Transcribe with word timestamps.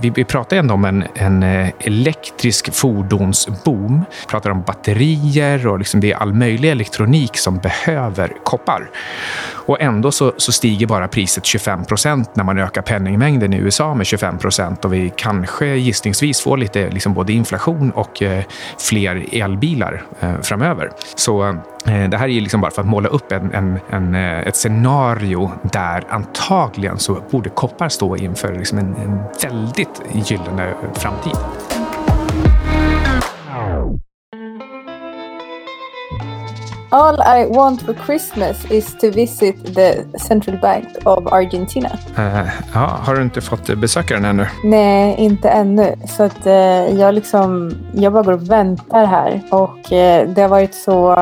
vi, 0.00 0.10
vi 0.10 0.24
pratar 0.24 0.56
ändå 0.56 0.74
om 0.74 0.84
en, 0.84 1.04
en 1.14 1.42
eh, 1.42 1.68
elektrisk 1.78 2.74
fordonsboom. 2.74 4.04
Vi 4.20 4.26
pratar 4.26 4.50
om 4.50 4.62
batterier 4.62 5.66
och 5.66 5.78
liksom 5.78 6.00
det 6.00 6.12
är 6.12 6.16
all 6.16 6.32
möjlig 6.32 6.70
elektronik 6.70 7.38
som 7.38 7.58
behöver 7.58 8.32
koppar. 8.44 8.90
Och 9.66 9.80
ändå 9.80 10.12
så, 10.12 10.32
så 10.36 10.52
stiger 10.52 10.86
bara 10.86 11.08
priset 11.08 11.44
25 11.44 11.84
procent 11.84 12.36
när 12.36 12.44
man 12.44 12.58
ökar 12.58 12.82
penningmängden 12.82 13.52
i 13.52 13.56
USA 13.56 13.94
med 13.94 14.06
25 14.06 14.38
procent 14.38 14.84
och 14.84 14.92
vi 14.92 15.12
kanske 15.16 15.66
gissningsvis 15.66 16.40
får 16.40 16.56
lite 16.56 16.90
liksom 16.90 17.14
både 17.14 17.32
inflation 17.32 17.90
och 17.90 18.22
eh, 18.22 18.44
fler 18.78 19.26
elbilar 19.32 20.02
eh, 20.20 20.40
framöver. 20.40 20.90
Så 21.16 21.48
eh, 21.48 21.54
det 21.84 22.16
här 22.16 22.28
är 22.28 22.40
liksom 22.40 22.60
bara 22.60 22.70
för 22.70 22.82
att 22.82 22.88
måla 22.88 23.08
upp 23.08 23.32
en, 23.32 23.54
en, 23.54 23.78
en, 23.90 24.14
eh, 24.14 24.38
ett 24.38 24.56
scenario 24.56 25.50
där 25.62 26.04
antagligen 26.08 26.98
så 26.98 27.18
borde 27.30 27.50
koppar 27.50 27.88
stå 27.88 28.16
inför 28.16 28.54
liksom 28.54 28.78
en, 28.78 28.94
en 28.94 29.18
väldigt 29.42 30.02
gyllene 30.12 30.74
framtid. 30.94 31.36
All 36.90 37.20
I 37.20 37.46
want 37.46 37.82
for 37.82 37.94
Christmas 38.06 38.70
is 38.70 38.94
to 39.00 39.10
visit 39.10 39.74
the 39.74 40.18
central 40.18 40.58
bank 40.58 40.86
of 41.04 41.32
Argentina. 41.32 41.90
Uh, 42.18 42.48
ja, 42.74 42.98
har 43.00 43.14
du 43.14 43.22
inte 43.22 43.40
fått 43.40 43.74
besöka 43.74 44.14
den 44.14 44.24
ännu? 44.24 44.46
Nej, 44.64 45.14
inte 45.18 45.48
ännu. 45.48 45.94
Så 46.06 46.22
att 46.22 46.46
uh, 46.46 46.52
jag 47.00 47.14
liksom, 47.14 47.72
jag 47.94 48.12
bara 48.12 48.22
går 48.22 48.32
och 48.32 48.50
väntar 48.50 49.06
här. 49.06 49.40
Och 49.50 49.76
uh, 49.76 50.34
det 50.34 50.42
har 50.42 50.48
varit 50.48 50.74
så... 50.74 51.16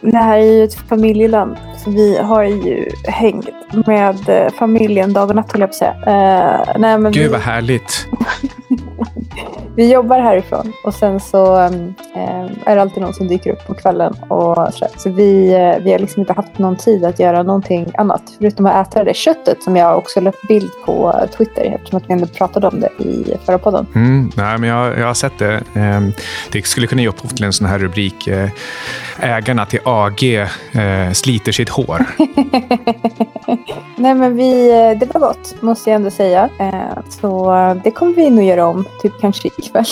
Det 0.00 0.16
här 0.16 0.38
är 0.38 0.52
ju 0.52 0.64
ett 0.64 0.74
familjeland. 0.74 1.56
Så 1.84 1.90
vi 1.90 2.18
har 2.18 2.44
ju 2.44 2.88
hängt 3.04 3.48
med 3.86 4.50
familjen 4.58 5.12
dag 5.12 5.28
och 5.28 5.36
natt, 5.36 5.52
höll 5.52 5.60
jag 5.60 5.70
på 5.70 5.72
att 5.72 6.02
säga. 6.04 6.74
nej, 6.78 6.98
men 6.98 7.12
Gud, 7.12 7.22
vi... 7.22 7.28
vad 7.28 7.40
härligt. 7.40 8.06
vi 9.76 9.92
jobbar 9.92 10.20
härifrån 10.20 10.72
och 10.84 10.94
sen 10.94 11.20
så 11.20 11.56
eh, 11.56 11.70
är 12.64 12.76
det 12.76 12.82
alltid 12.82 13.02
någon 13.02 13.14
som 13.14 13.28
dyker 13.28 13.52
upp 13.52 13.66
på 13.66 13.74
kvällen. 13.74 14.14
Och 14.28 14.74
så 14.74 14.86
så 14.96 15.10
vi, 15.10 15.52
eh, 15.52 15.84
vi 15.84 15.92
har 15.92 15.98
liksom 15.98 16.20
inte 16.20 16.32
haft 16.32 16.58
någon 16.58 16.76
tid 16.76 17.04
att 17.04 17.20
göra 17.20 17.42
någonting 17.42 17.86
annat 17.94 18.22
förutom 18.38 18.66
att 18.66 18.88
äta 18.88 19.04
det 19.04 19.14
köttet 19.14 19.62
som 19.62 19.76
jag 19.76 19.98
också 19.98 20.20
lagt 20.20 20.48
bild 20.48 20.70
på 20.84 21.26
Twitter 21.36 21.64
eftersom 21.64 21.96
att 21.96 22.08
vi 22.08 22.12
ändå 22.12 22.26
pratade 22.26 22.68
om 22.68 22.80
det 22.80 22.90
i 22.98 23.36
förra 23.46 23.58
podden. 23.58 23.86
Mm, 23.94 24.30
nej, 24.36 24.58
men 24.58 24.68
jag, 24.68 24.98
jag 24.98 25.06
har 25.06 25.14
sett 25.14 25.38
det. 25.38 25.62
Ehm, 25.74 26.12
det 26.52 26.66
skulle 26.66 26.86
kunna 26.86 27.02
ge 27.02 27.08
upphov 27.08 27.28
till 27.28 27.44
en 27.44 27.52
sån 27.52 27.66
här 27.66 27.78
rubrik. 27.78 28.26
Eh, 28.26 28.48
ägarna 29.20 29.66
till 29.66 29.80
AG 29.84 30.34
eh, 30.72 31.12
sliter 31.12 31.52
sitt 31.52 31.68
hår. 31.68 32.06
nej, 33.96 34.14
men 34.14 34.36
vi, 34.36 34.68
det 35.00 35.14
var 35.14 35.20
gott 35.20 35.62
måste 35.62 35.90
jag 35.90 35.94
ändå 35.96 36.10
säga. 36.10 36.48
Så 37.08 37.52
det 37.84 37.90
kommer 37.90 38.14
vi 38.14 38.30
nog 38.30 38.44
göra 38.44 38.66
om, 38.66 38.84
typ 39.02 39.12
kanske 39.20 39.48
ikväll. 39.66 39.84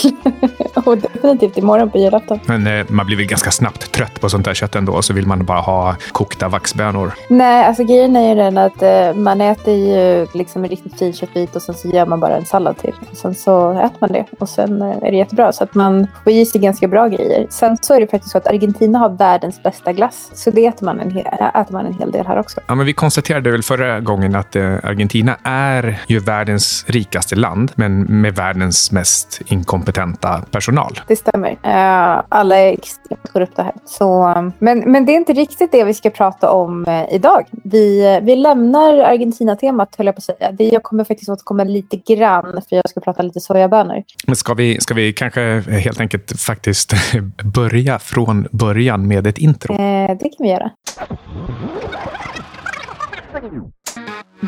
och 0.85 0.99
definitivt 0.99 1.59
imorgon 1.59 1.91
på 1.91 1.99
julafton. 1.99 2.41
Men 2.47 2.67
eh, 2.67 2.87
man 2.89 3.07
blir 3.07 3.17
väl 3.17 3.27
ganska 3.27 3.51
snabbt 3.51 3.93
trött 3.93 4.21
på 4.21 4.29
sånt 4.29 4.45
där 4.45 4.55
kött 4.55 4.77
ändå, 4.77 5.03
så 5.03 5.13
vill 5.13 5.27
man 5.27 5.45
bara 5.45 5.61
ha 5.61 5.97
kokta 6.13 6.49
vaxbönor. 6.49 7.13
Nej, 7.29 7.65
alltså 7.65 7.85
grejen 7.85 8.17
är 8.17 8.29
ju 8.29 8.35
den 8.35 8.59
att 8.59 8.83
eh, 8.83 9.15
man 9.15 9.41
äter 9.41 9.75
ju 9.75 10.27
liksom 10.35 10.65
en 10.65 10.71
riktigt 10.71 10.99
fin 10.99 11.13
köttbit 11.13 11.57
och 11.57 11.63
sen 11.63 11.75
så 11.75 11.89
gör 11.89 12.07
man 12.07 12.21
bara 12.21 12.37
en 12.37 12.45
sallad 12.45 12.79
till. 12.79 12.95
Och 13.11 13.17
sen 13.17 13.35
så 13.35 13.71
äter 13.73 13.97
man 13.99 14.13
det 14.13 14.25
och 14.39 14.49
sen 14.49 14.83
eh, 14.83 14.89
är 14.89 15.11
det 15.11 15.17
jättebra. 15.17 15.53
Så 15.53 15.65
att 15.65 15.75
man 15.75 16.07
får 16.25 16.33
i 16.33 16.47
sig 16.47 16.61
ganska 16.61 16.89
bra 16.89 17.09
grejer. 17.09 17.47
Sen 17.51 17.77
så 17.77 17.95
är 17.95 18.01
det 18.01 18.07
faktiskt 18.07 18.33
så 18.33 18.39
att 18.39 18.47
Argentina 18.47 18.99
har 18.99 19.09
världens 19.09 19.63
bästa 19.63 19.93
glass. 19.93 20.31
Så 20.35 20.51
det 20.51 20.67
äter 20.67 20.87
man 20.87 21.01
en, 21.01 21.11
hel, 21.11 21.27
äter 21.55 21.73
man 21.73 21.87
en 21.87 21.95
hel 21.95 22.11
del 22.11 22.27
här 22.27 22.39
också. 22.39 22.61
Ja, 22.67 22.75
men 22.75 22.87
vi 22.87 22.93
konstaterade 22.93 23.51
väl 23.51 23.63
förra 23.63 24.01
gången 24.01 24.35
att 24.35 24.57
eh, 24.57 24.75
Argentina 24.83 25.37
är 25.43 26.03
ju 26.07 26.19
världens 26.19 26.85
rikaste 26.89 27.37
land, 27.37 27.73
men 27.75 28.21
med 28.21 28.35
världens 28.35 28.93
mest 28.93 29.43
inkompetenta 29.65 30.43
personal. 30.51 31.01
Det 31.09 31.17
stämmer. 31.17 31.51
Uh, 31.51 32.25
alla 32.29 32.57
är 32.57 32.73
extremt 32.73 33.33
korrupta 33.33 33.63
här. 33.63 33.73
Så, 33.85 34.29
um, 34.29 34.53
men, 34.59 34.93
men 34.93 35.07
det 35.07 35.13
är 35.13 35.17
inte 35.17 35.33
riktigt 35.33 35.73
det 35.73 35.85
vi 35.85 35.95
ska 35.95 36.11
prata 36.11 36.51
om 36.51 36.89
uh, 36.89 37.15
idag. 37.15 37.47
Vi, 37.65 38.17
uh, 38.17 38.25
vi 38.25 38.37
lämnar 38.37 38.99
Argentina-temat, 38.99 39.95
höll 39.97 40.07
jag 40.07 40.15
på 40.15 40.19
att 40.19 40.25
säga. 40.25 40.53
Det, 40.53 40.65
jag 40.65 40.83
kommer 40.83 41.05
faktiskt 41.05 41.31
återkomma 41.31 41.65
lite 41.65 41.97
grann, 41.97 42.63
för 42.69 42.77
jag 42.77 42.89
ska 42.91 43.01
prata 43.01 43.23
lite 43.23 43.41
sojabönor. 43.41 44.03
Men 44.27 44.37
ska 44.37 44.55
vi, 44.55 44.81
ska 44.81 44.95
vi 44.95 45.13
kanske 45.13 45.61
helt 45.69 46.01
enkelt 46.01 46.41
faktiskt 46.41 46.93
börja 47.55 47.99
från 47.99 48.49
början 48.53 49.09
med 49.09 49.27
ett 49.27 49.39
intro? 49.39 49.77
det 49.77 50.29
kan 50.37 50.39
vi 50.39 50.49
göra. 50.49 50.71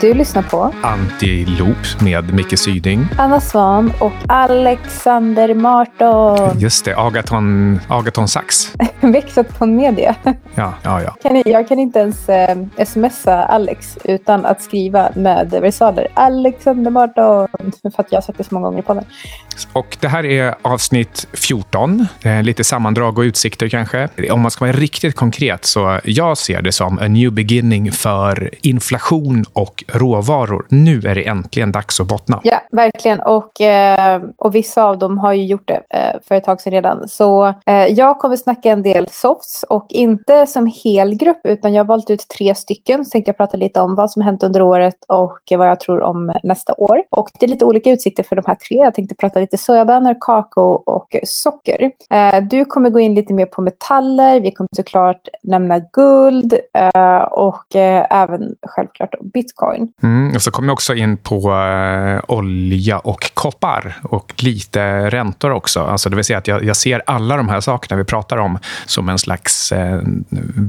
Du 0.00 0.14
lyssnar 0.14 0.42
på 0.42 0.72
Antiloop 0.82 2.00
med 2.00 2.34
Micke 2.34 2.58
Syding, 2.58 3.06
Anna 3.18 3.40
Svan 3.40 3.92
och 4.00 4.12
Alexander 4.28 5.54
Marton. 5.54 6.58
Just 6.58 6.84
det, 6.84 6.96
Agaton, 6.96 7.80
Agaton 7.88 8.28
Sax. 8.28 8.72
Vexaton 9.00 9.76
Media. 9.76 10.14
Ja, 10.54 10.74
ja, 10.82 11.02
ja. 11.02 11.16
Kan, 11.22 11.42
jag 11.46 11.68
kan 11.68 11.78
inte 11.78 11.98
ens 11.98 12.28
eh, 12.28 12.56
smsa 12.86 13.44
Alex 13.44 13.98
utan 14.04 14.46
att 14.46 14.62
skriva 14.62 15.10
med 15.14 15.50
versaler. 15.50 16.08
Alexander 16.14 16.90
Marton. 16.90 17.48
För 17.82 18.00
att 18.02 18.12
jag 18.12 18.16
har 18.16 18.22
sagt 18.22 18.38
det 18.38 18.44
så 18.44 18.54
många 18.54 18.66
gånger 18.66 18.82
på 18.82 18.94
den. 18.94 19.04
Och 19.72 19.96
det 20.00 20.08
här 20.08 20.24
är 20.24 20.54
avsnitt 20.62 21.28
14. 21.32 22.06
Lite 22.42 22.64
sammandrag 22.64 23.18
och 23.18 23.22
utsikter 23.22 23.68
kanske. 23.68 24.08
Om 24.30 24.40
man 24.40 24.50
ska 24.50 24.64
vara 24.64 24.76
riktigt 24.76 25.14
konkret 25.14 25.64
så 25.64 26.00
jag 26.04 26.38
ser 26.38 26.62
det 26.62 26.72
som 26.72 26.98
en 26.98 27.12
new 27.12 27.32
beginning 27.32 27.92
för 27.92 28.50
inflation 28.62 29.44
och 29.52 29.84
råvaror. 29.88 30.66
Nu 30.68 30.98
är 30.98 31.14
det 31.14 31.28
äntligen 31.28 31.72
dags 31.72 32.00
att 32.00 32.06
bottna. 32.06 32.40
Ja, 32.44 32.60
verkligen. 32.72 33.20
Och, 33.20 33.60
eh, 33.60 34.22
och 34.36 34.54
vissa 34.54 34.84
av 34.84 34.98
dem 34.98 35.18
har 35.18 35.32
ju 35.32 35.44
gjort 35.44 35.68
det 35.68 35.82
eh, 35.90 36.20
för 36.28 36.34
ett 36.34 36.44
tag 36.44 36.60
sedan 36.60 36.72
redan. 36.72 37.08
Så 37.08 37.54
eh, 37.66 37.86
jag 37.86 38.18
kommer 38.18 38.36
snacka 38.36 38.70
en 38.70 38.82
del 38.82 39.08
softs 39.08 39.62
och 39.68 39.86
inte 39.88 40.46
som 40.46 40.72
helgrupp 40.84 41.40
utan 41.44 41.74
jag 41.74 41.84
har 41.84 41.88
valt 41.88 42.10
ut 42.10 42.28
tre 42.28 42.54
stycken. 42.54 43.04
Så 43.04 43.10
tänkte 43.10 43.28
jag 43.28 43.36
prata 43.36 43.56
lite 43.56 43.80
om 43.80 43.94
vad 43.94 44.10
som 44.10 44.22
hänt 44.22 44.42
under 44.42 44.62
året 44.62 44.96
och 45.08 45.38
vad 45.50 45.68
jag 45.68 45.80
tror 45.80 46.02
om 46.02 46.32
nästa 46.42 46.74
år. 46.74 47.02
Och 47.10 47.30
det 47.40 47.46
är 47.46 47.50
lite 47.50 47.64
olika 47.64 47.90
utsikter 47.90 48.22
för 48.22 48.36
de 48.36 48.42
här 48.46 48.54
tre. 48.54 48.76
Jag 48.76 48.94
tänkte 48.94 49.14
prata 49.14 49.40
lite 49.46 49.58
sojabönor, 49.58 50.16
kakao 50.20 50.82
och 50.86 51.16
socker. 51.24 51.90
Du 52.42 52.64
kommer 52.64 52.90
gå 52.90 53.00
in 53.00 53.14
lite 53.14 53.34
mer 53.34 53.46
på 53.46 53.62
metaller. 53.62 54.40
Vi 54.40 54.50
kommer 54.50 54.68
såklart 54.76 55.28
nämna 55.42 55.78
guld 55.78 56.54
och 57.30 57.76
även 58.10 58.54
självklart 58.66 59.14
bitcoin. 59.20 59.92
Mm, 60.02 60.34
och 60.34 60.42
så 60.42 60.50
kommer 60.50 60.68
jag 60.68 60.72
också 60.72 60.94
in 60.94 61.16
på 61.16 61.36
eh, 61.36 62.20
olja 62.28 62.98
och 62.98 63.30
koppar 63.34 63.96
och 64.02 64.34
lite 64.42 65.10
räntor 65.10 65.50
också. 65.50 65.80
Alltså 65.80 66.10
det 66.10 66.16
vill 66.16 66.24
säga 66.24 66.38
att 66.38 66.48
jag, 66.48 66.64
jag, 66.64 66.76
ser 66.76 67.02
alla 67.06 67.36
de 67.36 67.48
här 67.48 67.60
sakerna 67.60 67.98
vi 67.98 68.04
pratar 68.04 68.36
om 68.36 68.58
som 68.86 69.08
en 69.08 69.18
slags 69.18 69.72
eh, 69.72 70.00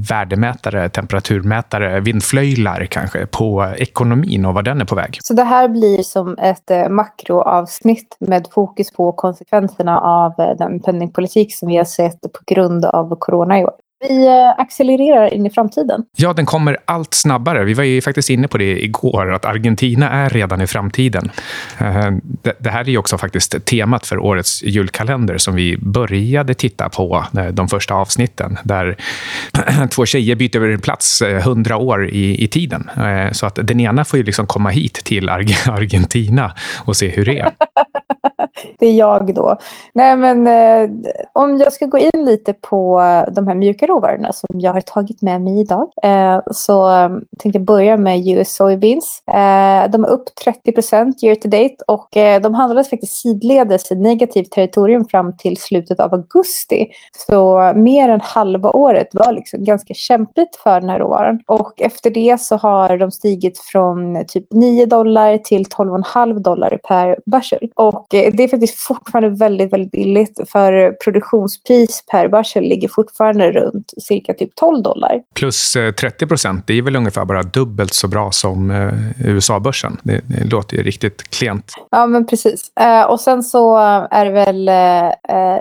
värdemätare, 0.08 0.88
temperaturmätare, 0.88 2.00
vindflöjlar 2.00 2.86
kanske 2.86 3.26
på 3.26 3.72
ekonomin 3.76 4.44
och 4.44 4.54
var 4.54 4.62
den 4.62 4.80
är 4.80 4.84
på 4.84 4.94
väg. 4.94 5.18
Så 5.22 5.34
det 5.34 5.44
här 5.44 5.68
blir 5.68 6.02
som 6.02 6.38
ett 6.38 6.70
eh, 6.70 6.88
makroavsnitt 6.88 8.16
med 8.20 8.46
fokus 8.52 8.67
på 8.96 9.12
konsekvenserna 9.12 10.00
av 10.00 10.32
eh, 10.38 10.56
den 10.58 10.80
penningpolitik 10.80 11.54
som 11.54 11.68
vi 11.68 11.76
har 11.76 11.84
sett 11.84 12.20
på 12.20 12.40
grund 12.46 12.84
av 12.84 13.16
corona 13.18 13.58
i 13.58 13.64
år 13.64 13.74
vi 14.00 14.26
eh, 14.26 14.60
accelererar 14.60 15.34
in 15.34 15.46
i 15.46 15.50
framtiden. 15.50 16.04
Ja, 16.16 16.32
den 16.32 16.46
kommer 16.46 16.76
allt 16.84 17.14
snabbare. 17.14 17.64
Vi 17.64 17.74
var 17.74 17.84
ju 17.84 18.00
faktiskt 18.00 18.30
inne 18.30 18.48
på 18.48 18.58
det 18.58 18.84
igår, 18.84 19.32
att 19.32 19.44
Argentina 19.44 20.10
är 20.10 20.30
redan 20.30 20.60
i 20.60 20.66
framtiden. 20.66 21.30
Eh, 21.78 22.10
det 22.58 22.70
här 22.70 22.80
är 22.80 22.88
ju 22.88 22.98
också 22.98 23.18
faktiskt 23.18 23.64
temat 23.64 24.06
för 24.06 24.18
årets 24.18 24.62
julkalender 24.62 25.38
som 25.38 25.54
vi 25.54 25.76
började 25.76 26.54
titta 26.54 26.88
på 26.88 27.24
de 27.52 27.68
första 27.68 27.94
avsnitten, 27.94 28.58
där 28.62 28.96
två 29.90 30.06
tjejer 30.06 30.34
byter 30.36 30.76
plats 30.76 31.22
hundra 31.44 31.76
år 31.76 32.08
i, 32.08 32.44
i 32.44 32.48
tiden. 32.48 32.90
Så 33.32 33.46
att 33.46 33.58
den 33.62 33.80
ena 33.80 34.04
får 34.04 34.18
ju 34.18 34.24
liksom 34.24 34.46
komma 34.46 34.70
hit 34.70 34.94
till 34.94 35.28
Argentina 35.68 36.54
och 36.84 36.96
se 36.96 37.08
hur 37.08 37.24
det 37.24 37.38
är. 37.38 37.52
det 38.78 38.86
är 38.86 38.94
jag 38.94 39.34
då. 39.34 39.56
Nej, 39.92 40.16
men 40.16 40.46
eh, 40.46 40.90
om 41.32 41.58
jag 41.58 41.72
ska 41.72 41.86
gå 41.86 41.98
in 41.98 42.24
lite 42.24 42.52
på 42.52 43.00
de 43.32 43.46
här 43.46 43.54
mjuka 43.54 43.86
råvarorna 43.86 44.32
som 44.32 44.60
jag 44.60 44.72
har 44.72 44.80
tagit 44.80 45.22
med 45.22 45.42
mig 45.42 45.60
idag. 45.60 45.90
Eh, 46.02 46.40
så 46.50 46.90
eh, 46.90 47.08
tänkte 47.38 47.58
jag 47.58 47.64
börja 47.64 47.96
med 47.96 48.28
US 48.28 48.54
soybeans. 48.54 49.22
Eh, 49.26 49.90
de 49.90 50.04
är 50.04 50.08
upp 50.08 50.34
30 50.44 50.72
procent 50.72 51.22
year 51.22 51.34
to 51.34 51.48
date 51.48 51.76
och 51.86 52.16
eh, 52.16 52.40
de 52.40 52.54
handlades 52.54 52.90
faktiskt 52.90 53.20
sidledes 53.20 53.92
i 53.92 53.94
negativt 53.94 54.50
territorium 54.50 55.04
fram 55.04 55.36
till 55.36 55.56
slutet 55.56 56.00
av 56.00 56.14
augusti. 56.14 56.86
Så 57.26 57.72
mer 57.76 58.08
än 58.08 58.20
halva 58.20 58.70
året 58.70 59.08
var 59.12 59.32
liksom 59.32 59.64
ganska 59.64 59.94
kämpigt 59.94 60.56
för 60.56 60.80
den 60.80 60.90
här 60.90 60.98
råvaran. 60.98 61.40
Och 61.46 61.80
efter 61.80 62.10
det 62.10 62.40
så 62.40 62.56
har 62.56 62.98
de 62.98 63.10
stigit 63.10 63.58
från 63.58 64.24
typ 64.28 64.46
9 64.52 64.86
dollar 64.86 65.38
till 65.38 65.64
12,5 65.64 66.38
dollar 66.38 66.78
per 66.88 67.18
bushel. 67.26 67.70
Och 67.74 68.14
eh, 68.14 68.32
det 68.32 68.47
är 68.48 68.50
faktiskt 68.50 68.78
fortfarande 68.78 69.38
väldigt, 69.38 69.72
väldigt 69.72 69.92
billigt. 69.92 70.40
För 70.48 70.92
produktionspris 71.04 72.04
per 72.10 72.28
varsel 72.28 72.62
ligger 72.64 72.88
fortfarande 72.88 73.50
runt 73.50 73.92
cirka 74.02 74.34
typ 74.34 74.54
12 74.54 74.82
dollar. 74.82 75.22
Plus 75.34 75.72
30 75.72 76.24
eh, 76.24 76.28
procent, 76.28 76.66
det 76.66 76.78
är 76.78 76.82
väl 76.82 76.96
ungefär 76.96 77.24
bara 77.24 77.42
dubbelt 77.42 77.94
så 77.94 78.08
bra 78.08 78.30
som 78.30 78.70
eh, 78.70 79.28
USA-börsen. 79.28 79.96
Det, 80.02 80.20
det, 80.26 80.44
låter 80.44 80.76
ju 80.76 80.82
riktigt 80.82 81.30
klent. 81.30 81.74
Ja, 81.90 82.06
men 82.06 82.26
precis. 82.26 82.76
Eh, 82.80 83.02
och 83.02 83.20
sen 83.20 83.42
så 83.42 83.76
är 84.10 84.24
det 84.24 84.30
väl... 84.30 84.70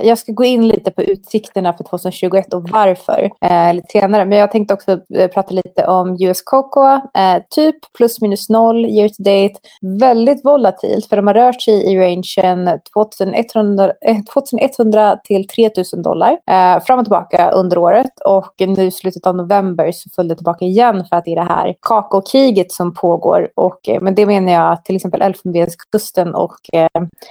Jag 0.03 0.17
ska 0.17 0.31
gå 0.31 0.43
in 0.43 0.67
lite 0.67 0.91
på 0.91 1.03
utsikterna 1.03 1.73
för 1.73 1.83
2021 1.83 2.53
och 2.53 2.69
varför 2.69 3.29
lite 3.73 3.87
senare. 3.91 4.25
Men 4.25 4.37
jag 4.37 4.51
tänkte 4.51 4.73
också 4.73 4.99
prata 5.33 5.53
lite 5.53 5.85
om 5.85 6.17
US 6.19 6.41
Cocoa. 6.41 7.01
typ 7.49 7.75
plus 7.97 8.21
minus 8.21 8.49
noll 8.49 8.85
year 8.85 9.09
to 9.09 9.23
date. 9.23 9.59
Väldigt 9.99 10.45
volatilt 10.45 11.09
för 11.09 11.15
de 11.15 11.27
har 11.27 11.33
rört 11.33 11.61
sig 11.61 11.91
i 11.91 11.97
rangen 11.99 12.76
2100, 12.93 13.93
2100 14.33 15.11
eh, 15.11 15.19
till 15.23 15.47
3000 15.47 16.01
dollar 16.01 16.31
eh, 16.31 16.83
fram 16.83 16.99
och 16.99 17.05
tillbaka 17.05 17.51
under 17.51 17.77
året. 17.77 18.19
Och 18.25 18.53
nu 18.59 18.83
i 18.83 18.91
slutet 18.91 19.27
av 19.27 19.35
november 19.35 19.91
så 19.91 20.09
föll 20.09 20.27
det 20.27 20.35
tillbaka 20.35 20.65
igen 20.65 21.05
för 21.09 21.15
att 21.15 21.25
det 21.25 21.31
är 21.31 21.35
det 21.35 21.53
här 21.53 21.75
kakaokriget 21.81 22.71
som 22.71 22.93
pågår. 22.93 23.49
Och, 23.55 23.89
eh, 23.89 24.01
men 24.01 24.15
det 24.15 24.25
menar 24.25 24.53
jag 24.53 24.71
att 24.71 24.85
till 24.85 24.95
exempel 24.95 25.21
Elfenbenskusten 25.21 26.35
och 26.35 26.57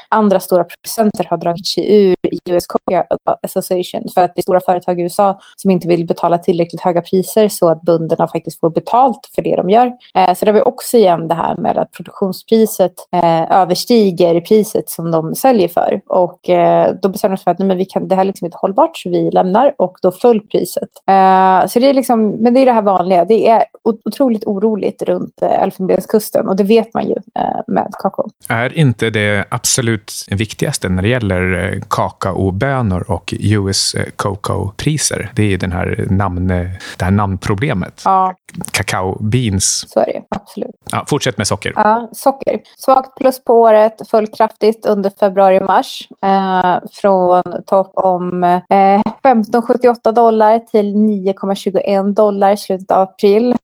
andra 0.09 0.41
stora 0.41 0.65
producenter 0.65 1.27
har 1.31 1.37
dragit 1.37 1.67
sig 1.67 2.05
ur 2.05 2.17
US 2.45 2.67
Cocoa 2.67 3.05
Association 3.43 4.03
för 4.15 4.21
att 4.21 4.35
det 4.35 4.41
är 4.41 4.43
stora 4.43 4.61
företag 4.61 5.01
i 5.01 5.03
USA 5.03 5.41
som 5.57 5.71
inte 5.71 5.89
vill 5.89 6.07
betala 6.07 6.39
tillräckligt 6.39 6.81
höga 6.81 7.03
priser 7.03 7.49
så 7.49 7.69
att 7.69 7.83
bönderna 7.83 8.29
faktiskt 8.29 8.61
får 8.61 8.71
betalt 8.71 9.31
för 9.35 9.43
det 9.43 9.57
de 9.57 9.71
gör. 9.71 9.93
Eh, 10.15 10.35
så 10.35 10.45
det 10.45 10.51
har 10.51 10.55
vi 10.55 10.61
också 10.61 10.97
igen 10.97 11.29
det 11.29 11.35
här 11.35 11.57
med 11.57 11.79
att 11.79 11.93
produktionspriset 11.93 12.93
eh, 13.13 13.53
överstiger 13.61 14.41
priset 14.41 14.91
som 14.91 15.11
de 15.11 15.35
säljer 15.35 15.69
för. 15.69 16.01
Och 16.07 16.49
eh, 16.49 16.95
då 17.03 17.09
bestämmer 17.09 17.37
de 17.37 17.39
sig 17.39 17.45
för 17.45 17.51
att 17.51 17.59
nej, 17.59 17.69
men 17.69 17.77
vi 17.77 17.85
kan, 17.85 18.09
det 18.09 18.15
här 18.15 18.23
är 18.23 18.27
liksom 18.27 18.45
inte 18.45 18.59
hållbart 18.61 18.97
så 18.97 19.11
vi 19.11 19.31
lämnar 19.31 19.75
och 19.79 19.97
då 20.03 20.13
föll 20.13 20.41
priset. 20.41 20.89
Eh, 21.09 21.67
så 21.67 21.79
det 21.79 21.89
är 21.89 21.95
liksom, 21.95 22.31
men 22.31 22.55
det 22.55 22.61
är 22.61 22.67
det 22.67 22.73
här 22.73 22.83
vanliga. 22.83 23.25
Det 23.25 23.49
är 23.49 23.65
otroligt 24.05 24.45
oroligt 24.45 25.03
runt 25.03 25.43
eh, 25.43 25.63
Elfenbenskusten 25.63 26.49
och 26.49 26.57
det 26.57 26.65
vet 26.65 26.95
man 26.95 27.09
ju 27.09 27.15
eh, 27.39 27.61
med 27.67 27.93
kakao. 28.03 28.31
Är 28.49 28.79
inte 28.79 29.11
det 29.11 29.45
absolut 29.49 30.13
viktigaste 30.31 30.89
när 30.89 31.03
det 31.03 31.09
gäller 31.09 31.81
kakao 31.89 32.16
kakaobönor 32.19 33.11
och 33.11 33.35
US 33.41 33.95
Cocoa-priser. 34.17 35.31
Det 35.35 35.55
är 35.55 35.59
den 35.59 35.73
här 35.73 36.07
namn, 36.11 36.49
det 36.49 37.05
här 37.05 37.11
namnproblemet. 37.11 38.03
Ja. 38.05 38.35
Cacao 38.71 39.19
beans. 39.21 39.85
Så 39.89 40.01
är 40.01 40.07
det, 40.07 40.23
absolut. 40.31 40.71
Ja, 40.93 41.05
fortsätt 41.09 41.39
med 41.39 41.47
socker. 41.47 41.73
Ja, 41.77 42.09
socker. 42.13 42.61
Svagt 42.77 43.17
plus 43.17 43.45
på 43.45 43.55
året, 43.55 44.09
föll 44.11 44.27
kraftigt 44.27 44.87
under 44.87 45.11
februari 45.11 45.61
och 45.61 45.65
mars. 45.65 46.09
Eh, 46.23 46.77
från 46.93 47.43
topp 47.67 47.93
om 47.95 48.45
eh, 48.45 49.03
15,78 49.25 50.13
dollar 50.13 50.59
till 50.59 50.95
9,21 50.95 52.15
dollar 52.15 52.53
i 52.53 52.57
slutet 52.57 52.91
av 52.91 53.03
april. 53.03 53.57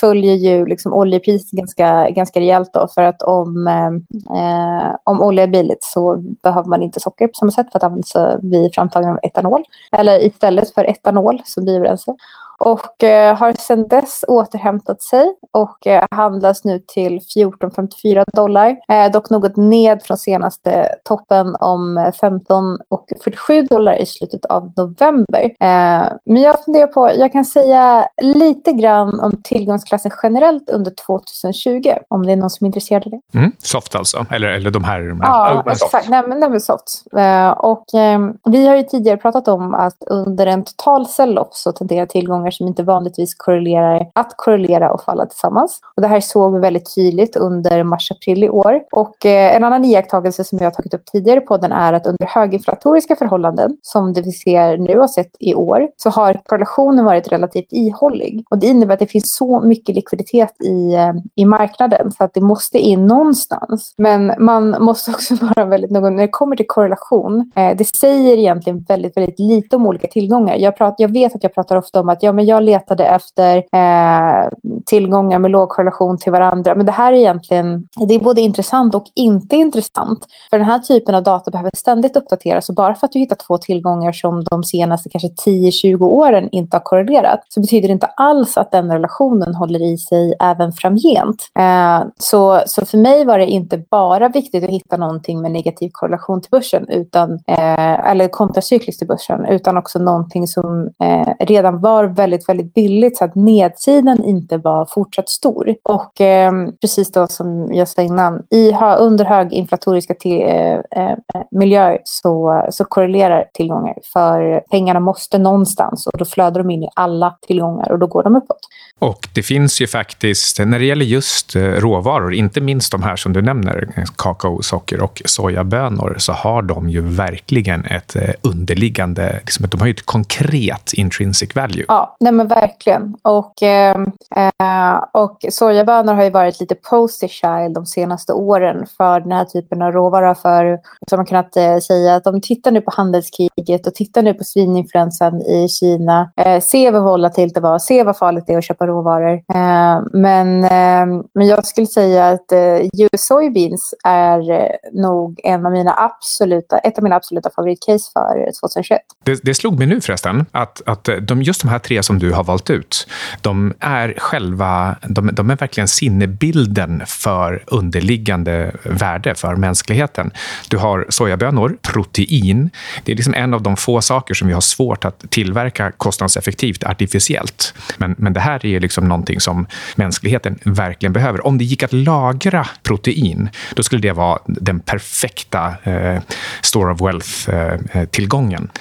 Följer 0.00 0.34
ju 0.34 0.66
liksom 0.66 0.92
oljepriset 0.92 1.50
ganska, 1.50 2.10
ganska 2.10 2.40
rejält 2.40 2.70
då, 2.72 2.88
för 2.94 3.02
att 3.02 3.22
om, 3.22 3.66
eh, 3.66 4.94
om 5.04 5.22
olja 5.22 5.42
är 5.42 5.48
billigt 5.48 5.84
så 5.84 6.16
behöver 6.42 6.68
man 6.68 6.82
inte 6.82 7.00
socker 7.00 7.26
på 7.26 7.34
samma 7.34 7.52
sätt 7.52 7.66
för 7.72 7.78
att 7.78 7.82
använda 8.04 8.38
vid 8.42 8.74
framtagning 8.74 9.10
av 9.10 9.18
etanol. 9.22 9.64
Eller 9.92 10.24
istället 10.24 10.74
för 10.74 10.84
etanol 10.84 11.42
som 11.44 11.64
biobränsle 11.64 12.14
och 12.58 13.04
eh, 13.04 13.36
har 13.36 13.52
sedan 13.52 13.88
dess 13.88 14.24
återhämtat 14.28 15.02
sig 15.02 15.34
och 15.52 15.86
eh, 15.86 16.04
handlas 16.10 16.64
nu 16.64 16.78
till 16.78 17.18
14,54 17.36 18.24
dollar. 18.34 18.76
Eh, 18.88 19.12
dock 19.12 19.30
något 19.30 19.56
ned 19.56 20.02
från 20.02 20.16
senaste 20.16 20.88
toppen 21.04 21.56
om 21.60 22.12
15 22.20 22.78
och 22.88 23.06
47 23.24 23.62
dollar 23.62 23.94
i 23.94 24.06
slutet 24.06 24.44
av 24.44 24.72
november. 24.76 25.42
Eh, 25.42 26.06
men 26.24 26.42
jag 26.42 26.64
funderar 26.64 26.86
på, 26.86 27.10
jag 27.16 27.32
kan 27.32 27.44
säga 27.44 28.08
lite 28.22 28.72
grann 28.72 29.20
om 29.20 29.42
tillgångsklassen 29.42 30.10
generellt 30.22 30.70
under 30.70 30.92
2020 31.06 31.92
om 32.08 32.26
det 32.26 32.32
är 32.32 32.36
någon 32.36 32.50
som 32.50 32.64
är 32.64 32.66
intresserad 32.66 33.06
av 33.06 33.10
det. 33.10 33.38
Mm, 33.38 33.52
soft 33.58 33.94
alltså, 33.94 34.26
eller, 34.30 34.48
eller 34.48 34.70
de 34.70 34.84
här? 34.84 35.16
Ja, 35.22 35.64
exakt. 35.70 36.08
Nej, 36.08 36.22
men, 36.26 36.40
nej, 36.40 36.60
soft. 36.60 37.02
Eh, 37.16 37.50
och 37.50 37.94
eh, 37.94 38.20
vi 38.44 38.66
har 38.66 38.76
ju 38.76 38.82
tidigare 38.82 39.16
pratat 39.16 39.48
om 39.48 39.74
att 39.74 39.96
under 40.06 40.46
en 40.46 40.64
total 40.64 41.06
sell-off 41.06 41.48
så 41.50 41.72
tenderar 41.72 42.06
tillgångar 42.06 42.45
tillgångar 42.46 42.50
som 42.50 42.66
inte 42.66 42.82
vanligtvis 42.82 43.34
korrelerar 43.34 44.10
att 44.14 44.32
korrelera 44.36 44.92
och 44.92 45.02
falla 45.02 45.26
tillsammans. 45.26 45.80
Och 45.96 46.02
det 46.02 46.08
här 46.08 46.20
såg 46.20 46.54
vi 46.54 46.60
väldigt 46.60 46.94
tydligt 46.94 47.36
under 47.36 47.84
mars-april 47.84 48.44
i 48.44 48.48
år. 48.48 48.82
Och 48.92 49.26
eh, 49.26 49.56
en 49.56 49.64
annan 49.64 49.84
iakttagelse 49.84 50.44
som 50.44 50.58
jag 50.58 50.66
har 50.66 50.70
tagit 50.70 50.94
upp 50.94 51.04
tidigare 51.04 51.40
på 51.40 51.56
den 51.56 51.72
är 51.72 51.92
att 51.92 52.06
under 52.06 52.26
höginflatoriska 52.26 53.16
förhållanden, 53.16 53.76
som 53.82 54.12
det 54.12 54.22
vi 54.22 54.32
ser 54.32 54.78
nu 54.78 54.98
har 54.98 55.08
sett 55.08 55.36
i 55.40 55.54
år, 55.54 55.88
så 55.96 56.10
har 56.10 56.40
korrelationen 56.46 57.04
varit 57.04 57.32
relativt 57.32 57.72
ihållig. 57.72 58.44
Och 58.50 58.58
det 58.58 58.66
innebär 58.66 58.94
att 58.94 59.00
det 59.00 59.10
finns 59.10 59.36
så 59.36 59.60
mycket 59.60 59.94
likviditet 59.94 60.54
i, 60.64 60.94
eh, 60.94 61.12
i 61.34 61.44
marknaden 61.44 62.10
så 62.10 62.24
att 62.24 62.34
det 62.34 62.40
måste 62.40 62.78
in 62.78 63.06
någonstans. 63.06 63.94
Men 63.98 64.32
man 64.38 64.76
måste 64.80 65.10
också 65.10 65.34
vara 65.40 65.64
väldigt 65.64 65.90
noga 65.90 66.10
när 66.10 66.22
det 66.22 66.28
kommer 66.28 66.56
till 66.56 66.66
korrelation. 66.68 67.52
Eh, 67.56 67.76
det 67.76 67.84
säger 67.84 68.36
egentligen 68.38 68.84
väldigt, 68.88 69.16
väldigt 69.16 69.38
lite 69.38 69.76
om 69.76 69.86
olika 69.86 70.08
tillgångar. 70.08 70.56
Jag, 70.56 70.76
prat, 70.76 70.94
jag 70.98 71.12
vet 71.12 71.34
att 71.34 71.42
jag 71.42 71.54
pratar 71.54 71.76
ofta 71.76 72.00
om 72.00 72.08
att 72.08 72.22
ja, 72.22 72.32
men 72.36 72.46
jag 72.46 72.62
letade 72.62 73.06
efter 73.06 73.56
eh, 73.56 74.48
tillgångar 74.86 75.38
med 75.38 75.50
låg 75.50 75.68
korrelation 75.68 76.18
till 76.18 76.32
varandra. 76.32 76.74
Men 76.74 76.86
det 76.86 76.92
här 76.92 77.12
är 77.12 77.16
egentligen 77.16 77.88
det 78.08 78.14
är 78.14 78.18
både 78.18 78.40
intressant 78.40 78.94
och 78.94 79.04
inte 79.14 79.56
intressant. 79.56 80.26
För 80.50 80.58
den 80.58 80.66
här 80.66 80.78
typen 80.78 81.14
av 81.14 81.22
data 81.22 81.50
behöver 81.50 81.70
ständigt 81.74 82.16
uppdateras. 82.16 82.68
Och 82.68 82.74
bara 82.74 82.94
för 82.94 83.06
att 83.06 83.12
du 83.12 83.18
hittar 83.18 83.36
två 83.36 83.58
tillgångar 83.58 84.12
som 84.12 84.44
de 84.44 84.64
senaste 84.64 85.08
kanske 85.08 85.28
10-20 85.28 86.02
åren 86.02 86.48
inte 86.52 86.76
har 86.76 86.82
korrelerat 86.82 87.40
så 87.48 87.60
betyder 87.60 87.88
det 87.88 87.92
inte 87.92 88.06
alls 88.06 88.56
att 88.56 88.70
den 88.70 88.92
relationen 88.92 89.54
håller 89.54 89.82
i 89.82 89.98
sig 89.98 90.34
även 90.40 90.72
framgent. 90.72 91.50
Eh, 91.58 92.02
så, 92.18 92.62
så 92.66 92.86
för 92.86 92.98
mig 92.98 93.24
var 93.24 93.38
det 93.38 93.46
inte 93.46 93.78
bara 93.90 94.28
viktigt 94.28 94.64
att 94.64 94.70
hitta 94.70 94.96
någonting 94.96 95.42
med 95.42 95.50
negativ 95.50 95.90
korrelation 95.92 96.40
till 96.40 96.50
börsen 96.50 96.88
utan, 96.88 97.32
eh, 97.32 98.10
eller 98.10 98.28
kontracykliskt 98.28 98.98
till 98.98 99.08
börsen 99.08 99.46
utan 99.46 99.76
också 99.76 99.98
någonting 99.98 100.46
som 100.48 100.90
eh, 101.02 101.28
redan 101.40 101.80
var 101.80 102.04
väldigt 102.26 102.48
väldigt, 102.48 102.74
billigt 102.74 103.16
så 103.16 103.24
att 103.24 103.34
nedsidan 103.34 104.24
inte 104.24 104.56
var 104.58 104.86
fortsatt 104.86 105.28
stor. 105.28 105.74
Och 105.82 106.20
eh, 106.20 106.52
precis 106.80 107.12
då 107.12 107.26
som 107.26 107.74
jag 107.74 107.88
sa 107.88 108.02
innan, 108.02 108.42
i, 108.50 108.72
under 108.98 109.24
höginflatoriska 109.24 110.14
till, 110.14 110.42
eh, 110.42 110.74
eh, 110.74 111.16
miljöer 111.50 111.98
så, 112.04 112.62
så 112.70 112.84
korrelerar 112.84 113.44
tillgångar. 113.54 113.94
För 114.12 114.60
pengarna 114.70 115.00
måste 115.00 115.38
någonstans 115.38 116.06
och 116.06 116.18
då 116.18 116.24
flödar 116.24 116.62
de 116.62 116.70
in 116.70 116.82
i 116.82 116.88
alla 116.96 117.36
tillgångar 117.46 117.92
och 117.92 117.98
då 117.98 118.06
går 118.06 118.22
de 118.22 118.36
uppåt. 118.36 118.60
Och 118.98 119.28
det 119.34 119.42
finns 119.42 119.80
ju 119.80 119.86
faktiskt, 119.86 120.58
när 120.58 120.78
det 120.78 120.84
gäller 120.84 121.04
just 121.04 121.56
eh, 121.56 121.62
råvaror, 121.62 122.34
inte 122.34 122.60
minst 122.60 122.92
de 122.92 123.02
här 123.02 123.16
som 123.16 123.32
du 123.32 123.42
nämner, 123.42 123.88
kakao, 124.16 124.62
socker 124.62 125.02
och 125.02 125.22
sojabönor, 125.24 126.16
så 126.18 126.32
har 126.32 126.62
de 126.62 126.90
ju 126.90 127.00
verkligen 127.00 127.84
ett 127.84 128.16
eh, 128.16 128.30
underliggande, 128.42 129.40
liksom, 129.40 129.66
de 129.70 129.80
har 129.80 129.86
ju 129.86 129.90
ett 129.90 130.06
konkret 130.06 130.92
intrinsic 130.92 131.54
value. 131.54 131.84
Ja, 131.88 132.15
nej 132.20 132.32
men 132.32 132.48
verkligen. 132.48 133.16
Och, 133.22 133.62
ehm, 133.62 134.12
eh, 134.36 135.04
och 135.12 135.44
sojabönor 135.50 136.14
har 136.14 136.24
ju 136.24 136.30
varit 136.30 136.60
lite 136.60 136.74
poster 136.74 137.28
child 137.28 137.74
de 137.74 137.86
senaste 137.86 138.32
åren 138.32 138.86
för 138.96 139.20
den 139.20 139.32
här 139.32 139.44
typen 139.44 139.82
av 139.82 139.92
råvara. 139.92 140.34
För, 140.34 140.78
som 141.10 141.16
man 141.16 141.26
kunnat 141.26 141.56
eh, 141.56 141.78
säga 141.78 142.14
att 142.14 142.24
de 142.24 142.40
tittar 142.40 142.70
nu 142.70 142.80
på 142.80 142.90
handelskriget 142.90 143.86
och 143.86 143.94
tittar 143.94 144.22
nu 144.22 144.34
på 144.34 144.44
svininfluensan 144.44 145.42
i 145.42 145.68
Kina. 145.68 146.32
Eh, 146.36 146.60
se 146.60 146.90
vad 146.90 147.02
volatilt 147.02 147.54
det 147.54 147.60
var, 147.60 147.78
se 147.78 148.02
vad 148.02 148.16
farligt 148.16 148.44
det 148.46 148.52
är 148.52 148.58
att 148.58 148.64
köpa 148.64 148.86
råvaror. 148.86 149.34
Eh, 149.34 150.02
men, 150.12 150.64
eh, 150.64 151.22
men 151.34 151.46
jag 151.46 151.66
skulle 151.66 151.86
säga 151.86 152.28
att 152.28 152.52
eh, 152.52 152.76
US 152.76 153.26
soybeans 153.26 153.94
är 154.04 154.50
eh, 154.50 154.68
nog 154.92 155.40
en 155.44 155.66
av 155.66 155.72
mina 155.72 155.94
absoluta, 155.96 156.78
ett 156.78 156.98
av 156.98 157.04
mina 157.04 157.16
absoluta 157.16 157.50
favoritcase 157.56 158.10
för 158.12 158.38
eh, 158.38 158.52
2021. 158.60 159.00
Det, 159.24 159.40
det 159.42 159.54
slog 159.54 159.78
mig 159.78 159.86
nu 159.86 160.00
förresten, 160.00 160.46
att, 160.52 160.82
att 160.86 161.08
de, 161.22 161.42
just 161.42 161.62
de 161.62 161.68
här 161.68 161.78
tre 161.78 162.02
som 162.06 162.18
du 162.18 162.32
har 162.32 162.44
valt 162.44 162.70
ut, 162.70 163.08
de 163.40 163.74
är 163.80 164.14
själva, 164.18 164.96
de, 165.02 165.30
de 165.32 165.50
är 165.50 165.56
verkligen 165.56 165.88
sinnebilden 165.88 167.02
för 167.06 167.62
underliggande 167.66 168.72
värde 168.82 169.34
för 169.34 169.56
mänskligheten. 169.56 170.30
Du 170.68 170.76
har 170.76 171.06
sojabönor, 171.08 171.76
protein. 171.82 172.70
Det 173.04 173.12
är 173.12 173.16
liksom 173.16 173.34
en 173.34 173.54
av 173.54 173.62
de 173.62 173.76
få 173.76 174.00
saker 174.00 174.34
som 174.34 174.48
vi 174.48 174.54
har 174.54 174.60
svårt 174.60 175.04
att 175.04 175.24
tillverka 175.30 175.90
kostnadseffektivt 175.90 176.84
artificiellt. 176.84 177.74
Men, 177.98 178.14
men 178.18 178.32
det 178.32 178.40
här 178.40 178.66
är 178.66 178.80
liksom 178.80 179.08
någonting 179.08 179.40
som 179.40 179.66
mänskligheten 179.96 180.58
verkligen 180.64 181.12
behöver. 181.12 181.46
Om 181.46 181.58
det 181.58 181.64
gick 181.64 181.82
att 181.82 181.92
lagra 181.92 182.66
protein, 182.82 183.48
då 183.74 183.82
skulle 183.82 184.02
det 184.02 184.12
vara 184.12 184.38
den 184.46 184.80
perfekta 184.80 185.74
eh, 185.82 186.22
store 186.62 186.92
of 186.92 187.00
wealth-tillgången. 187.00 188.70
Eh, 188.74 188.80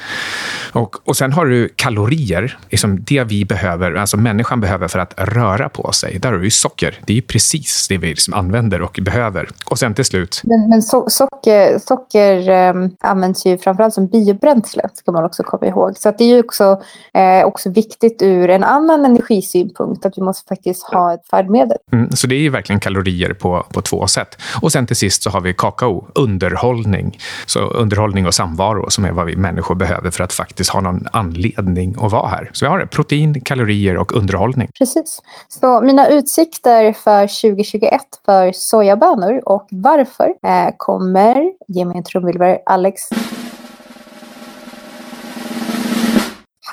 eh, 0.75 0.82
och, 0.82 1.08
och 1.08 1.17
sen 1.17 1.34
har 1.34 1.46
du 1.46 1.70
kalorier, 1.75 2.58
liksom 2.70 3.03
det 3.15 3.24
vi 3.24 3.45
behöver, 3.45 3.93
alltså 3.93 4.17
människan 4.17 4.62
behöver 4.62 4.88
för 4.88 5.00
att 5.00 5.13
röra 5.17 5.69
på 5.69 5.91
sig. 5.91 6.19
Där 6.19 6.31
har 6.31 6.39
du 6.39 6.50
socker. 6.50 7.00
Det 7.05 7.17
är 7.17 7.22
precis 7.22 7.88
det 7.88 7.98
vi 7.98 8.07
liksom 8.07 8.34
använder 8.34 8.81
och 8.81 9.00
behöver. 9.01 9.50
Och 9.65 9.79
sen 9.79 9.93
till 9.93 10.05
slut. 10.05 10.41
Men, 10.43 10.69
men 10.69 10.81
so 10.81 11.10
socker, 11.10 11.79
socker 11.79 12.50
eh, 12.50 12.74
används 13.00 13.45
ju 13.45 13.57
framförallt 13.57 13.93
som 13.93 14.07
biobränsle, 14.07 14.89
ska 14.93 15.12
man 15.12 15.24
också 15.24 15.43
komma 15.43 15.65
ihåg. 15.65 15.98
Så 15.98 16.12
det 16.17 16.24
är 16.24 16.27
ju 16.27 16.39
också, 16.39 16.81
eh, 17.13 17.45
också 17.45 17.69
viktigt 17.69 18.22
ur 18.22 18.50
en 18.50 18.63
annan 18.63 19.05
energisynpunkt, 19.05 20.05
att 20.05 20.17
vi 20.17 20.22
måste 20.22 20.48
faktiskt 20.48 20.84
ha 20.84 21.13
ett 21.13 21.27
färdmedel. 21.31 21.77
Mm, 21.93 22.12
så 22.12 22.27
det 22.27 22.36
är 22.36 22.39
ju 22.39 22.50
verkligen 22.50 22.79
kalorier 22.79 23.34
på, 23.34 23.65
på 23.74 23.81
två 23.81 24.07
sätt. 24.07 24.38
Och 24.62 24.72
sen 24.72 24.88
till 24.88 24.95
sist 24.95 25.24
så 25.24 25.29
har 25.29 25.41
vi 25.41 25.53
kakao, 25.53 26.07
underhållning. 26.15 27.17
Så 27.45 27.60
underhållning 27.60 28.27
och 28.27 28.34
samvaro 28.34 28.89
som 28.89 29.05
är 29.05 29.12
vad 29.12 29.25
vi 29.25 29.36
människor 29.36 29.75
behöver 29.75 30.12
för 30.12 30.24
att 30.24 30.34
faktiskt 30.34 30.69
ha 30.69 30.81
någon 30.81 31.07
anledning 31.12 31.95
att 32.01 32.12
vara 32.12 32.27
här. 32.27 32.50
Så 32.53 32.65
vi 32.65 32.69
har 32.69 32.79
det, 32.79 32.88
protein, 32.96 33.42
kalorier 33.42 33.98
och 33.98 34.16
underhållning. 34.16 34.70
Precis. 34.78 35.22
Så 35.48 35.82
mina 35.82 36.08
utsikter 36.08 36.94
för 36.94 37.28
2021 37.52 38.02
för 38.25 38.52
sojabönor 38.52 39.42
och 39.46 39.68
varför 39.72 40.34
eh, 40.44 40.74
kommer, 40.78 41.52
ge 41.68 41.86
mig 41.86 41.98
en 41.98 42.04
trumvirvel, 42.04 42.58
Alex 42.66 43.02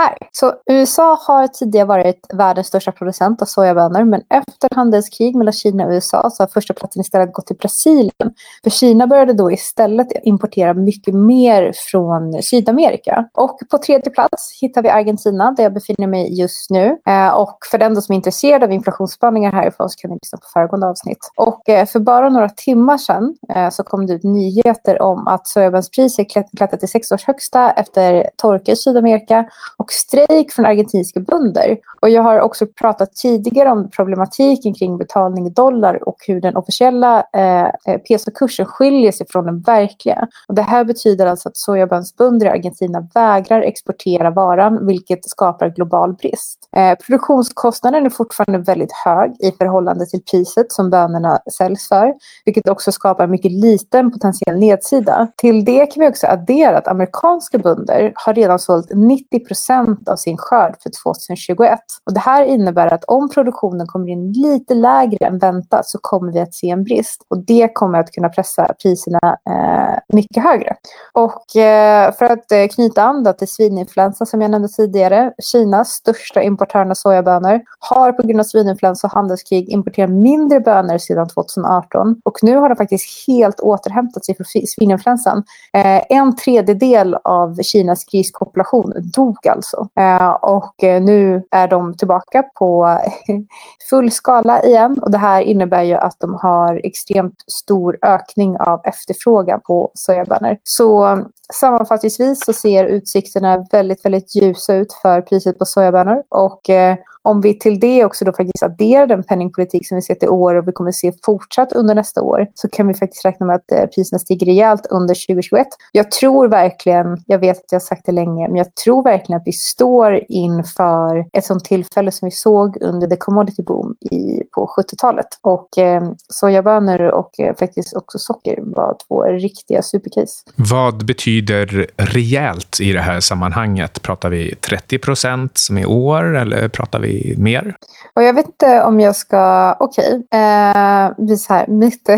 här. 0.03 0.19
Så 0.33 0.55
USA 0.67 1.19
har 1.21 1.47
tidigare 1.47 1.87
varit 1.87 2.27
världens 2.35 2.67
största 2.67 2.93
producent 2.93 3.43
av 3.43 3.47
sojabönor 3.47 4.05
men 4.05 4.23
efter 4.31 4.69
handelskrig 4.75 5.37
mellan 5.37 5.53
Kina 5.53 5.87
och 5.87 5.91
USA 5.93 6.31
så 6.31 6.43
har 6.43 6.49
första 6.49 6.75
platsen 6.75 7.01
istället 7.01 7.33
gått 7.33 7.47
till 7.47 7.57
Brasilien. 7.57 8.35
För 8.63 8.71
Kina 8.71 9.07
började 9.07 9.33
då 9.33 9.53
istället 9.53 10.07
importera 10.23 10.75
mycket 10.75 11.15
mer 11.15 11.73
från 11.91 12.43
Sydamerika. 12.43 13.29
Och 13.35 13.59
på 13.71 13.79
tredje 13.79 14.11
plats 14.11 14.59
hittar 14.61 14.83
vi 14.83 14.89
Argentina 14.89 15.53
där 15.57 15.63
jag 15.63 15.75
befinner 15.75 16.07
mig 16.07 16.41
just 16.41 16.71
nu. 16.71 16.99
Eh, 17.07 17.29
och 17.29 17.59
för 17.71 17.79
den 17.79 18.03
som 18.03 18.13
är 18.13 18.17
intresserad 18.17 18.63
av 18.63 18.73
inflationsspaningar 18.73 19.53
härifrån 19.53 19.89
så 19.89 19.97
kan 19.97 20.11
ni 20.11 20.19
lyssna 20.23 20.39
på 20.39 20.47
föregående 20.53 20.87
avsnitt. 20.87 21.31
Och 21.37 21.69
eh, 21.69 21.87
för 21.87 22.01
bara 22.01 22.29
några 22.29 22.49
timmar 22.49 22.99
sedan 22.99 23.37
eh, 23.55 23.71
så 23.71 23.83
kom 23.83 24.07
det 24.07 24.13
ut 24.13 24.25
nyheter 24.25 25.03
om 25.03 25.29
att 25.29 25.47
sojabönspriset 25.47 26.31
klättrat 26.31 26.81
till 26.81 26.89
sex 26.89 27.13
års 27.13 27.25
högsta 27.25 27.71
efter 27.71 28.31
torka 28.37 28.73
i 28.73 28.77
Sydamerika 28.77 29.45
och 29.77 29.92
strejk 29.93 30.53
från 30.53 30.67
argentinska 30.67 31.21
bönder. 31.21 31.79
Och 32.01 32.11
jag 32.11 32.23
har 32.23 32.41
också 32.41 32.67
pratat 32.67 33.13
tidigare 33.13 33.71
om 33.71 33.91
problematiken 33.91 34.75
kring 34.75 34.99
betalning 34.99 35.47
i 35.47 35.51
dollar 35.51 36.09
och 36.09 36.17
hur 36.27 36.41
den 36.41 36.57
officiella 36.57 37.25
eh, 37.33 37.63
eh 37.63 37.99
pesokursen 38.09 38.67
skiljer 38.67 39.13
sig 39.13 39.27
från 39.31 39.47
den 39.47 39.61
verkliga. 39.61 40.29
Och 40.49 40.55
det 40.55 40.63
här 40.63 40.85
betyder 40.85 41.27
alltså 41.27 41.49
att 41.49 41.57
sojabönsbönder 41.57 42.47
i 42.47 42.49
Argentina 42.49 43.09
vägrar 43.15 43.61
exportera 43.61 44.31
varan, 44.31 44.87
vilket 44.87 45.31
skapar 45.31 45.69
global 45.69 46.15
brist. 46.15 46.69
Eh, 46.77 46.99
produktionskostnaden 47.07 48.07
är 48.07 48.11
fortfarande 48.11 48.59
väldigt 48.59 48.93
hög 49.05 49.33
i 49.41 49.53
förhållande 49.53 50.07
till 50.07 50.23
priset 50.23 50.73
som 50.73 50.91
bönorna 50.91 51.39
säljs 51.59 51.89
för, 51.89 52.15
vilket 52.45 52.69
också 52.69 52.93
skapar 52.93 53.27
mycket 53.27 53.53
liten 53.53 54.11
potentiell 54.13 54.59
nedsida. 54.59 55.29
Till 55.37 55.65
det 55.65 55.87
kan 55.87 56.01
vi 56.01 56.09
också 56.09 56.27
addera 56.27 56.79
att 56.79 56.89
amerikanska 56.89 57.59
bönder 57.59 58.13
har 58.15 58.35
redan 58.35 58.59
sålt 58.59 58.91
90 58.95 59.41
procent 59.85 60.09
av 60.09 60.17
sin 60.17 60.37
skörd 60.37 60.77
för 60.83 60.91
2021. 61.05 61.81
Och 62.07 62.15
det 62.15 62.21
här 62.21 62.45
innebär 62.45 62.95
att 62.95 63.05
om 63.05 63.29
produktionen 63.29 63.87
kommer 63.87 64.09
in 64.09 64.33
lite 64.33 64.75
lägre 64.75 65.27
än 65.27 65.39
väntat 65.39 65.87
så 65.87 65.99
kommer 65.99 66.33
vi 66.33 66.41
att 66.41 66.55
se 66.55 66.71
en 66.71 66.85
brist. 66.85 67.27
Och 67.29 67.39
det 67.39 67.71
kommer 67.75 68.01
att 68.01 68.13
kunna 68.13 68.29
pressa 68.29 68.75
priserna 68.83 69.39
eh, 69.51 70.17
mycket 70.17 70.43
högre. 70.43 70.77
Och 71.13 71.57
eh, 71.57 72.13
för 72.13 72.25
att 72.25 72.53
eh, 72.53 72.67
knyta 72.75 73.03
an 73.03 73.35
till 73.39 73.49
svininfluensa 73.49 74.27
som 74.27 74.41
jag 74.41 74.51
nämnde 74.51 74.69
tidigare. 74.69 75.33
Kinas 75.43 75.89
största 75.89 76.43
importör 76.43 76.91
av 76.91 76.95
sojabönor 76.95 77.61
har 77.79 78.13
på 78.13 78.23
grund 78.23 78.41
av 78.41 78.45
svininfluensa 78.45 79.07
och 79.07 79.13
handelskrig 79.13 79.69
importerat 79.69 80.11
mindre 80.11 80.61
bönor 80.61 80.99
sedan 80.99 81.29
2018. 81.29 82.17
Och 82.25 82.39
nu 82.43 82.57
har 82.57 82.69
de 82.69 82.77
faktiskt 82.77 83.27
helt 83.27 83.61
återhämtat 83.61 84.25
sig 84.25 84.37
från 84.37 84.67
svininfluensan. 84.67 85.45
Eh, 85.73 86.03
en 86.09 86.37
tredjedel 86.37 87.17
av 87.25 87.63
Kinas 87.63 88.05
grispopulation 88.05 88.93
dog 89.15 89.49
alltså. 89.49 89.62
Alltså. 89.63 89.89
Eh, 90.01 90.31
och 90.31 90.85
eh, 90.85 91.03
nu 91.03 91.43
är 91.51 91.69
de 91.69 91.97
tillbaka 91.97 92.43
på 92.43 92.99
full 93.91 94.11
skala 94.11 94.63
igen. 94.63 94.99
Och 95.03 95.11
det 95.11 95.19
här 95.19 95.43
innebär 95.43 95.83
ju 95.83 95.95
att 95.95 96.17
de 96.21 96.35
har 96.35 96.81
extremt 96.85 97.45
stor 97.47 97.99
ökning 98.03 98.57
av 98.61 98.81
efterfrågan 98.85 99.61
på 99.67 99.91
sojabönor. 99.95 100.57
Så 100.65 101.05
mm, 101.05 101.27
sammanfattningsvis 101.55 102.45
så 102.45 102.53
ser 102.53 102.85
utsikterna 102.85 103.67
väldigt, 103.73 104.05
väldigt 104.05 104.35
ljusa 104.35 104.75
ut 104.75 104.93
för 105.03 105.21
priset 105.21 105.59
på 105.59 105.65
sojabönor. 105.65 106.23
Och 106.29 106.71
eh, 106.71 106.97
om 107.23 107.41
vi 107.41 107.59
till 107.59 107.81
det 107.81 108.05
också 108.05 108.25
då 108.25 108.33
faktiskt 108.33 108.63
adderar 108.63 109.07
den 109.07 109.23
penningpolitik 109.23 109.89
som 109.89 109.97
vi 109.97 110.03
sett 110.03 110.23
i 110.23 110.29
år 110.29 110.55
och 110.55 110.69
vi 110.69 110.73
kommer 110.73 110.93
se 110.93 111.13
fortsatt 111.25 111.73
under 111.73 111.95
nästa 111.95 112.23
år 112.23 112.47
så 112.55 112.69
kan 112.69 112.89
vi 112.89 112.95
faktiskt 112.95 113.25
räkna 113.25 113.47
med 113.47 113.57
att 113.57 113.73
eh, 113.73 113.87
priserna 113.87 114.19
stiger 114.19 114.47
rejält 114.47 114.87
under 114.91 115.15
2021. 115.15 115.67
Jag 115.93 116.11
tror 116.11 116.49
verkligen, 116.49 117.23
jag 117.27 117.39
vet 117.39 117.57
att 117.57 117.73
jag 117.73 117.81
har 117.81 117.85
sagt 117.85 118.07
det 118.07 118.13
länge, 118.13 118.49
men 118.49 118.57
jag 118.57 118.75
tror 118.75 119.03
verkligen 119.03 119.41
att 119.41 119.47
vi 119.47 119.53
står 119.53 120.21
inför 120.29 121.25
ett 121.33 121.45
sånt 121.45 121.65
tillfälle 121.65 122.11
som 122.11 122.27
vi 122.27 122.33
såg 122.33 122.77
under 122.81 123.07
the 123.07 123.17
commodity 123.17 123.63
boom 123.63 123.95
i, 124.01 124.43
på 124.55 124.75
70-talet. 124.79 125.27
Och 125.41 125.79
eh, 125.79 126.03
sojabönor 126.29 127.01
och 127.01 127.41
eh, 127.41 127.55
faktiskt 127.57 127.97
också 127.97 128.19
socker 128.19 128.59
var 128.63 128.97
två 129.09 129.23
riktiga 129.25 129.83
supercase. 129.83 130.45
Vad 130.57 131.07
betyder 131.07 131.87
rejält 131.97 132.81
i 132.81 132.93
det 132.93 133.01
här 133.01 133.21
sammanhanget? 133.21 134.03
Pratar 134.03 134.31
vi 134.31 134.55
30 134.55 134.99
procent 134.99 135.59
som 135.59 135.79
i 135.79 135.87
år 135.87 136.37
eller 136.37 136.69
pratar 136.69 137.01
vi 137.01 137.12
mer? 137.39 137.77
Och 138.15 138.23
jag 138.23 138.35
vet 138.35 138.47
inte 138.47 138.83
om 138.83 139.01
jag 139.01 139.17
ska... 139.17 139.73
Okej, 139.81 140.23
okay. 140.25 140.41
eh, 140.41 141.11
vi 141.19 141.37
så 141.37 141.55
här, 141.55 141.67
mitt... 141.67 142.09
eh, 142.09 142.17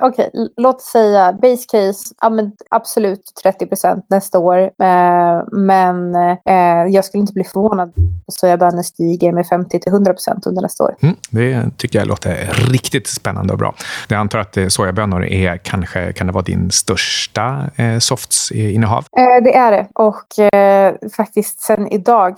Okej, 0.00 0.30
okay. 0.32 0.48
låt 0.56 0.82
säga 0.82 1.32
base 1.32 1.64
case, 1.68 2.14
ja, 2.20 2.30
men 2.30 2.52
absolut 2.70 3.32
30 3.42 3.66
procent 3.66 4.06
nästa 4.10 4.38
år. 4.38 4.58
Eh, 4.58 5.42
men 5.52 6.14
eh, 6.14 6.86
jag 6.88 7.04
skulle 7.04 7.20
inte 7.20 7.32
bli 7.32 7.44
förvånad 7.44 7.92
om 7.96 8.32
sojabönor 8.32 8.82
stiger 8.82 9.32
med 9.32 9.46
50 9.46 9.80
till 9.80 9.92
100 9.92 10.12
procent 10.12 10.46
under 10.46 10.62
nästa 10.62 10.84
år. 10.84 10.94
Mm, 11.00 11.16
det 11.30 11.70
tycker 11.76 11.98
jag 11.98 12.08
låter 12.08 12.50
riktigt 12.70 13.06
spännande 13.06 13.52
och 13.52 13.58
bra. 13.58 13.74
Jag 14.08 14.18
antar 14.18 14.38
att 14.38 14.56
eh, 14.56 14.66
sojabönor 14.68 15.24
är 15.24 15.56
kanske, 15.56 16.12
kan 16.12 16.26
det 16.26 16.32
vara 16.32 16.44
din 16.44 16.70
största 16.70 17.70
eh, 17.76 17.98
softs-innehav? 17.98 19.04
Eh, 19.16 19.42
det 19.44 19.56
är 19.56 19.70
det. 19.70 19.88
Och 19.94 20.54
eh, 20.54 20.94
faktiskt 21.16 21.60
sen 21.60 21.88
idag 21.88 22.36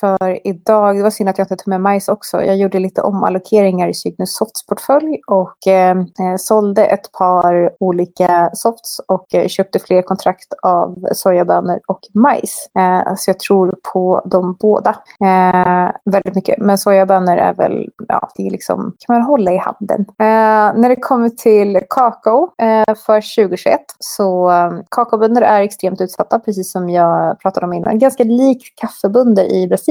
för 0.00 0.46
idag. 0.46 0.96
Det 0.96 1.02
var 1.02 1.10
synd 1.10 1.28
att 1.28 1.38
jag 1.38 1.44
inte 1.44 1.56
tog 1.56 1.68
med 1.68 1.80
majs 1.80 2.08
också. 2.08 2.42
Jag 2.42 2.56
gjorde 2.56 2.78
lite 2.78 3.02
omallokeringar 3.02 3.88
i 3.88 3.94
Cygnus 3.94 4.36
Softs 4.36 4.66
portfölj 4.66 5.20
och 5.26 5.66
eh, 5.66 5.96
eh, 5.98 6.36
sålde 6.38 6.84
ett 6.84 7.12
par 7.12 7.70
olika 7.80 8.50
softs 8.52 9.00
och 9.08 9.34
eh, 9.34 9.48
köpte 9.48 9.78
fler 9.78 10.02
kontrakt 10.02 10.52
av 10.62 11.06
sojabönor 11.12 11.80
och 11.86 12.00
majs. 12.14 12.70
Eh, 12.78 13.14
så 13.16 13.30
jag 13.30 13.38
tror 13.38 13.74
på 13.92 14.22
de 14.24 14.56
båda 14.60 14.90
eh, 15.20 15.90
väldigt 16.04 16.34
mycket. 16.34 16.58
Men 16.58 16.78
sojabönor 16.78 17.36
är 17.36 17.54
väl, 17.54 17.88
ja, 18.08 18.30
det 18.36 18.46
är 18.46 18.50
liksom, 18.50 18.96
kan 18.98 19.16
man 19.16 19.22
hålla 19.22 19.52
i 19.52 19.56
handen. 19.56 20.00
Eh, 20.00 20.80
när 20.80 20.88
det 20.88 20.96
kommer 20.96 21.28
till 21.28 21.80
kakao 21.90 22.50
eh, 22.62 22.94
för 23.06 23.34
2021 23.36 23.80
så 23.98 24.50
eh, 24.50 24.72
kakaobönder 24.90 25.42
är 25.42 25.60
extremt 25.62 26.00
utsatta, 26.00 26.38
precis 26.38 26.72
som 26.72 26.90
jag 26.90 27.40
pratade 27.40 27.66
om 27.66 27.72
innan. 27.72 27.98
Ganska 27.98 28.24
likt 28.24 28.80
kaffebönder 28.80 29.52
i 29.52 29.68
Brasilien. 29.68 29.81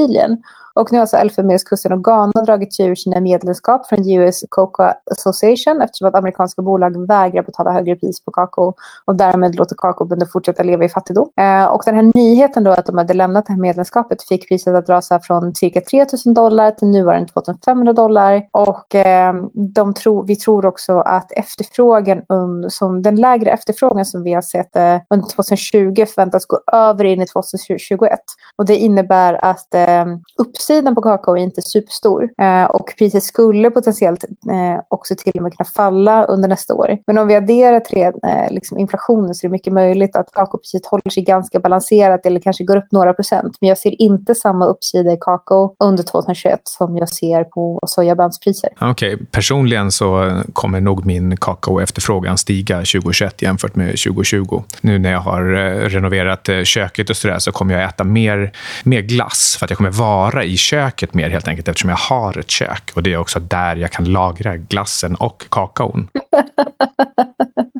Och 0.73 0.91
nu 0.91 0.97
har 0.97 1.01
alltså 1.01 1.17
Elfenbenskusten 1.17 1.91
och 1.91 2.03
Ghana 2.03 2.41
dragit 2.45 2.73
sig 2.73 2.85
ur 2.85 2.95
sina 2.95 3.19
medlemskap 3.19 3.87
från 3.87 4.09
US 4.09 4.43
Cocoa 4.49 4.93
Association 5.11 5.81
eftersom 5.81 6.07
att 6.07 6.15
amerikanska 6.15 6.61
bolag 6.61 7.07
vägrar 7.07 7.43
betala 7.43 7.71
högre 7.71 7.95
pris 7.95 8.25
på 8.25 8.31
kakao 8.31 8.73
och 9.05 9.15
därmed 9.15 9.55
låter 9.55 9.75
kakaobönder 9.75 10.25
fortsätta 10.25 10.63
leva 10.63 10.85
i 10.85 10.89
fattigdom. 10.89 11.29
Eh, 11.39 11.65
och 11.65 11.81
den 11.85 11.95
här 11.95 12.11
nyheten 12.15 12.63
då 12.63 12.71
att 12.71 12.85
de 12.85 12.97
hade 12.97 13.13
lämnat 13.13 13.45
det 13.45 13.53
här 13.53 13.59
medlemskapet 13.59 14.23
fick 14.23 14.49
priset 14.49 14.75
att 14.75 14.89
rasa 14.89 15.19
från 15.19 15.55
cirka 15.55 15.81
3 15.81 16.05
000 16.25 16.33
dollar 16.33 16.71
till 16.71 16.87
nuvarande 16.87 17.27
2 17.33 17.41
500 17.65 17.93
dollar. 17.93 18.43
Och 18.51 18.95
eh, 18.95 19.33
de 19.53 19.93
tro, 19.93 20.23
vi 20.23 20.35
tror 20.35 20.65
också 20.65 20.99
att 20.99 21.31
efterfrågan, 21.31 22.21
um, 22.29 22.69
som 22.69 23.01
den 23.01 23.15
lägre 23.15 23.51
efterfrågan 23.51 24.05
som 24.05 24.23
vi 24.23 24.33
har 24.33 24.41
sett 24.41 24.75
eh, 24.75 24.97
under 25.09 25.29
2020 25.29 26.05
förväntas 26.05 26.45
gå 26.45 26.59
över 26.73 27.03
in 27.03 27.21
i 27.21 27.25
2021. 27.25 28.19
Och 28.55 28.65
det 28.65 28.77
innebär 28.77 29.45
att 29.45 29.75
eh, 29.89 30.05
uppsidan 30.37 30.95
på 30.95 31.01
kakao 31.01 31.37
är 31.37 31.41
inte 31.41 31.61
superstor 31.61 32.29
eh, 32.41 32.63
och 32.63 32.93
priset 32.97 33.23
skulle 33.23 33.71
potentiellt 33.71 34.23
eh, 34.23 34.83
också 34.87 35.15
till 35.15 35.33
och 35.35 35.41
med 35.41 35.57
kunna 35.57 35.69
falla 35.75 36.25
under 36.25 36.49
nästa 36.49 36.73
år. 36.73 36.97
Men 37.07 37.17
om 37.17 37.27
vi 37.27 37.35
adderar 37.35 37.79
tre, 37.79 38.03
eh, 38.03 38.51
liksom 38.51 38.77
inflationen 38.77 39.35
så 39.35 39.45
är 39.45 39.49
det 39.49 39.51
mycket 39.51 39.73
möjligt 39.73 40.15
att 40.15 40.31
kakaopriset 40.33 40.85
håller 40.85 41.09
sig 41.09 41.23
ganska 41.23 41.59
balanserat 41.59 42.25
eller 42.25 42.39
kanske 42.39 42.63
går 42.63 42.77
upp 42.77 42.91
några 42.91 43.13
procent. 43.13 43.57
Men 43.61 43.69
jag 43.69 43.77
ser 43.77 44.01
inte 44.01 44.35
samma 44.35 44.65
uppsida 44.65 45.13
i 45.13 45.17
kakao 45.21 45.75
under 45.79 46.03
2021 46.03 46.61
som 46.63 46.97
jag 46.97 47.09
ser 47.09 47.43
på 47.43 47.79
sojabönspriser. 47.87 48.69
Okej, 48.79 49.15
okay. 49.15 49.25
personligen 49.31 49.91
så 49.91 50.41
kommer 50.53 50.81
nog 50.81 51.05
min 51.05 51.37
kakaoefterfrågan 51.37 52.37
stiga 52.37 52.77
2021 52.77 53.41
jämfört 53.41 53.75
med 53.75 53.87
2020. 53.87 54.63
Nu 54.81 54.99
när 54.99 55.11
jag 55.11 55.19
har 55.19 55.53
eh, 55.53 55.89
renoverat 55.89 56.49
eh, 56.49 56.63
köket 56.63 57.09
och 57.09 57.17
så 57.17 57.27
där 57.27 57.39
så 57.39 57.51
kommer 57.51 57.73
jag 57.73 57.83
äta 57.83 58.03
mer, 58.03 58.51
mer 58.83 59.01
glass 59.01 59.55
för 59.59 59.65
att 59.65 59.70
jag 59.71 59.77
kommer 59.77 59.91
vara 59.91 60.43
i 60.43 60.57
köket 60.57 61.13
mer 61.13 61.29
helt 61.29 61.47
enkelt 61.47 61.67
eftersom 61.67 61.89
jag 61.89 61.97
har 61.97 62.37
ett 62.37 62.49
kök. 62.49 62.91
Och 62.95 63.03
det 63.03 63.13
är 63.13 63.17
också 63.17 63.39
där 63.39 63.75
jag 63.75 63.91
kan 63.91 64.05
lagra 64.05 64.57
glassen 64.57 65.15
och 65.15 65.43
kakaon. 65.49 66.07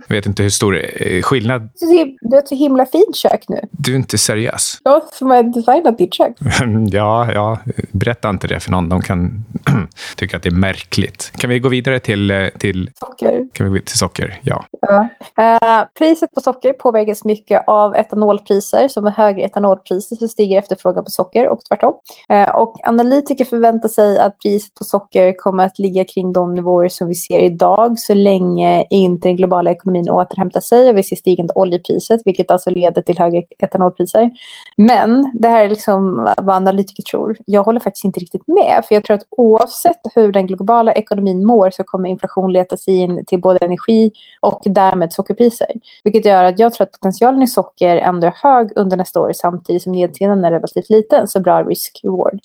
Jag 0.08 0.10
vet 0.16 0.26
inte 0.26 0.44
hur 0.44 0.50
stor 0.50 0.82
eh, 1.02 1.22
skillnad... 1.22 1.70
Du 1.80 2.18
har 2.32 2.38
ett 2.38 2.48
så 2.48 2.56
himla 2.56 2.86
fint 2.86 3.16
kök 3.16 3.46
nu. 3.50 3.60
Du 3.72 3.92
är 3.92 3.96
inte 3.96 4.18
seriös. 4.18 4.78
Ja, 4.84 5.06
som 5.14 5.30
har 5.32 5.44
designat 5.44 5.98
ditt 5.98 6.14
kök. 6.14 6.36
ja, 6.92 7.34
ja, 7.34 7.58
berätta 7.92 8.30
inte 8.30 8.48
det 8.48 8.60
för 8.60 8.72
någon. 8.72 8.90
De 8.90 9.02
kan 9.02 9.46
tycka 10.16 10.38
att 10.38 10.44
det 10.44 10.50
är 10.50 10.54
märkligt. 10.54 11.32
Kan 11.38 11.50
vi 11.50 11.60
gå 11.60 11.70
vidare 11.70 12.00
till... 12.00 12.32
Eh, 12.32 12.48
till 12.48 12.90
socker. 13.00 13.48
Kan 13.54 13.72
vi 13.72 13.80
gå 13.80 13.86
till 13.86 13.98
socker? 13.98 14.40
Ja. 14.42 14.66
ja. 14.82 15.10
Uh, 15.40 15.88
priset 15.98 16.32
på 16.34 16.42
socker 16.42 16.74
påverkas 16.74 17.26
mycket 17.26 17.64
av 17.68 17.96
etanolpriser. 17.96 18.88
Så 18.88 19.02
med 19.02 19.14
högre 19.14 19.42
etanolpriser 19.42 20.16
så 20.16 20.28
stiger 20.28 20.60
efterfrågan 20.60 21.04
på 21.04 21.12
socker 21.12 21.48
och 21.48 21.60
tvärtom 21.66 21.81
tvärtom. 21.82 22.00
Eh, 22.30 22.56
och 22.56 22.76
analytiker 22.84 23.46
förväntar 23.46 23.90
sig 23.90 24.20
att 24.20 24.40
priset 24.40 24.76
på 24.76 24.84
socker 24.84 25.34
kommer 25.38 25.66
att 25.66 25.80
ligga 25.80 26.06
kring 26.06 26.34
de 26.34 26.54
nivåer 26.54 26.90
som 26.90 27.08
vi 27.08 27.16
ser 27.16 27.40
idag 27.40 28.00
så 28.00 28.14
länge 28.14 28.86
inte 28.90 29.28
den 29.28 29.36
globala 29.36 29.72
ekonomin 29.72 30.10
återhämtar 30.10 30.62
sig 30.62 30.90
och 30.90 30.98
vi 30.98 31.04
ser 31.04 31.16
stigande 31.16 31.54
oljepriset 31.54 32.22
vilket 32.26 32.52
alltså 32.52 32.70
leder 32.70 33.02
till 33.02 33.20
högre 33.20 33.44
etanolpriser. 33.60 34.32
Men 34.78 35.32
det 35.34 35.48
här 35.48 35.66
är 35.66 35.70
liksom 35.70 36.30
vad 36.38 36.56
analytiker 36.56 37.04
tror. 37.04 37.38
Jag 37.46 37.64
håller 37.64 37.80
faktiskt 37.80 38.06
inte 38.06 38.20
riktigt 38.20 38.48
med 38.48 38.84
för 38.88 38.96
jag 38.96 39.04
tror 39.04 39.16
att 39.16 39.28
oavsett 39.30 40.02
hur 40.16 40.32
den 40.32 40.48
globala 40.48 40.94
ekonomin 40.94 41.46
mår 41.46 41.70
så 41.70 41.84
kommer 41.84 42.10
inflation 42.10 42.54
leta 42.54 42.78
sig 42.78 42.96
in 42.96 43.26
till 43.26 43.42
både 43.42 43.66
energi 43.66 44.12
och 44.40 44.62
därmed 44.66 45.14
sockerpriser. 45.14 45.72
Vilket 46.04 46.26
gör 46.26 46.44
att 46.44 46.60
jag 46.60 46.74
tror 46.74 46.86
att 46.88 46.92
potentialen 46.92 47.42
i 47.42 47.48
socker 47.48 47.98
ändå 47.98 48.28
är 48.28 48.34
hög 48.36 48.72
under 48.76 48.98
nästa 48.98 49.20
år 49.20 49.32
samtidigt 49.36 49.84
som 49.84 49.92
nedsidan 49.92 50.46
är 50.46 50.52
relativt 50.52 50.90
liten. 50.90 51.28
Så 51.28 51.40
bra 51.40 51.64
risk-reward. 51.72 52.40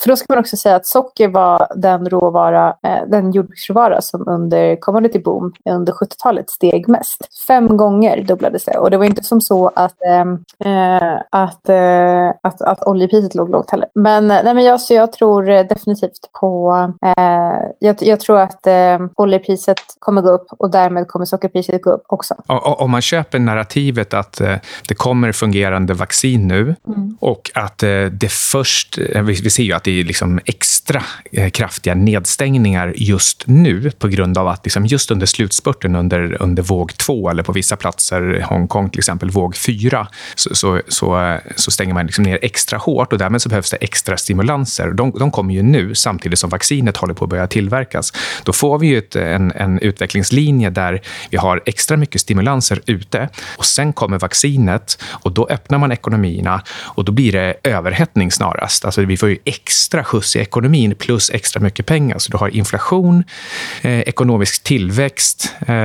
För 0.00 0.08
då 0.08 0.16
ska 0.16 0.26
man 0.28 0.38
också 0.38 0.56
säga 0.56 0.76
att 0.76 0.86
socker 0.86 1.28
var 1.28 1.66
den 1.76 2.08
råvara, 2.08 2.76
eh, 2.82 3.08
den 3.08 3.32
jordbruksråvara 3.32 4.00
som 4.00 4.28
under 4.28 4.76
commodity 4.76 5.18
boom 5.18 5.52
under 5.70 5.92
70-talet 5.92 6.50
steg 6.50 6.88
mest. 6.88 7.28
Fem 7.46 7.76
gånger 7.76 8.22
dubblades 8.22 8.64
det 8.64 8.78
och 8.78 8.90
det 8.90 8.96
var 8.96 9.04
inte 9.04 9.24
som 9.24 9.40
så 9.40 9.68
att, 9.74 10.02
eh, 10.64 11.16
att, 11.30 11.68
eh, 11.68 12.28
att, 12.42 12.62
att 12.62 12.82
oljepriset 12.86 13.34
låg 13.34 13.50
lågt 13.50 13.70
heller. 13.70 13.88
Men, 13.94 14.26
nej, 14.26 14.54
men 14.54 14.64
jag, 14.64 14.80
så 14.80 14.94
jag 14.94 15.12
tror 15.12 15.64
definitivt 15.64 16.32
på, 16.40 16.72
eh, 17.02 17.54
jag, 17.78 17.96
jag, 18.00 18.20
tror 18.20 18.38
att 18.38 18.66
oljepriset 19.14 19.80
kommer 19.98 20.22
gå 20.22 20.30
upp 20.30 20.46
och 20.58 20.70
därmed 20.70 21.08
kommer 21.08 21.26
sockerpriset 21.26 21.82
gå 21.82 21.90
upp 21.90 22.04
också. 22.06 22.34
Om 22.46 22.90
man 22.90 23.02
köper 23.02 23.38
narrativet 23.38 24.14
att 24.14 24.40
det 24.88 24.94
kommer 24.94 25.32
fungerande 25.32 25.94
vaccin 25.94 26.48
nu 26.48 26.74
mm. 26.86 27.16
och 27.20 27.50
att 27.54 27.78
det 28.10 28.32
först, 28.56 28.98
eh, 28.98 29.22
vi, 29.22 29.50
ser 29.50 29.62
ju 29.62 29.72
att 29.72 29.84
det 29.84 30.00
är 30.00 30.04
liksom 30.04 30.40
extra 30.44 31.02
eh, 31.32 31.50
kraftiga 31.50 31.94
nedstängningar 31.94 32.92
just 32.96 33.42
nu 33.46 33.90
på 33.90 34.08
grund 34.08 34.38
av 34.38 34.48
att 34.48 34.64
liksom 34.64 34.86
just 34.86 35.10
under 35.10 35.26
slutspurten 35.26 35.96
under, 35.96 36.42
under 36.42 36.62
våg 36.62 36.96
två 36.96 37.30
eller 37.30 37.42
på 37.42 37.52
vissa 37.52 37.76
platser, 37.76 38.40
Hongkong 38.48 38.90
till 38.90 38.98
exempel, 38.98 39.30
våg 39.30 39.56
fyra, 39.56 40.08
så, 40.34 40.54
så, 40.54 40.80
så, 40.88 41.20
eh, 41.20 41.40
så 41.56 41.70
stänger 41.70 41.94
man 41.94 42.06
liksom 42.06 42.24
ner 42.24 42.38
extra 42.42 42.78
hårt 42.78 43.12
och 43.12 43.18
därmed 43.18 43.42
så 43.42 43.48
behövs 43.48 43.70
det 43.70 43.76
extra 43.76 44.16
stimulanser. 44.16 44.90
De, 44.90 45.10
de 45.18 45.30
kommer 45.30 45.54
ju 45.54 45.62
nu 45.62 45.94
samtidigt 45.94 46.38
som 46.38 46.50
vaccinet 46.50 46.96
håller 46.96 47.14
på 47.14 47.24
att 47.24 47.30
börja 47.30 47.46
tillverkas. 47.46 48.12
Då 48.42 48.52
får 48.52 48.78
vi 48.78 48.86
ju 48.86 48.98
ett, 48.98 49.16
en, 49.16 49.52
en 49.52 49.78
utvecklingslinje 49.78 50.70
där 50.70 51.00
vi 51.30 51.36
har 51.36 51.62
extra 51.66 51.96
mycket 51.96 52.20
stimulanser 52.20 52.80
ute 52.86 53.28
och 53.56 53.66
sen 53.66 53.92
kommer 53.92 54.18
vaccinet 54.18 55.02
och 55.08 55.32
då 55.32 55.46
öppnar 55.50 55.78
man 55.78 55.92
ekonomierna 55.92 56.62
och 56.96 57.04
då 57.04 57.12
blir 57.12 57.32
det 57.32 57.54
överhettning 57.62 58.30
snarast. 58.46 58.84
Alltså 58.84 59.02
vi 59.04 59.16
får 59.16 59.28
ju 59.28 59.38
extra 59.44 60.04
skjuts 60.04 60.36
i 60.36 60.38
ekonomin 60.38 60.94
plus 60.94 61.30
extra 61.30 61.60
mycket 61.60 61.86
pengar. 61.86 62.18
Så 62.18 62.32
du 62.32 62.38
har 62.38 62.48
inflation, 62.48 63.24
eh, 63.82 64.00
ekonomisk 64.00 64.62
tillväxt 64.62 65.54
eh, 65.66 65.76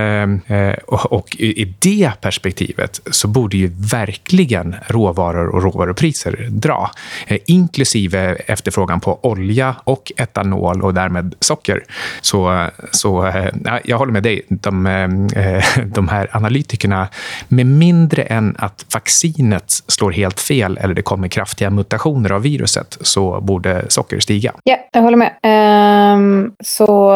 eh, 0.57 0.73
och, 0.87 1.11
och 1.11 1.35
i, 1.39 1.61
i 1.61 1.73
det 1.79 2.11
perspektivet 2.21 3.01
så 3.11 3.27
borde 3.27 3.57
ju 3.57 3.71
verkligen 3.91 4.75
råvaror 4.87 5.47
och 5.47 5.63
råvarupriser 5.63 6.47
dra, 6.49 6.91
eh, 7.27 7.37
inklusive 7.45 8.35
efterfrågan 8.47 8.99
på 8.99 9.19
olja 9.25 9.75
och 9.83 10.11
etanol 10.17 10.81
och 10.81 10.93
därmed 10.93 11.35
socker. 11.39 11.83
Så, 12.21 12.67
så 12.91 13.25
eh, 13.27 13.49
jag 13.83 13.97
håller 13.97 14.13
med 14.13 14.23
dig. 14.23 14.41
De, 14.49 14.85
eh, 14.85 15.63
de 15.85 16.07
här 16.07 16.27
analytikerna, 16.31 17.07
med 17.47 17.65
mindre 17.65 18.23
än 18.23 18.55
att 18.57 18.85
vaccinet 18.93 19.83
slår 19.87 20.11
helt 20.11 20.39
fel 20.39 20.77
eller 20.81 20.93
det 20.93 21.01
kommer 21.01 21.27
kraftiga 21.27 21.69
mutationer 21.69 22.31
av 22.31 22.41
viruset, 22.51 22.97
så 23.01 23.41
borde 23.41 23.85
socker 23.89 24.19
stiga. 24.19 24.53
Ja, 24.63 24.77
jag 24.91 25.01
håller 25.01 25.17
med. 25.17 25.31
Eh, 25.43 26.00
Um, 26.13 26.55
så 26.63 27.13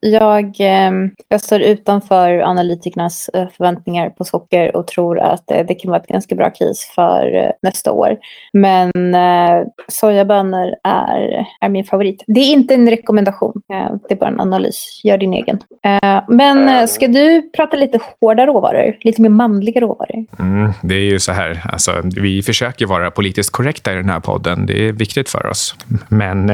jag, 0.00 0.44
um, 0.88 1.10
jag 1.28 1.40
står 1.40 1.60
utanför 1.60 2.40
analytikernas 2.40 3.30
uh, 3.36 3.48
förväntningar 3.56 4.10
på 4.10 4.24
socker 4.24 4.76
och 4.76 4.86
tror 4.86 5.18
att 5.18 5.50
uh, 5.54 5.66
det 5.68 5.74
kan 5.74 5.90
vara 5.90 6.00
ett 6.00 6.08
ganska 6.08 6.34
bra 6.34 6.50
case 6.50 6.92
för 6.94 7.34
uh, 7.34 7.50
nästa 7.62 7.92
år. 7.92 8.16
Men 8.52 8.92
sojabönor 9.88 10.74
är, 10.84 11.46
är 11.60 11.68
min 11.68 11.84
favorit. 11.84 12.24
Det 12.26 12.40
är 12.40 12.52
inte 12.52 12.74
en 12.74 12.90
rekommendation, 12.90 13.62
det 14.08 14.14
är 14.14 14.16
bara 14.16 14.30
en 14.30 14.40
analys. 14.40 15.00
Gör 15.04 15.18
din 15.18 15.32
egen. 15.32 15.58
Men 16.28 16.88
ska 16.88 17.08
du 17.08 17.50
prata 17.56 17.76
lite 17.76 17.98
hårda 18.20 18.46
råvaror? 18.46 18.96
Lite 19.00 19.22
mer 19.22 19.28
manliga 19.28 19.80
råvaror? 19.80 20.24
Mm, 20.38 20.72
det 20.82 20.94
är 20.94 21.00
ju 21.00 21.18
så 21.18 21.32
här, 21.32 21.60
alltså, 21.72 21.92
vi 22.04 22.42
försöker 22.42 22.86
vara 22.86 23.10
politiskt 23.10 23.52
korrekta 23.52 23.92
i 23.92 23.94
den 23.94 24.08
här 24.08 24.20
podden. 24.20 24.66
Det 24.66 24.88
är 24.88 24.92
viktigt 24.92 25.28
för 25.28 25.46
oss. 25.46 25.74
Men 26.08 26.52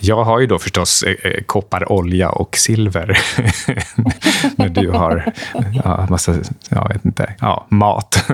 jag 0.00 0.24
har 0.24 0.40
ju 0.40 0.46
då 0.46 0.58
förstås 0.58 1.04
Eh, 1.26 1.42
koppar, 1.46 1.92
olja 1.92 2.30
och 2.30 2.56
silver. 2.56 3.18
När 4.56 4.68
du 4.68 4.90
har 4.90 5.32
ja, 5.84 6.06
massa, 6.10 6.34
jag 6.68 6.88
vet 6.88 7.04
inte, 7.04 7.34
ja, 7.40 7.66
mat. 7.68 8.24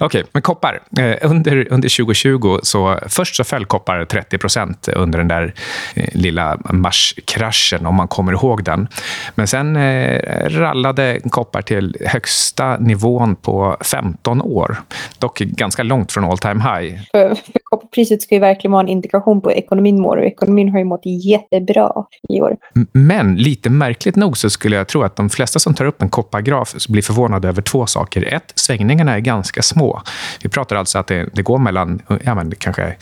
Okej, 0.00 0.06
okay, 0.06 0.24
men 0.32 0.42
koppar. 0.42 0.80
Eh, 0.98 1.30
under, 1.30 1.72
under 1.72 1.96
2020 1.96 2.58
så 2.62 2.98
först 3.06 3.36
så 3.36 3.44
föll 3.44 3.64
koppar 3.64 4.04
30 4.04 4.38
procent 4.38 4.88
under 4.88 5.18
den 5.18 5.28
där 5.28 5.54
eh, 5.94 6.08
lilla 6.12 6.58
marskraschen, 6.70 7.86
om 7.86 7.94
man 7.94 8.08
kommer 8.08 8.32
ihåg 8.32 8.64
den. 8.64 8.88
Men 9.34 9.46
sen 9.46 9.76
eh, 9.76 10.48
rallade 10.48 11.20
koppar 11.30 11.62
till 11.62 11.96
högsta 12.06 12.76
nivån 12.76 13.36
på 13.36 13.76
15 13.80 14.42
år. 14.42 14.76
Dock 15.18 15.38
ganska 15.38 15.82
långt 15.82 16.12
från 16.12 16.24
all 16.24 16.38
time 16.38 16.62
high. 16.62 17.00
För, 17.10 17.34
för 17.34 17.52
kopparpriset 17.62 18.22
ska 18.22 18.34
ju 18.34 18.40
verkligen 18.40 18.72
vara 18.72 18.82
en 18.82 18.88
indikation 18.88 19.40
på 19.40 19.48
hur 19.48 19.56
ekonomin 19.56 20.00
mår 20.00 20.16
och 20.16 20.24
ekonomin 20.24 20.68
har 20.68 20.78
ju 20.78 20.84
mått 20.84 21.02
jättebra 21.04 21.97
i 22.28 22.40
år. 22.40 22.56
Men 22.92 23.36
lite 23.36 23.70
märkligt 23.70 24.16
nog 24.16 24.36
så 24.36 24.50
skulle 24.50 24.76
jag 24.76 24.88
tro 24.88 25.02
att 25.02 25.16
de 25.16 25.30
flesta 25.30 25.58
som 25.58 25.74
tar 25.74 25.84
upp 25.84 26.02
en 26.02 26.10
koppargraf 26.10 26.86
blir 26.88 27.02
förvånade 27.02 27.48
över 27.48 27.62
två 27.62 27.86
saker. 27.86 28.34
Ett, 28.34 28.52
svängningarna 28.54 29.14
är 29.14 29.20
ganska 29.20 29.62
små. 29.62 30.02
Vi 30.42 30.48
pratar 30.48 30.76
alltså 30.76 30.98
att 30.98 31.06
det, 31.06 31.28
det 31.32 31.42
går 31.42 31.58
mellan 31.58 32.02
ja, 32.24 32.34
men 32.34 32.54
kanske 32.58 32.96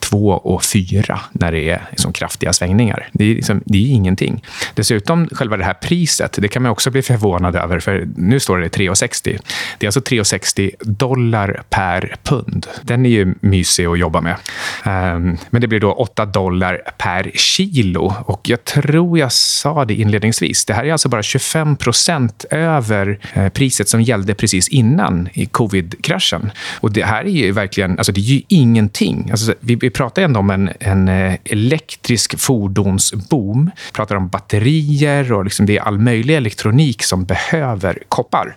två 0.00 0.28
och 0.28 0.64
fyra 0.64 1.20
när 1.32 1.52
det 1.52 1.70
är 1.70 1.86
liksom 1.90 2.12
kraftiga 2.12 2.52
svängningar. 2.52 3.08
Det 3.12 3.24
är, 3.24 3.34
liksom, 3.34 3.62
det 3.66 3.78
är 3.78 3.94
ingenting. 3.94 4.44
Dessutom, 4.74 5.28
själva 5.32 5.56
det 5.56 5.64
här 5.64 5.74
priset, 5.74 6.38
det 6.38 6.48
kan 6.48 6.62
man 6.62 6.72
också 6.72 6.90
bli 6.90 7.02
förvånad 7.02 7.56
över, 7.56 7.80
för 7.80 8.08
nu 8.16 8.40
står 8.40 8.58
det 8.58 8.68
3,60. 8.68 9.38
Det 9.78 9.86
är 9.86 9.88
alltså 9.88 10.00
3,60 10.00 10.70
dollar 10.80 11.62
per 11.70 12.16
pund. 12.22 12.66
Den 12.82 13.06
är 13.06 13.10
ju 13.10 13.34
mysig 13.40 13.86
att 13.86 13.98
jobba 13.98 14.20
med. 14.20 14.36
Um, 14.86 15.38
men 15.50 15.60
det 15.60 15.68
blir 15.68 15.80
då 15.80 15.92
8 15.92 16.26
dollar 16.26 16.82
per 16.98 17.30
kilo. 17.34 18.14
Och 18.28 18.48
jag 18.48 18.64
tror 18.64 19.18
jag 19.18 19.32
sa 19.32 19.84
det 19.84 19.94
inledningsvis. 19.94 20.64
Det 20.64 20.74
här 20.74 20.84
är 20.84 20.92
alltså 20.92 21.08
bara 21.08 21.22
25 21.22 21.76
procent 21.76 22.44
över 22.50 23.18
eh, 23.32 23.48
priset 23.48 23.88
som 23.88 24.02
gällde 24.02 24.34
precis 24.34 24.68
innan 24.68 25.28
i 25.32 25.46
covid-kraschen. 25.46 26.50
Och 26.80 26.92
det 26.92 27.04
här 27.04 27.24
är 27.24 27.30
ju 27.30 27.52
verkligen, 27.52 27.98
alltså 27.98 28.12
det 28.12 28.20
är 28.20 28.22
ju 28.22 28.42
ingenting. 28.48 29.28
Alltså, 29.30 29.54
vi, 29.60 29.74
vi 29.74 29.90
pratar 29.90 30.22
ändå 30.22 30.40
om 30.40 30.50
en, 30.50 30.70
en 30.80 31.08
eh, 31.08 31.34
elektrisk 31.44 32.38
fordonsboom. 32.38 33.70
Vi 33.86 33.92
pratar 33.92 34.16
om 34.16 34.28
batterier 34.28 35.32
och 35.32 35.44
liksom 35.44 35.66
det 35.66 35.76
är 35.76 35.82
all 35.82 35.98
möjlig 35.98 36.36
elektronik 36.36 37.02
som 37.02 37.24
behöver 37.24 38.02
koppar. 38.08 38.56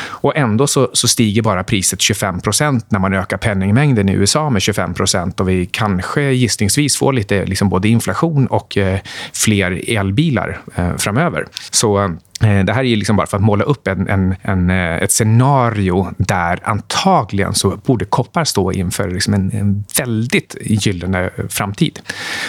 Och 0.00 0.36
ändå 0.36 0.66
så, 0.66 0.90
så 0.92 1.08
stiger 1.08 1.42
bara 1.42 1.64
priset 1.64 2.00
25 2.00 2.40
procent 2.40 2.90
när 2.90 2.98
man 2.98 3.14
ökar 3.14 3.36
penningmängden 3.36 4.08
i 4.08 4.12
USA 4.12 4.50
med 4.50 4.62
25 4.62 4.94
procent 4.94 5.40
och 5.40 5.48
vi 5.48 5.66
kanske 5.66 6.22
gissningsvis 6.22 6.96
får 6.96 7.12
lite 7.12 7.44
liksom 7.44 7.68
både 7.68 7.88
inflation 7.88 8.46
och 8.46 8.76
eh, 8.76 8.98
fler 9.32 9.90
elbilar 9.90 10.60
eh, 10.74 10.96
framöver. 10.96 11.46
Så 11.70 12.04
eh, 12.04 12.10
Eh, 12.40 12.64
det 12.64 12.72
här 12.72 12.84
är 12.84 12.96
liksom 12.96 13.16
bara 13.16 13.26
för 13.26 13.36
att 13.36 13.42
måla 13.42 13.64
upp 13.64 13.88
en, 13.88 14.08
en, 14.08 14.34
en, 14.42 14.70
eh, 14.70 14.96
ett 14.96 15.12
scenario 15.12 16.14
där 16.18 16.60
antagligen 16.62 17.54
så 17.54 17.76
borde 17.76 18.04
koppar 18.04 18.44
stå 18.44 18.72
inför 18.72 19.10
liksom 19.10 19.34
en, 19.34 19.50
en 19.52 19.84
väldigt 19.98 20.56
gyllene 20.60 21.30
framtid. 21.48 22.00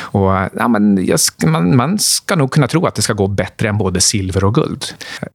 Och, 0.02 0.32
ja, 0.54 0.68
men 0.68 1.18
ska, 1.18 1.48
man, 1.48 1.76
man, 1.76 2.00
ska 2.00 2.36
nog 2.36 2.52
kunna 2.52 2.68
tro 2.68 2.86
att 2.86 2.96
det 2.96 3.02
ska 3.02 3.14
gå 3.14 3.28
bättre 3.28 3.70
än 3.70 3.78
både 3.78 4.02
silver 4.02 4.44
och 4.44 4.56
guld. 4.56 4.86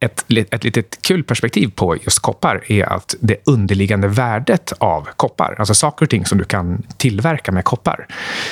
Ett, 0.00 0.24
ett 0.50 0.64
litet 0.64 0.98
kul 1.02 1.24
perspektiv 1.24 1.70
på 1.74 1.96
just 1.96 2.18
koppar 2.18 2.72
är 2.72 2.92
att 2.92 3.14
det 3.20 3.36
underliggande 3.44 4.08
värdet 4.08 4.72
av 4.78 5.08
koppar, 5.16 5.56
alltså 5.58 5.74
saker 5.74 6.06
och 6.06 6.10
ting 6.10 6.26
som 6.26 6.38
du 6.38 6.44
kan 6.44 6.82
tillverka 6.96 7.52
med 7.52 7.64
koppar, 7.64 8.06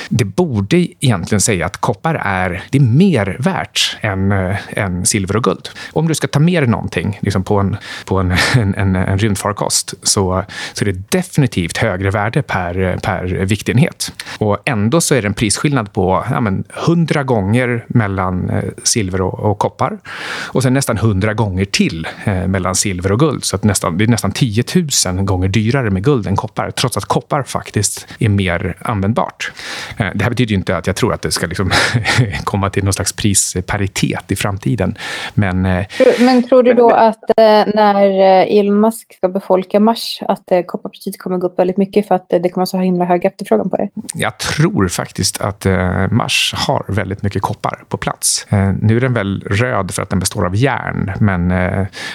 det 0.09 0.25
borde 0.25 0.77
egentligen 0.77 1.41
säga 1.41 1.65
att 1.65 1.77
koppar 1.77 2.15
är, 2.15 2.63
det 2.69 2.77
är 2.77 2.81
mer 2.81 3.37
värt 3.39 3.97
än, 4.01 4.31
eh, 4.31 4.55
än 4.69 5.05
silver 5.05 5.35
och 5.35 5.43
guld 5.43 5.69
om 5.93 6.07
du 6.07 6.15
ska 6.15 6.27
ta 6.27 6.39
med 6.39 6.63
dig 6.63 6.69
någonting 6.69 7.19
liksom 7.21 7.43
på, 7.43 7.59
en, 7.59 7.77
på 8.05 8.19
en, 8.19 8.31
en, 8.55 8.75
en, 8.75 8.95
en 8.95 9.17
rymdfarkost 9.17 9.93
så, 10.01 10.43
så 10.73 10.85
är 10.85 10.91
det 10.91 11.09
definitivt 11.09 11.77
högre 11.77 12.09
värde 12.09 12.41
per, 12.41 12.97
per 12.97 13.25
viktenhet. 13.25 14.13
Och 14.37 14.57
ändå 14.65 15.01
så 15.01 15.15
är 15.15 15.21
det 15.21 15.27
en 15.27 15.33
prisskillnad 15.33 15.93
på 15.93 16.25
ja, 16.31 16.41
men, 16.41 16.63
100 16.85 17.23
gånger 17.23 17.85
mellan 17.87 18.49
eh, 18.49 18.63
silver 18.83 19.21
och, 19.21 19.39
och, 19.39 19.59
koppar. 19.59 19.97
Och 20.43 20.63
sen 20.63 20.73
nästan 20.73 20.97
100 20.97 21.33
gånger 21.33 21.65
till 21.65 22.07
eh, 22.23 22.47
mellan 22.47 22.75
silver 22.75 23.11
och 23.11 23.19
guld. 23.19 23.45
Så 23.45 23.55
att 23.55 23.63
nästan, 23.63 23.97
det 23.97 24.03
är 24.03 24.07
nästan 24.07 24.31
10 24.31 24.63
000 25.05 25.25
gånger 25.25 25.47
dyrare 25.47 25.89
med 25.89 26.03
guld 26.03 26.27
än 26.27 26.35
koppar, 26.35 26.71
trots 26.71 26.97
att 26.97 27.05
koppar 27.05 27.43
faktiskt 27.43 28.07
är 28.19 28.29
mer 28.29 28.77
användbart. 28.81 29.51
Eh, 29.97 30.07
det 30.15 30.23
här 30.23 30.29
betyder 30.29 30.55
inte 30.55 30.77
att 30.77 30.87
jag 30.87 30.95
tror 30.95 31.13
att 31.13 31.21
det 31.21 31.31
ska 31.31 31.47
liksom 31.47 31.71
komma 32.43 32.69
till 32.69 32.83
någon 32.83 32.93
slags 32.93 33.13
prisparitet 33.13 34.31
i 34.31 34.35
framtiden. 34.35 34.97
Men 35.33 35.65
eh, 35.65 35.82
men 36.19 36.43
tror 36.43 36.63
du 36.63 36.73
då 36.73 36.89
att 36.89 37.23
eh, 37.37 37.73
när 37.75 38.05
eh, 38.05 38.57
Elon 38.57 38.79
Musk 38.79 39.13
ska 39.17 39.27
befolka 39.27 39.79
Mars 39.79 40.19
att 40.21 40.51
eh, 40.51 40.61
kopparpriset 40.61 41.17
kommer 41.19 41.37
gå 41.37 41.47
upp 41.47 41.59
väldigt 41.59 41.77
mycket 41.77 42.07
för 42.07 42.15
att 42.15 42.29
det 42.29 42.39
kommer 42.39 42.55
vara 42.55 42.65
så 42.65 42.77
himla 42.77 43.05
hög 43.05 43.25
efterfrågan 43.25 43.69
på 43.69 43.77
det? 43.77 43.89
Jag 44.13 44.37
tror 44.37 44.87
faktiskt 44.87 45.41
att 45.41 45.65
Mars 46.11 46.53
har 46.57 46.85
väldigt 46.87 47.23
mycket 47.23 47.41
koppar 47.41 47.83
på 47.89 47.97
plats. 47.97 48.47
Nu 48.81 48.97
är 48.97 49.01
den 49.01 49.13
väl 49.13 49.43
röd 49.45 49.91
för 49.91 50.01
att 50.01 50.09
den 50.09 50.19
består 50.19 50.45
av 50.45 50.55
järn, 50.55 51.11
men, 51.19 51.47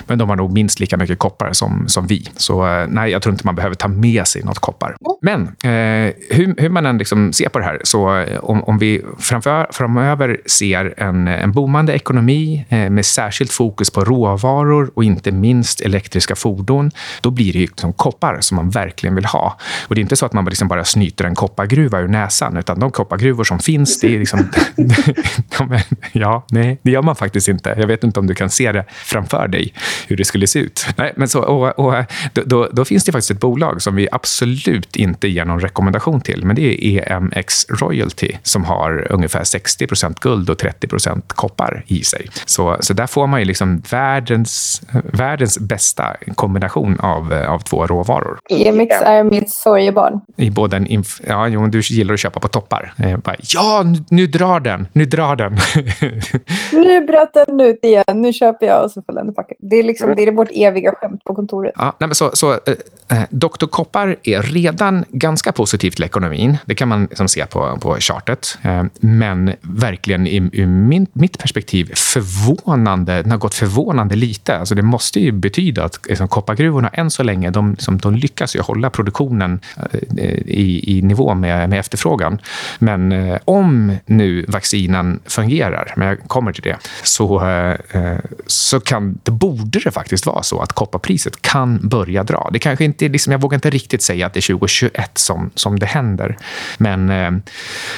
men 0.06 0.18
de 0.18 0.28
har 0.28 0.36
nog 0.36 0.52
minst 0.52 0.80
lika 0.80 0.96
mycket 0.96 1.18
koppar 1.18 1.52
som, 1.52 1.88
som 1.88 2.06
vi. 2.06 2.28
Så 2.36 2.86
nej, 2.88 3.10
jag 3.10 3.22
tror 3.22 3.32
inte 3.32 3.46
man 3.46 3.54
behöver 3.54 3.74
ta 3.74 3.88
med 3.88 4.26
sig 4.26 4.42
något 4.42 4.58
koppar. 4.58 4.96
Men 5.22 5.42
eh, 5.42 6.14
hur, 6.30 6.60
hur, 6.60 6.68
man 6.68 6.86
än 6.86 6.98
liksom 6.98 7.32
ser 7.32 7.48
på 7.48 7.58
det 7.58 7.64
här, 7.64 7.80
så 7.84 8.24
om, 8.40 8.64
om 8.64 8.78
vi 8.78 9.02
framför, 9.18 9.66
framöver 9.70 10.40
ser 10.46 10.94
en, 10.96 11.28
en 11.28 11.52
boomande 11.52 11.92
ekonomi 11.92 12.64
eh, 12.68 12.90
med 12.90 13.06
särskilt 13.06 13.50
fokus 13.58 13.90
på 13.90 14.04
råvaror 14.04 14.90
och 14.94 15.04
inte 15.04 15.32
minst 15.32 15.80
elektriska 15.80 16.36
fordon, 16.36 16.90
då 17.20 17.30
blir 17.30 17.52
det 17.52 17.58
liksom 17.58 17.92
koppar 17.92 18.38
som 18.40 18.56
man 18.56 18.70
verkligen 18.70 19.14
vill 19.14 19.24
ha. 19.24 19.58
Och 19.88 19.94
det 19.94 19.98
är 19.98 20.02
inte 20.02 20.16
så 20.16 20.26
att 20.26 20.32
man 20.32 20.44
liksom 20.44 20.68
bara 20.68 20.84
snyter 20.84 21.24
en 21.24 21.34
koppargruva 21.34 22.00
ur 22.00 22.08
näsan, 22.08 22.56
utan 22.56 22.80
de 22.80 22.90
koppargruvor 22.90 23.44
som 23.44 23.58
finns, 23.58 24.00
det 24.00 24.14
är 24.14 24.18
liksom... 24.18 24.48
ja, 26.12 26.46
nej, 26.50 26.78
det 26.82 26.90
gör 26.90 27.02
man 27.02 27.16
faktiskt 27.16 27.48
inte. 27.48 27.74
Jag 27.78 27.86
vet 27.86 28.04
inte 28.04 28.20
om 28.20 28.26
du 28.26 28.34
kan 28.34 28.50
se 28.50 28.72
det 28.72 28.84
framför 28.88 29.48
dig, 29.48 29.72
hur 30.08 30.16
det 30.16 30.24
skulle 30.24 30.46
se 30.46 30.58
ut. 30.58 30.86
Nej, 30.96 31.12
men 31.16 31.28
så, 31.28 31.40
och, 31.40 31.78
och 31.78 32.04
då, 32.32 32.42
då, 32.46 32.68
då, 32.72 32.84
finns 32.84 33.04
det 33.04 33.12
faktiskt 33.12 33.30
ett 33.30 33.40
bolag 33.40 33.82
som 33.82 33.96
vi 33.96 34.08
absolut 34.12 34.96
inte 34.96 35.28
ger 35.28 35.44
någon 35.44 35.60
rekommendation 35.60 36.20
till, 36.20 36.44
men 36.44 36.56
det 36.56 36.62
är 36.62 37.12
EMX 37.12 37.66
Royalty 37.68 38.32
som 38.42 38.64
har 38.64 39.12
ungefär 39.12 39.44
60% 39.44 40.14
guld 40.20 40.50
och 40.50 40.62
30% 40.62 41.22
koppar 41.26 41.84
i 41.86 42.04
sig. 42.04 42.28
Så, 42.46 42.76
så 42.80 42.94
där 42.94 43.06
får 43.06 43.26
man 43.26 43.40
ju 43.40 43.47
liksom 43.48 43.82
världens, 43.90 44.82
världens 45.12 45.58
bästa 45.58 46.16
kombination 46.34 47.00
av, 47.00 47.32
av 47.32 47.58
två 47.58 47.86
råvaror. 47.86 48.38
EMX 48.50 48.96
är 49.00 49.24
mitt 49.24 49.50
sorgebarn. 49.50 50.20
I 50.36 50.50
både 50.50 50.76
en 50.76 50.86
inf- 50.86 51.22
ja, 51.26 51.48
jo, 51.48 51.66
du 51.66 51.80
gillar 51.80 52.14
att 52.14 52.20
köpa 52.20 52.40
på 52.40 52.48
toppar. 52.48 52.94
Eh, 52.98 53.16
bara, 53.16 53.36
ja, 53.54 53.82
nu, 53.86 54.04
nu, 54.10 54.26
drar 54.26 54.60
den! 54.60 54.88
Nu 54.92 55.04
drar 55.04 55.36
den! 55.36 55.52
nu 56.72 57.06
bröt 57.06 57.34
den 57.34 57.60
ut 57.60 57.78
igen. 57.82 58.04
Nu 58.14 58.32
köper 58.32 58.66
jag 58.66 58.84
och 58.84 58.90
så 58.90 59.02
får 59.02 59.12
den 59.12 59.34
packa. 59.34 59.54
Det 59.58 59.76
är, 59.76 59.82
liksom, 59.82 60.14
det 60.16 60.22
är 60.22 60.32
vårt 60.32 60.50
eviga 60.52 60.92
skämt 60.92 61.24
på 61.24 61.34
kontoret. 61.34 61.72
Ja, 61.76 61.96
nej, 61.98 62.08
men 62.08 62.14
så, 62.14 62.30
så, 62.32 62.52
eh, 62.52 62.58
eh 63.12 63.22
Dr. 63.30 63.66
Koppar 63.66 64.16
är 64.22 64.42
redan 64.42 65.04
ganska 65.08 65.52
positiv 65.52 65.90
till 65.90 66.04
ekonomin. 66.04 66.56
Det 66.64 66.74
kan 66.74 66.88
man 66.88 67.04
liksom 67.04 67.28
se 67.28 67.46
på, 67.46 67.78
på 67.80 67.96
chartet. 67.98 68.58
Eh, 68.62 68.84
men 69.00 69.52
verkligen 69.60 70.26
ur 70.26 70.66
min, 70.66 71.06
mitt 71.12 71.38
perspektiv 71.38 71.92
förvånande. 71.94 73.22
Har 73.38 73.40
gått 73.40 73.54
förvånande 73.54 74.16
lite. 74.16 74.58
Alltså 74.58 74.74
det 74.74 74.82
måste 74.82 75.20
ju 75.20 75.32
betyda 75.32 75.84
att 75.84 76.00
liksom, 76.08 76.28
koppargruvorna 76.28 76.88
än 76.88 77.10
så 77.10 77.22
länge 77.22 77.50
de, 77.50 77.70
liksom, 77.70 77.98
de 77.98 78.14
lyckas 78.14 78.56
ju 78.56 78.60
hålla 78.60 78.90
produktionen 78.90 79.60
eh, 79.76 80.28
i, 80.46 80.98
i 80.98 81.02
nivå 81.02 81.34
med, 81.34 81.70
med 81.70 81.78
efterfrågan. 81.78 82.38
Men 82.78 83.12
eh, 83.12 83.38
om 83.44 83.96
nu 84.06 84.44
vaccinen 84.48 85.20
fungerar, 85.26 85.92
men 85.96 86.08
jag 86.08 86.18
kommer 86.26 86.52
till 86.52 86.62
det, 86.62 86.76
så, 87.02 87.48
eh, 87.48 87.76
eh, 87.90 88.18
så 88.46 88.80
kan, 88.80 89.18
det 89.22 89.30
borde 89.30 89.78
det 89.78 89.90
faktiskt 89.90 90.26
vara 90.26 90.42
så 90.42 90.60
att 90.60 90.72
kopparpriset 90.72 91.42
kan 91.42 91.88
börja 91.88 92.24
dra. 92.24 92.50
Det 92.52 92.58
kanske 92.58 92.84
inte, 92.84 93.08
liksom, 93.08 93.32
jag 93.32 93.40
vågar 93.40 93.54
inte 93.54 93.70
riktigt 93.70 94.02
säga 94.02 94.26
att 94.26 94.34
det 94.34 94.40
är 94.40 94.52
2021 94.52 95.18
som, 95.18 95.50
som 95.54 95.78
det 95.78 95.86
händer, 95.86 96.36
men 96.78 97.10
eh, 97.10 97.30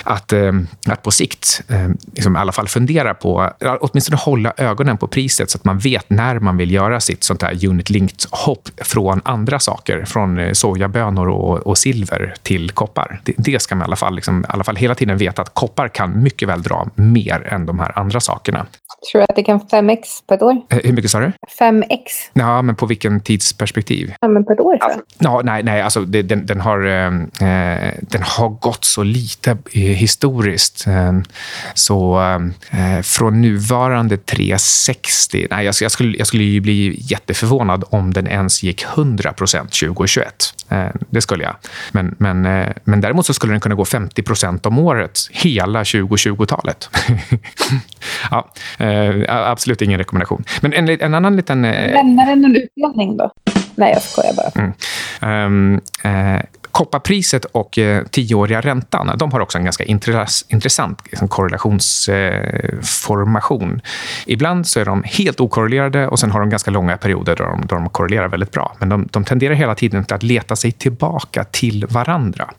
att, 0.04 0.32
eh, 0.32 0.52
att 0.86 1.02
på 1.02 1.10
sikt 1.10 1.62
eh, 1.68 1.88
liksom, 2.14 2.36
i 2.36 2.38
alla 2.38 2.52
fall 2.52 2.68
fundera 2.68 3.14
på, 3.14 3.50
åtminstone 3.80 4.16
hålla 4.16 4.52
ögonen 4.56 4.96
på 4.98 5.06
priset 5.06 5.19
så 5.28 5.58
att 5.58 5.64
man 5.64 5.78
vet 5.78 6.10
när 6.10 6.38
man 6.38 6.56
vill 6.56 6.70
göra 6.70 7.00
sitt 7.00 7.24
sånt 7.24 7.42
här 7.42 7.66
unit-linked 7.68 8.26
hopp 8.30 8.68
från 8.76 9.20
andra 9.24 9.58
saker, 9.58 10.04
från 10.04 10.38
eh, 10.38 10.52
sojabönor 10.52 11.28
och, 11.28 11.58
och 11.58 11.78
silver 11.78 12.34
till 12.42 12.70
koppar. 12.70 13.20
Det, 13.24 13.34
det, 13.36 13.62
ska 13.62 13.74
man 13.74 13.82
i 13.82 13.86
alla, 13.86 13.96
fall, 13.96 14.14
liksom, 14.14 14.40
i 14.40 14.44
alla 14.48 14.64
fall 14.64 14.76
hela 14.76 14.94
tiden 14.94 15.18
veta 15.18 15.42
att 15.42 15.54
koppar 15.54 15.88
kan 15.88 16.22
mycket 16.22 16.48
väl 16.48 16.62
dra 16.62 16.88
mer 16.94 17.46
än 17.46 17.66
de 17.66 17.78
här 17.78 17.98
andra 17.98 18.20
sakerna. 18.20 18.66
Tror 19.12 19.20
du 19.20 19.26
att 19.28 19.36
det 19.36 19.42
kan 19.42 19.60
5x 19.60 20.02
på 20.26 20.34
ett 20.34 20.42
år? 20.42 20.56
Eh, 20.70 20.78
hur 20.84 20.92
mycket 20.92 21.10
sa 21.10 21.20
du? 21.20 21.32
5x. 21.60 22.02
Ja, 22.32 22.62
men 22.62 22.74
på 22.74 22.86
vilken 22.86 23.20
tidsperspektiv? 23.20 24.14
Ja, 24.20 24.28
men 24.28 24.44
på 24.44 24.52
ett 24.52 24.60
år, 24.60 24.78
jag. 24.80 24.90
Ja, 25.18 25.40
nej, 25.44 25.62
nej 25.62 25.82
alltså, 25.82 26.00
det, 26.00 26.22
den, 26.22 26.46
den, 26.46 26.60
har, 26.60 26.86
eh, 26.86 27.10
den 28.00 28.22
har 28.22 28.48
gått 28.48 28.84
så 28.84 29.02
lite 29.02 29.50
eh, 29.50 29.80
historiskt. 29.80 30.86
Eh, 30.86 31.12
så 31.74 32.20
eh, 32.70 33.02
från 33.02 33.40
nuvarande 33.40 34.16
360... 34.16 35.09
Nej, 35.50 35.64
jag, 35.64 35.74
jag, 35.80 35.90
skulle, 35.90 36.18
jag 36.18 36.26
skulle 36.26 36.44
ju 36.44 36.60
bli 36.60 36.96
jätteförvånad 37.00 37.84
om 37.90 38.12
den 38.12 38.26
ens 38.26 38.62
gick 38.62 38.84
100 38.84 39.32
procent 39.32 39.72
2021. 39.72 40.54
Eh, 40.68 40.86
det 41.10 41.20
skulle 41.20 41.44
jag. 41.44 41.54
Men, 41.92 42.14
men, 42.18 42.46
eh, 42.46 42.68
men 42.84 43.00
däremot 43.00 43.26
så 43.26 43.34
skulle 43.34 43.52
den 43.52 43.60
kunna 43.60 43.74
gå 43.74 43.84
50 43.84 44.22
procent 44.22 44.66
om 44.66 44.78
året 44.78 45.18
hela 45.30 45.82
2020-talet. 45.82 46.90
ja, 48.30 48.52
eh, 48.78 49.24
absolut 49.28 49.82
ingen 49.82 49.98
rekommendation. 49.98 50.44
Men 50.60 50.72
en, 50.72 50.88
en 50.88 51.14
annan 51.14 51.36
liten... 51.36 51.62
Lämnar 51.62 52.26
den 52.26 52.44
en 52.44 52.56
utdelning 52.56 53.16
då? 53.16 53.32
Nej, 53.74 53.92
jag 53.92 54.02
skojar 54.02 54.34
bara. 54.34 54.72
Mm. 55.22 55.74
Um, 55.74 55.80
kopparpriset 56.80 57.44
och 57.44 57.78
eh, 57.78 58.04
tioåriga 58.04 58.60
räntan 58.60 59.10
de 59.16 59.32
har 59.32 59.40
också 59.40 59.58
en 59.58 59.64
ganska 59.64 59.84
intressant 59.84 61.02
liksom, 61.04 61.28
korrelationsformation. 61.28 63.74
Eh, 63.74 63.80
Ibland 64.26 64.66
så 64.66 64.80
är 64.80 64.84
de 64.84 65.02
helt 65.06 65.40
okorrelerade 65.40 66.08
och 66.08 66.18
sen 66.18 66.30
har 66.30 66.40
de 66.40 66.50
ganska 66.50 66.70
långa 66.70 66.96
perioder 66.96 67.36
där 67.36 67.44
de, 67.44 67.60
där 67.60 67.76
de 67.76 67.88
korrelerar 67.88 68.28
väldigt 68.28 68.50
bra. 68.50 68.76
Men 68.78 68.88
de, 68.88 69.08
de 69.10 69.24
tenderar 69.24 69.54
hela 69.54 69.74
tiden 69.74 70.04
till 70.04 70.14
att 70.14 70.22
leta 70.22 70.56
sig 70.56 70.72
tillbaka 70.72 71.44
till 71.44 71.86
varandra. 71.86 72.50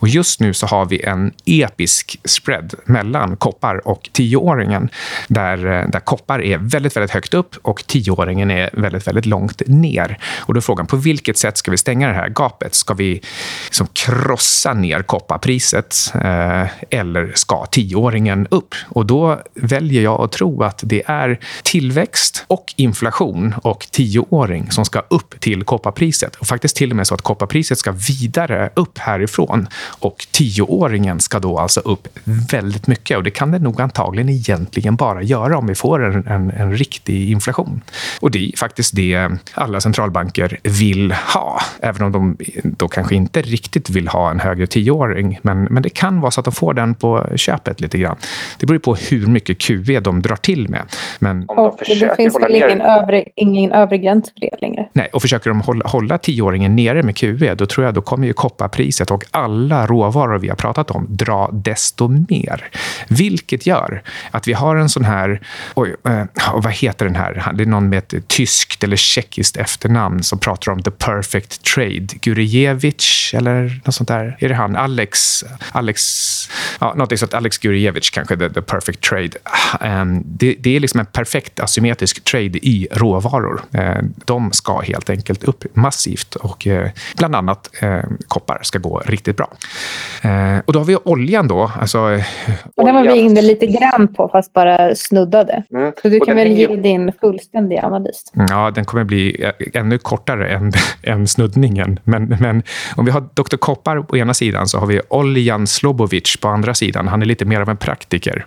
Och 0.00 0.08
just 0.08 0.40
nu 0.40 0.54
så 0.54 0.66
har 0.66 0.86
vi 0.86 1.02
en 1.02 1.32
episk 1.44 2.20
spread 2.24 2.74
mellan 2.84 3.36
koppar 3.36 3.88
och 3.88 4.08
tioåringen 4.12 4.88
där, 5.28 5.66
eh, 5.66 5.88
där 5.88 6.00
koppar 6.00 6.42
är 6.42 6.58
väldigt, 6.58 6.96
väldigt 6.96 7.10
högt 7.10 7.34
upp 7.34 7.56
och 7.62 7.84
tioåringen 7.86 8.50
är 8.50 8.70
väldigt, 8.72 9.06
väldigt 9.06 9.26
långt 9.26 9.62
ner. 9.66 10.18
Och 10.38 10.54
då 10.54 10.58
är 10.58 10.62
frågan, 10.62 10.86
på 10.86 10.96
vilket 10.96 11.38
sätt 11.38 11.58
ska 11.58 11.70
vi 11.70 11.76
stänga 11.76 12.08
det 12.08 12.14
här 12.14 12.28
gapet? 12.28 12.74
Ska 12.74 12.94
vi 12.94 13.20
liksom 13.64 13.86
krossa 13.92 14.74
ner 14.74 15.02
kopparpriset 15.02 16.12
eh, 16.14 16.66
eller 16.90 17.32
ska 17.34 17.66
tioåringen 17.66 18.46
upp? 18.50 18.74
Och 18.88 19.06
då 19.06 19.40
väljer 19.54 20.02
jag 20.02 20.20
att 20.20 20.32
tro 20.32 20.62
att 20.62 20.80
det 20.82 21.02
är 21.06 21.38
tillväxt 21.62 22.44
och 22.46 22.74
inflation 22.76 23.54
och 23.62 23.86
tioåring 23.90 24.70
som 24.70 24.84
ska 24.84 25.02
upp 25.08 25.40
till 25.40 25.64
kopparpriset. 25.64 26.36
Och 26.36 26.46
faktiskt 26.46 26.76
till 26.76 26.90
och 26.90 26.96
med 26.96 27.06
så 27.06 27.14
att 27.14 27.22
kopparpriset 27.22 27.78
ska 27.78 27.92
vidare 27.92 28.70
upp 28.74 28.98
härifrån 28.98 29.68
och 29.86 30.26
tioåringen 30.30 31.20
ska 31.20 31.38
då 31.38 31.58
alltså 31.58 31.80
upp 31.80 32.08
väldigt 32.24 32.86
mycket. 32.86 33.16
Och 33.16 33.22
det 33.22 33.30
kan 33.30 33.50
det 33.50 33.58
nog 33.58 33.80
antagligen 33.80 34.28
egentligen 34.28 34.96
bara 34.96 35.22
göra 35.22 35.58
om 35.58 35.66
vi 35.66 35.74
får 35.74 36.04
en, 36.04 36.26
en, 36.26 36.50
en 36.50 36.76
riktig 36.76 37.30
inflation. 37.30 37.82
Och 38.20 38.30
det 38.30 38.38
är 38.38 38.56
faktiskt 38.56 38.96
det 38.96 39.30
alla 39.54 39.80
centralbanker 39.80 40.58
vill 40.62 41.12
ha, 41.12 41.60
även 41.80 42.02
om 42.02 42.12
de 42.12 42.36
då 42.62 42.88
kanske 42.88 43.14
inte 43.14 43.39
inte 43.40 43.50
riktigt 43.50 43.90
vill 43.90 44.08
ha 44.08 44.30
en 44.30 44.40
högre 44.40 44.66
tioåring, 44.66 45.38
men, 45.42 45.64
men 45.64 45.82
det 45.82 45.90
kan 45.90 46.20
vara 46.20 46.30
så 46.30 46.40
att 46.40 46.44
de 46.44 46.52
får 46.52 46.74
den 46.74 46.94
på 46.94 47.26
köpet 47.36 47.80
lite 47.80 47.98
grann. 47.98 48.16
Det 48.58 48.66
beror 48.66 48.78
på 48.78 48.94
hur 48.94 49.26
mycket 49.26 49.58
QV 49.58 50.02
de 50.02 50.22
drar 50.22 50.36
till 50.36 50.68
med. 50.68 50.82
Men, 51.18 51.44
och 51.48 51.78
det 51.86 52.16
finns 52.16 52.36
väl 52.36 52.54
ingen 52.54 52.80
övre, 52.80 53.24
ingen 53.36 53.72
övre 53.72 53.98
gräns 53.98 54.32
för 54.32 54.40
det 54.40 54.60
längre? 54.60 54.88
Nej, 54.92 55.08
och 55.12 55.22
försöker 55.22 55.50
de 55.50 55.60
hålla, 55.60 55.86
hålla 55.86 56.18
tioåringen 56.18 56.76
nere 56.76 57.02
med 57.02 57.16
QV, 57.16 57.56
då 57.56 57.66
tror 57.66 57.86
jag 57.86 57.94
då 57.94 58.02
kommer 58.02 58.26
ju 58.26 58.32
kopparpriset 58.32 59.10
och 59.10 59.24
alla 59.30 59.86
råvaror 59.86 60.38
vi 60.38 60.48
har 60.48 60.56
pratat 60.56 60.90
om 60.90 61.06
dra 61.08 61.50
desto 61.52 62.08
mer. 62.08 62.68
Vilket 63.08 63.66
gör 63.66 64.02
att 64.30 64.48
vi 64.48 64.52
har 64.52 64.76
en 64.76 64.88
sån 64.88 65.04
här... 65.04 65.40
Oj, 65.74 65.96
eh, 66.08 66.24
vad 66.54 66.72
heter 66.72 67.04
den 67.04 67.16
här? 67.16 67.52
Det 67.54 67.62
är 67.62 67.66
någon 67.66 67.88
med 67.88 67.98
ett 67.98 68.28
tyskt 68.28 68.84
eller 68.84 68.96
tjeckiskt 68.96 69.56
efternamn 69.56 70.22
som 70.22 70.38
pratar 70.38 70.72
om 70.72 70.82
the 70.82 70.90
perfect 70.90 71.62
trade. 71.74 72.06
Gurjevic 73.30 73.34
eller 73.34 73.80
något 73.84 73.94
sånt 73.94 74.08
där. 74.08 74.36
Är 74.38 74.48
det 74.48 74.54
han? 74.54 74.76
Alex? 74.76 75.44
Alex 75.72 76.00
ja, 76.80 76.94
något 76.96 77.18
sånt. 77.18 77.34
Alex 77.34 77.58
Gurjevic 77.58 78.10
kanske, 78.10 78.36
the, 78.36 78.50
the 78.50 78.62
perfect 78.62 79.00
trade. 79.00 79.30
Um, 79.80 80.22
det, 80.24 80.56
det, 80.58 80.76
är 80.76 80.80
liksom 80.80 81.00
en 81.00 81.06
perfekt 81.06 81.60
asymmetrisk 81.60 82.24
trade 82.24 82.58
i 82.66 82.88
råvaror. 82.92 83.62
Uh, 83.74 84.02
de 84.24 84.52
ska 84.52 84.80
helt 84.80 85.10
enkelt 85.10 85.44
upp 85.44 85.76
massivt 85.76 86.34
och 86.34 86.66
uh, 86.66 86.86
bland 87.16 87.36
annat 87.36 87.70
uh, 87.82 88.02
koppar 88.28 88.58
ska 88.62 88.78
gå 88.78 89.02
riktigt 89.06 89.36
bra. 89.36 89.48
och 90.64 90.72
då 90.72 90.78
har 90.78 90.84
vi 90.84 90.96
oljan 90.96 91.48
då. 91.48 91.70
Alltså, 91.80 91.98
och 92.76 92.84
den 92.84 92.94
var 92.94 93.02
vi 93.02 93.18
inne 93.18 93.42
lite 93.42 93.66
grann 93.66 94.14
på, 94.14 94.28
fast 94.28 94.52
bara 94.52 94.94
snuddade. 94.94 95.62
Mm. 95.70 95.92
Så 96.02 96.08
du 96.08 96.20
kan 96.20 96.36
väl 96.36 96.52
ge 96.52 96.76
din 96.76 97.12
fullständiga 97.20 97.82
analys? 97.82 98.24
Ja, 98.48 98.70
den 98.70 98.84
kommer 98.84 99.04
bli 99.04 99.52
ännu 99.74 99.98
kortare 99.98 100.48
än, 100.48 100.72
än 101.02 101.26
snuddningen. 101.26 102.00
Men, 102.04 102.36
men 102.40 102.62
om 102.96 103.04
vi 103.04 103.10
har 103.10 103.19
Dr. 103.34 103.56
Koppar 103.56 104.02
på 104.02 104.16
ena 104.16 104.34
sidan 104.34 104.68
så 104.68 104.78
har 104.78 104.86
vi 104.86 105.00
Oljan 105.08 105.66
Slobovic 105.66 106.36
på 106.36 106.48
andra 106.48 106.74
sidan. 106.74 107.08
Han 107.08 107.22
är 107.22 107.26
lite 107.26 107.44
mer 107.44 107.60
av 107.60 107.68
en 107.68 107.76
praktiker. 107.76 108.46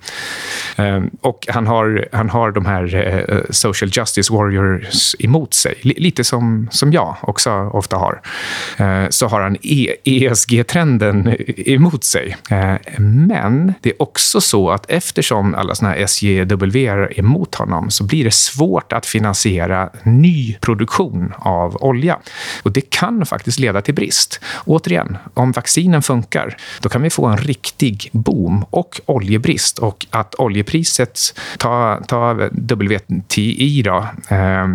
Ehm, 0.76 1.10
och 1.22 1.48
han 1.50 1.68
har, 1.68 2.08
han 2.12 2.30
har 2.30 2.52
de 2.52 2.66
här 2.66 2.96
eh, 3.30 3.38
social 3.50 3.92
justice 3.94 4.34
warriors 4.34 5.16
emot 5.20 5.54
sig. 5.54 5.76
Lite 5.82 6.24
som, 6.24 6.68
som 6.72 6.94
jag 6.94 7.18
också 7.22 7.52
ofta 7.52 7.98
har. 7.98 8.22
Ehm, 8.78 9.08
så 9.10 9.28
har 9.28 9.42
han 9.42 9.58
ESG-trenden 10.04 11.36
emot 11.66 12.04
sig. 12.04 12.38
Ehm, 12.50 12.78
men 13.28 13.74
det 13.82 13.90
är 13.90 14.02
också 14.02 14.42
så 14.42 14.70
att 14.70 14.86
eftersom 14.92 15.56
alla 15.56 15.76
såna 15.76 15.92
här 15.92 15.98
SJW 15.98 16.88
är 16.88 17.20
emot 17.20 17.56
honom 17.56 17.92
så 17.92 18.04
blir 18.04 18.24
det 18.24 18.34
svårt 18.34 18.94
att 18.94 19.06
finansiera 19.06 19.90
ny 20.04 20.58
produktion 20.62 21.34
av 21.38 21.84
olja. 21.84 22.20
Och 22.64 22.72
det 22.72 22.90
kan 22.90 23.26
faktiskt 23.26 23.60
leda 23.60 23.82
till 23.82 23.94
brist. 23.94 24.40
Återigen, 24.66 25.18
om 25.34 25.52
vaccinen 25.52 26.02
funkar, 26.02 26.58
då 26.82 26.90
kan 26.90 27.02
vi 27.02 27.10
få 27.10 27.26
en 27.26 27.38
riktig 27.38 28.10
boom 28.12 28.66
och 28.70 29.02
oljebrist. 29.06 29.80
Och 29.80 30.06
att 30.10 30.36
oljepriset, 30.36 31.20
ta, 31.58 32.02
ta 32.08 32.34
WTI 32.52 33.82
då, 33.82 34.08
eh, 34.28 34.68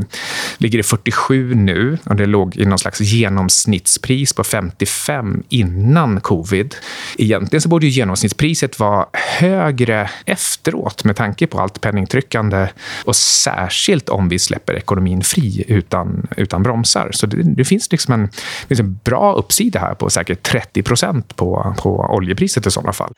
ligger 0.58 0.78
i 0.78 0.82
47 0.82 1.54
nu 1.54 1.98
och 2.04 2.16
det 2.16 2.26
låg 2.26 2.56
i 2.56 2.64
någon 2.64 2.78
slags 2.78 3.00
genomsnittspris 3.00 4.32
på 4.32 4.44
55 4.44 5.42
innan 5.48 6.20
covid. 6.20 6.74
Egentligen 7.18 7.60
så 7.60 7.68
borde 7.68 7.86
ju 7.86 7.92
genomsnittspriset 7.92 8.78
vara 8.78 9.06
högre 9.12 10.10
efteråt 10.26 11.04
med 11.04 11.16
tanke 11.16 11.46
på 11.46 11.60
allt 11.60 11.80
penningtryckande 11.80 12.68
och 13.04 13.16
särskilt 13.16 14.08
om 14.08 14.28
vi 14.28 14.38
släpper 14.38 14.74
ekonomin 14.74 15.22
fri 15.22 15.64
utan, 15.68 16.26
utan 16.36 16.62
bromsar. 16.62 17.10
Så 17.12 17.26
det, 17.26 17.42
det 17.42 17.64
finns 17.64 17.92
liksom 17.92 18.14
en, 18.14 18.28
finns 18.68 18.80
en 18.80 19.00
bra 19.04 19.34
uppsida 19.34 19.77
här 19.78 19.94
på 19.94 20.10
säkert 20.10 20.42
30 20.42 20.82
procent 20.82 21.36
på, 21.36 21.74
på 21.78 21.90
oljepriset 21.90 22.66
i 22.66 22.70
sådana 22.70 22.92
fall. 22.92 23.12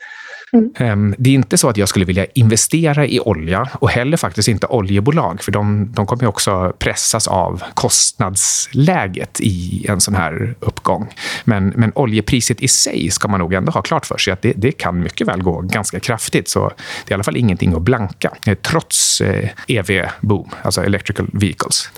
Mm. 0.53 0.73
Ehm, 0.77 1.15
det 1.19 1.31
är 1.31 1.35
inte 1.35 1.59
så 1.59 1.69
att 1.69 1.77
jag 1.77 1.89
skulle 1.89 2.05
vilja 2.05 2.27
investera 2.35 3.07
i 3.07 3.21
olja 3.21 3.69
och 3.73 3.91
heller 3.91 4.17
faktiskt 4.17 4.49
inte 4.49 4.67
oljebolag, 4.67 5.43
för 5.43 5.53
de, 5.53 5.93
de 5.93 6.07
kommer 6.07 6.27
också 6.27 6.73
pressas 6.79 7.29
av 7.29 7.63
kostnadsläget 7.75 9.41
i 9.41 9.87
en 9.89 10.01
sån 10.01 10.15
här 10.15 10.55
uppgång. 10.61 11.15
Men, 11.45 11.73
men 11.77 11.93
oljepriset 11.95 12.63
i 12.63 12.69
sig 12.69 13.11
ska 13.11 13.29
man 13.29 13.41
nog 13.41 13.55
ändå 13.55 13.73
ha 13.73 13.83
klart 13.83 14.07
för 14.07 14.19
sig 14.19 14.33
att 14.33 14.43
det, 14.43 14.53
det 14.57 14.73
kan 14.73 15.01
mycket 15.01 15.29
väl 15.29 15.43
gå 15.43 15.61
ganska 15.61 16.01
kraftigt. 16.01 16.49
Så 16.49 16.69
det 16.69 17.09
är 17.09 17.11
i 17.11 17.15
alla 17.15 17.25
fall 17.25 17.37
ingenting 17.37 17.75
att 17.75 17.83
blanka, 17.83 18.31
eh, 18.47 18.55
trots 18.55 19.21
eh, 19.21 19.49
e 19.67 19.81
EV-boom, 19.81 20.49
alltså 20.63 20.85
electrical 20.85 21.27
vehicles. 21.33 21.91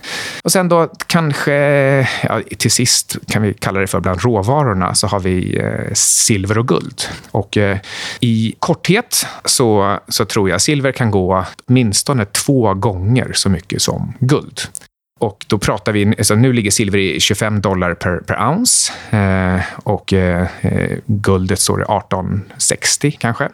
Och 0.45 0.53
sen 0.53 0.69
då 0.69 0.93
kanske, 1.07 1.53
ja, 2.23 2.41
till 2.59 2.71
sist 2.71 3.17
kan 3.29 3.43
vi 3.43 3.55
kalla 3.55 3.81
det 3.81 3.87
för 3.87 4.01
bland 4.01 4.23
råvarorna, 4.23 4.95
så 4.95 5.07
har 5.07 5.21
vi 5.21 5.59
eh, 5.59 5.93
silver 5.95 6.59
och 6.59 6.69
guld. 6.69 7.03
Och 7.31 7.59
i 8.21 8.42
i 8.43 8.55
korthet 8.59 9.27
så, 9.45 9.99
så 10.09 10.25
tror 10.25 10.51
jag 10.51 10.61
silver 10.61 10.93
kan 10.93 11.11
gå 11.11 11.45
åtminstone 11.67 12.25
två 12.25 12.75
gånger 12.75 13.33
så 13.35 13.49
mycket 13.49 13.83
som 13.83 14.13
guld. 14.21 14.61
Och 15.23 15.45
då 15.49 15.59
pratar 15.59 15.93
vi, 15.93 16.07
alltså 16.07 16.35
nu 16.35 16.53
ligger 16.53 16.71
silver 16.71 16.99
i 16.99 17.21
25 17.21 17.61
dollar 17.61 17.95
per, 17.95 18.17
per 18.17 18.49
ounce 18.49 18.93
eh, 19.11 19.61
och 19.77 20.13
eh, 20.13 20.47
eh 20.61 20.99
guldet 21.07 21.61
står 21.61 21.81
i 21.81 21.83
1860 21.83 23.11
kanske. 23.19 23.49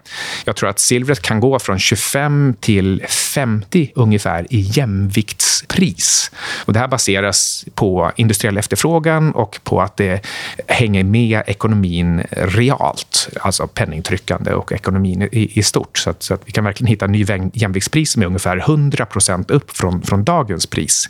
Jag 0.44 0.56
tror 0.56 0.68
att 0.68 0.78
silvret 0.78 1.22
kan 1.22 1.40
gå 1.40 1.58
från 1.58 1.78
25 1.78 2.54
till 2.60 3.02
50 3.08 3.92
ungefär 3.94 4.46
i 4.50 4.60
jämviktspris. 4.60 6.30
Och 6.64 6.72
det 6.72 6.78
här 6.78 6.88
baseras 6.88 7.64
på 7.74 8.12
industriell 8.16 8.58
efterfrågan 8.58 9.32
och 9.32 9.60
på 9.64 9.80
att 9.80 9.96
det 9.96 10.26
hänger 10.66 11.04
med 11.04 11.42
ekonomin 11.46 12.22
realt, 12.30 13.28
alltså 13.40 13.66
penningtryckande 13.66 14.52
och 14.52 14.72
ekonomin 14.72 15.22
i, 15.22 15.58
i 15.58 15.62
stort. 15.62 15.98
Så 15.98 16.10
att, 16.10 16.22
så 16.22 16.34
att, 16.34 16.40
vi 16.44 16.52
kan 16.52 16.64
verkligen 16.64 16.88
hitta 16.88 17.04
en 17.04 17.12
ny 17.12 17.26
jämviktspris 17.52 18.12
som 18.12 18.22
är 18.22 18.26
ungefär 18.26 18.56
100 18.56 19.06
upp 19.48 19.76
från, 19.76 20.02
från 20.02 20.24
dagens 20.24 20.66
pris. 20.66 21.08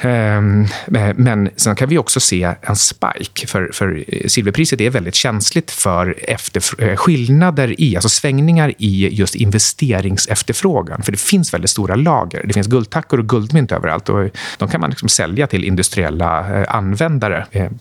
Ehm, 0.00 0.66
eh, 0.94 1.14
men 1.16 1.50
sen 1.56 1.76
kan 1.76 1.88
vi 1.88 1.98
också 1.98 2.20
se 2.20 2.54
en 2.60 2.76
spike, 2.76 3.46
för, 3.46 3.70
för 3.72 4.04
eh, 4.08 4.26
silverpriset 4.28 4.80
är 4.80 4.90
väldigt 4.90 5.14
känsligt 5.14 5.70
för 5.70 6.16
efter, 6.28 6.82
eh, 6.82 6.96
skillnader 6.96 7.80
i, 7.80 7.96
alltså 7.96 8.08
svängningar 8.08 8.72
i 8.78 9.08
just 9.12 9.34
investeringsefterfrågan. 9.34 11.02
För 11.02 11.12
det 11.12 11.20
finns 11.20 11.54
väldigt 11.54 11.70
stora 11.70 11.94
lager. 11.94 12.42
Det 12.46 12.54
finns 12.54 12.66
guldtackor 12.66 13.18
och 13.18 13.28
guldmynt 13.28 13.72
överallt 13.72 14.08
och 14.08 14.30
de 14.58 14.68
kan 14.68 14.80
man 14.80 14.90
liksom 14.90 15.08
sälja 15.08 15.46
till 15.46 15.64
industriella 15.64 16.64
användare. 16.66 17.46
Ehm, 17.52 17.78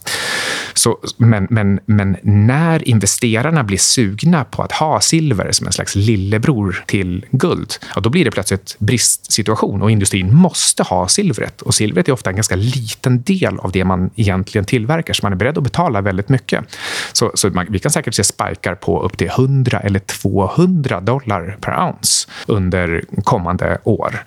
så, 0.84 0.98
men, 1.18 1.48
men, 1.50 1.80
men 1.86 2.18
när 2.22 2.88
investerarna 2.90 3.64
blir 3.64 3.78
sugna 3.78 4.44
på 4.44 4.64
att 4.64 4.72
ha 4.72 5.02
silver 5.02 5.52
som 5.52 5.68
en 5.68 5.74
slags 5.74 5.96
lillebror 5.96 6.84
till 6.88 7.26
guld, 7.32 7.74
ja, 7.96 8.02
då 8.02 8.10
blir 8.10 8.26
det 8.26 8.32
plötsligt 8.32 8.76
bristsituation 8.80 9.82
och 9.82 9.92
industrin 9.92 10.36
måste 10.36 10.84
ha 10.84 11.08
silvret. 11.08 11.62
Och 11.62 11.76
silvret 11.76 12.08
är 12.08 12.12
ofta 12.12 12.30
en 12.30 12.36
ganska 12.36 12.56
liten 12.56 13.22
del 13.22 13.60
av 13.60 13.72
det 13.72 13.86
man 13.86 14.10
egentligen 14.16 14.66
tillverkar, 14.66 15.14
så 15.14 15.26
man 15.26 15.32
är 15.32 15.38
beredd 15.38 15.58
att 15.58 15.64
betala 15.64 16.02
väldigt 16.02 16.30
mycket. 16.30 16.66
Så, 17.14 17.32
så 17.34 17.50
man, 17.50 17.66
vi 17.70 17.80
kan 17.80 17.92
säkert 17.92 18.14
se 18.14 18.24
spikar 18.24 18.76
på 18.76 19.04
upp 19.04 19.18
till 19.18 19.28
100 19.28 19.80
eller 19.80 20.00
200 20.00 21.02
dollar 21.02 21.58
per 21.62 21.88
ounce 21.88 22.30
under 22.48 23.04
kommande 23.24 23.78
år. 23.84 24.24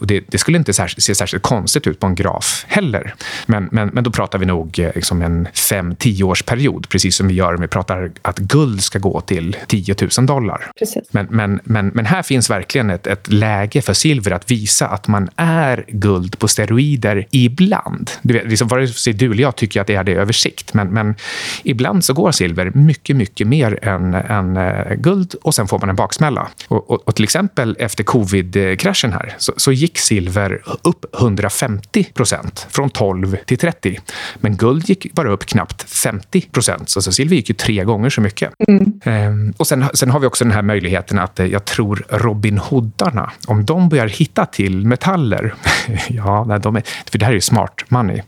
Och 0.00 0.06
det, 0.06 0.24
det 0.28 0.38
skulle 0.38 0.58
inte 0.58 0.72
se 0.72 1.14
särskilt 1.14 1.42
konstigt 1.42 1.86
ut 1.86 2.00
på 2.00 2.06
en 2.06 2.14
graf 2.14 2.64
heller. 2.68 3.14
Men, 3.46 3.68
men, 3.72 3.88
men 3.88 4.04
då 4.04 4.10
pratar 4.10 4.38
vi 4.38 4.46
nog 4.46 4.78
eh, 4.78 4.90
liksom 4.94 5.22
en 5.22 5.48
fem 5.68 5.94
tioårsperiod, 5.98 6.88
precis 6.88 7.16
som 7.16 7.28
vi 7.28 7.34
gör 7.34 7.54
om 7.54 7.60
vi 7.60 7.68
pratar 7.68 8.10
att 8.22 8.38
guld 8.38 8.82
ska 8.82 8.98
gå 8.98 9.20
till 9.20 9.56
10 9.66 9.94
000 10.18 10.26
dollar. 10.26 10.70
Men, 11.10 11.26
men, 11.30 11.60
men, 11.64 11.90
men 11.94 12.06
här 12.06 12.22
finns 12.22 12.50
verkligen 12.50 12.90
ett, 12.90 13.06
ett 13.06 13.32
läge 13.32 13.82
för 13.82 13.94
silver 13.94 14.30
att 14.30 14.50
visa 14.50 14.88
att 14.88 15.08
man 15.08 15.28
är 15.36 15.84
guld 15.88 16.38
på 16.38 16.48
steroider 16.48 17.26
ibland. 17.30 18.10
Du 18.22 18.34
vet, 18.34 18.48
liksom, 18.48 18.68
vare 18.68 18.88
sig 18.88 19.12
du 19.12 19.32
eller 19.32 19.42
jag 19.42 19.56
tycker 19.56 19.80
att 19.80 19.86
det 19.86 19.94
är 19.94 20.04
det 20.04 20.14
översikt, 20.14 20.74
men, 20.74 20.88
men 20.88 21.14
ibland 21.62 22.04
så 22.04 22.14
går 22.14 22.32
silver 22.32 22.70
mycket, 22.74 23.16
mycket 23.16 23.46
mer 23.46 23.88
än, 23.88 24.14
än 24.14 24.56
uh, 24.56 24.94
guld 24.94 25.34
och 25.42 25.54
sen 25.54 25.68
får 25.68 25.78
man 25.78 25.88
en 25.88 25.96
baksmälla. 25.96 26.48
Och, 26.68 26.90
och, 26.90 27.08
och 27.08 27.14
till 27.14 27.24
exempel 27.24 27.76
efter 27.78 28.04
covid-kraschen 28.04 29.12
här 29.12 29.34
så, 29.38 29.52
så, 29.56 29.72
gick 29.72 29.98
silver 29.98 30.62
upp 30.82 31.16
150 31.18 32.04
procent, 32.14 32.66
från 32.70 32.90
12 32.90 33.36
till 33.46 33.58
30. 33.58 34.00
Men 34.36 34.56
guld 34.56 34.88
gick 34.88 35.12
bara 35.12 35.30
upp 35.30 35.46
knappt 35.46 35.87
50 35.88 36.40
procent. 36.40 36.90
Så 36.90 37.02
silver 37.02 37.36
gick 37.36 37.48
ju 37.48 37.54
tre 37.54 37.84
gånger 37.84 38.10
så 38.10 38.20
mycket. 38.20 38.52
Mm. 38.68 39.00
Ehm, 39.04 39.54
och 39.56 39.66
sen, 39.66 39.84
sen 39.94 40.10
har 40.10 40.20
vi 40.20 40.26
också 40.26 40.44
den 40.44 40.52
här 40.52 40.62
möjligheten 40.62 41.18
att 41.18 41.40
eh, 41.40 41.46
jag 41.46 41.64
tror 41.64 42.06
Robin 42.08 42.58
Hoodarna, 42.58 43.32
om 43.46 43.64
de 43.64 43.88
börjar 43.88 44.08
hitta 44.08 44.46
till 44.46 44.86
metaller, 44.86 45.54
ja, 46.08 46.44
nej, 46.44 46.60
de 46.60 46.76
är, 46.76 46.82
för 47.10 47.18
det 47.18 47.24
här 47.24 47.32
är 47.32 47.34
ju 47.34 47.40
smart 47.40 47.84
money, 47.88 48.22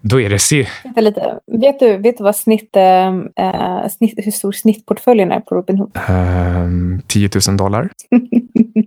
då 0.00 0.20
är 0.20 0.30
det... 0.30 0.38
Se... 0.38 0.68
Lite. 0.96 1.38
Vet, 1.60 1.80
du, 1.80 1.96
vet 1.96 2.18
du 2.18 2.24
vad 2.24 2.36
snitt, 2.36 2.76
äh, 2.76 3.88
snitt, 3.88 4.14
hur 4.16 4.32
stor 4.32 4.52
snittportföljen 4.52 5.32
är 5.32 5.40
på 5.40 5.54
Robinhood? 5.54 5.98
Ähm, 6.08 7.02
10 7.06 7.30
000 7.48 7.56
dollar. 7.56 7.88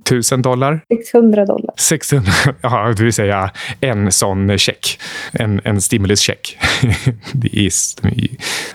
1000 0.06 0.42
dollar? 0.42 0.82
600 0.90 1.46
dollar. 1.46 1.74
600, 1.78 2.32
ja, 2.62 2.94
det 2.98 3.04
vill 3.04 3.14
säga 3.14 3.52
en 3.82 4.12
sån 4.12 4.58
check. 4.58 5.00
En, 5.34 5.62
en 5.64 5.82
stimuluscheck. 5.82 6.58
det, 7.34 7.58
är, 7.58 7.70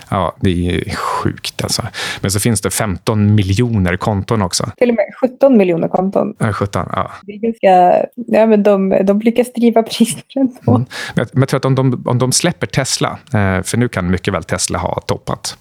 ja, 0.08 0.36
det 0.40 0.68
är 0.68 0.94
sjukt 0.96 1.62
alltså. 1.62 1.82
Men 2.20 2.30
så 2.30 2.40
finns 2.40 2.60
det 2.60 2.70
15 2.70 3.34
miljoner 3.34 3.96
konton 3.96 4.42
också. 4.42 4.70
Till 4.76 4.88
och 4.88 4.94
med 4.94 5.04
17 5.20 5.56
miljoner 5.56 5.88
konton. 5.88 6.34
Ja, 6.38 6.52
17, 6.52 6.88
ja. 6.92 7.10
Det 7.22 7.32
är 7.32 7.36
ganska, 7.36 8.06
ja, 8.14 8.46
men 8.46 8.62
de, 8.62 8.88
de 9.04 9.20
lyckas 9.20 9.52
driva 9.52 9.82
priserna 9.82 10.22
ändå. 10.36 10.74
Mm. 10.74 10.86
Men 11.14 11.40
jag 11.42 11.48
tror 11.48 11.58
att 11.58 11.64
om 11.64 11.74
de, 11.74 12.02
om 12.06 12.18
de 12.18 12.32
släpper 12.32 12.66
Tesla, 12.66 13.18
eh, 13.34 13.62
för 13.62 13.76
nu 13.76 13.88
kan 13.88 14.10
mycket 14.10 14.34
väl 14.34 14.44
Tesla 14.44 14.78
ha 14.78 15.00
toppat. 15.00 15.58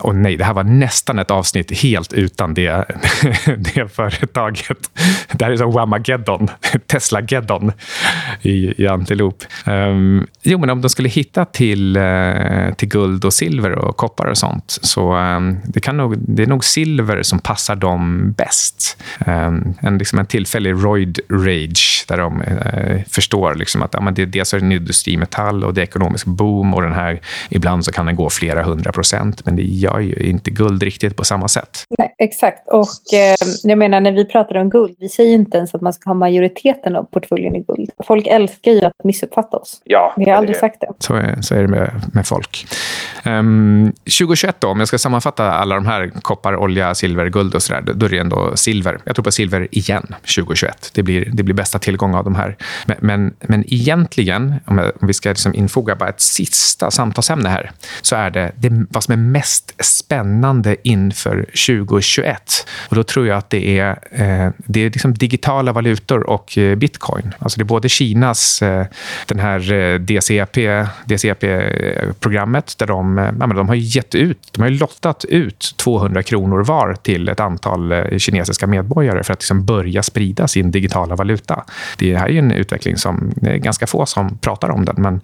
Och 0.00 0.14
nej, 0.14 0.36
det 0.36 0.44
här 0.44 0.54
var 0.54 0.64
nästan 0.64 1.18
ett 1.18 1.30
avsnitt 1.30 1.82
helt 1.82 2.12
utan 2.12 2.54
det, 2.54 2.70
det 3.74 3.92
företaget. 3.92 4.90
Det 5.32 5.44
här 5.44 5.52
är 5.52 5.56
som 5.56 5.72
Wamageddon, 5.72 6.48
Tesla-geddon 6.86 7.72
i, 8.42 8.82
i 8.82 8.86
Antilop. 8.86 9.44
Um, 9.66 10.26
jo, 10.42 10.58
men 10.58 10.70
om 10.70 10.80
de 10.80 10.88
skulle 10.88 11.08
hitta 11.08 11.44
till, 11.44 11.96
uh, 11.96 12.69
till 12.76 12.88
guld 12.88 13.24
och 13.24 13.32
silver 13.32 13.70
och 13.70 13.96
koppar 13.96 14.26
och 14.26 14.38
sånt, 14.38 14.78
så 14.82 15.16
um, 15.16 15.60
det, 15.64 15.80
kan 15.80 15.96
nog, 15.96 16.18
det 16.18 16.42
är 16.42 16.46
nog 16.46 16.64
silver 16.64 17.22
som 17.22 17.38
passar 17.38 17.76
dem 17.76 18.32
bäst. 18.36 19.02
Um, 19.26 19.74
en, 19.80 19.98
liksom 19.98 20.18
en 20.18 20.26
tillfällig 20.26 20.72
roid 20.72 21.20
rage 21.30 22.04
där 22.08 22.16
de 22.16 22.42
uh, 22.42 23.02
förstår 23.08 23.54
liksom 23.54 23.82
att 23.82 23.94
ja, 23.94 24.00
men 24.00 24.14
det, 24.14 24.26
dels 24.26 24.54
är 24.54 24.58
det 24.58 24.64
en 24.64 24.72
industrimetall 24.72 25.64
och 25.64 25.74
det 25.74 25.80
är 25.80 25.82
ekonomisk 25.82 26.26
boom 26.26 26.74
och 26.74 26.82
den 26.82 26.92
här, 26.92 27.20
ibland 27.48 27.84
så 27.84 27.92
kan 27.92 28.06
den 28.06 28.16
gå 28.16 28.30
flera 28.30 28.62
hundra 28.62 28.92
procent, 28.92 29.46
men 29.46 29.56
det 29.56 29.62
gör 29.62 29.98
ju 30.00 30.14
inte 30.14 30.50
guld 30.50 30.82
riktigt 30.82 31.16
på 31.16 31.24
samma 31.24 31.48
sätt. 31.48 31.84
Nej, 31.98 32.14
exakt. 32.18 32.68
Och 32.68 33.14
eh, 33.14 33.34
jag 33.62 33.78
menar, 33.78 34.00
när 34.00 34.12
vi 34.12 34.24
pratar 34.24 34.54
om 34.54 34.70
guld, 34.70 34.96
vi 34.98 35.08
säger 35.08 35.34
inte 35.34 35.56
ens 35.58 35.74
att 35.74 35.80
man 35.80 35.92
ska 35.92 36.10
ha 36.10 36.14
majoriteten 36.14 36.96
av 36.96 37.04
portföljen 37.04 37.56
i 37.56 37.60
guld. 37.60 37.90
Folk 38.06 38.26
älskar 38.26 38.72
ju 38.72 38.84
att 38.84 39.04
missuppfatta 39.04 39.56
oss. 39.56 39.80
Ja, 39.84 40.14
vi 40.16 40.30
har 40.30 40.36
aldrig 40.36 40.56
det. 40.56 40.60
sagt 40.60 40.80
det. 40.80 40.92
Så 40.98 41.14
är, 41.14 41.40
så 41.40 41.54
är 41.54 41.62
det 41.62 41.68
med, 41.68 41.90
med 42.12 42.26
folk. 42.26 42.49
Um, 43.24 43.32
ehm, 43.32 43.92
2021 44.04 44.56
då, 44.58 44.68
om 44.68 44.78
jag 44.78 44.88
ska 44.88 44.98
sammanfatta 44.98 45.52
alla 45.52 45.74
de 45.74 45.86
här 45.86 46.10
koppar, 46.22 46.56
olja, 46.56 46.94
silver, 46.94 47.26
guld 47.26 47.54
och 47.54 47.62
sådär, 47.62 47.82
då 47.94 48.06
är 48.06 48.10
det 48.10 48.18
ändå 48.18 48.56
silver. 48.56 48.98
Jag 49.04 49.16
tror 49.16 49.24
på 49.24 49.32
silver 49.32 49.68
igen 49.70 50.06
2021. 50.36 50.90
Det 50.94 51.02
blir, 51.02 51.30
det 51.32 51.42
blir 51.42 51.54
bästa 51.54 51.78
tillgång 51.78 52.14
av 52.14 52.24
de 52.24 52.34
här. 52.34 52.56
Men, 52.86 52.96
men, 53.00 53.34
men 53.40 53.64
egentligen, 53.74 54.54
om, 54.64 54.92
vi 55.00 55.14
ska 55.14 55.28
liksom 55.28 55.54
infoga 55.54 55.96
bara 55.96 56.08
ett 56.08 56.20
sista 56.20 56.90
samtalsämne 56.90 57.48
här, 57.48 57.70
så 58.02 58.16
är 58.16 58.30
det, 58.30 58.52
det 58.56 58.86
vad 58.90 59.04
som 59.04 59.12
är 59.12 59.16
mest 59.16 59.84
spännande 59.84 60.76
inför 60.82 61.44
2021. 61.66 62.66
Och 62.88 62.96
då 62.96 63.02
tror 63.02 63.26
jag 63.26 63.38
att 63.38 63.50
det 63.50 63.78
är, 63.78 63.90
eh, 64.10 64.52
det 64.56 64.80
är 64.80 64.90
liksom 64.90 65.14
digitala 65.14 65.72
valutor 65.72 66.30
och 66.30 66.58
eh, 66.58 66.76
bitcoin. 66.76 67.34
Alltså 67.38 67.58
det 67.58 67.62
är 67.62 67.64
både 67.64 67.88
Kinas 67.88 68.62
eh, 68.62 68.86
den 69.26 69.38
här 69.38 69.72
eh, 69.72 69.98
DCP, 69.98 70.86
DCP-programmet 71.04 72.39
där 72.78 72.86
de, 72.86 73.18
eh, 73.18 73.24
ja, 73.40 73.46
de 73.46 73.68
har 73.68 73.74
gett 73.74 74.14
ut, 74.14 74.38
de 74.52 74.62
har 74.62 74.70
lottat 74.70 75.24
ut 75.24 75.74
200 75.76 76.22
kronor 76.22 76.64
var 76.64 76.94
till 76.94 77.28
ett 77.28 77.40
antal 77.40 77.92
eh, 77.92 78.18
kinesiska 78.18 78.66
medborgare 78.66 79.22
för 79.22 79.32
att 79.32 79.40
liksom 79.40 79.64
börja 79.64 80.02
sprida 80.02 80.48
sin 80.48 80.70
digitala 80.70 81.16
valuta. 81.16 81.64
Det 81.98 82.16
här 82.16 82.28
är 82.28 82.38
en 82.38 82.52
utveckling 82.52 82.96
som 82.96 83.32
det 83.36 83.50
är 83.50 83.56
ganska 83.56 83.86
få 83.86 84.06
som 84.06 84.38
pratar 84.38 84.70
om 84.70 84.84
den, 84.84 84.96
men, 84.98 85.20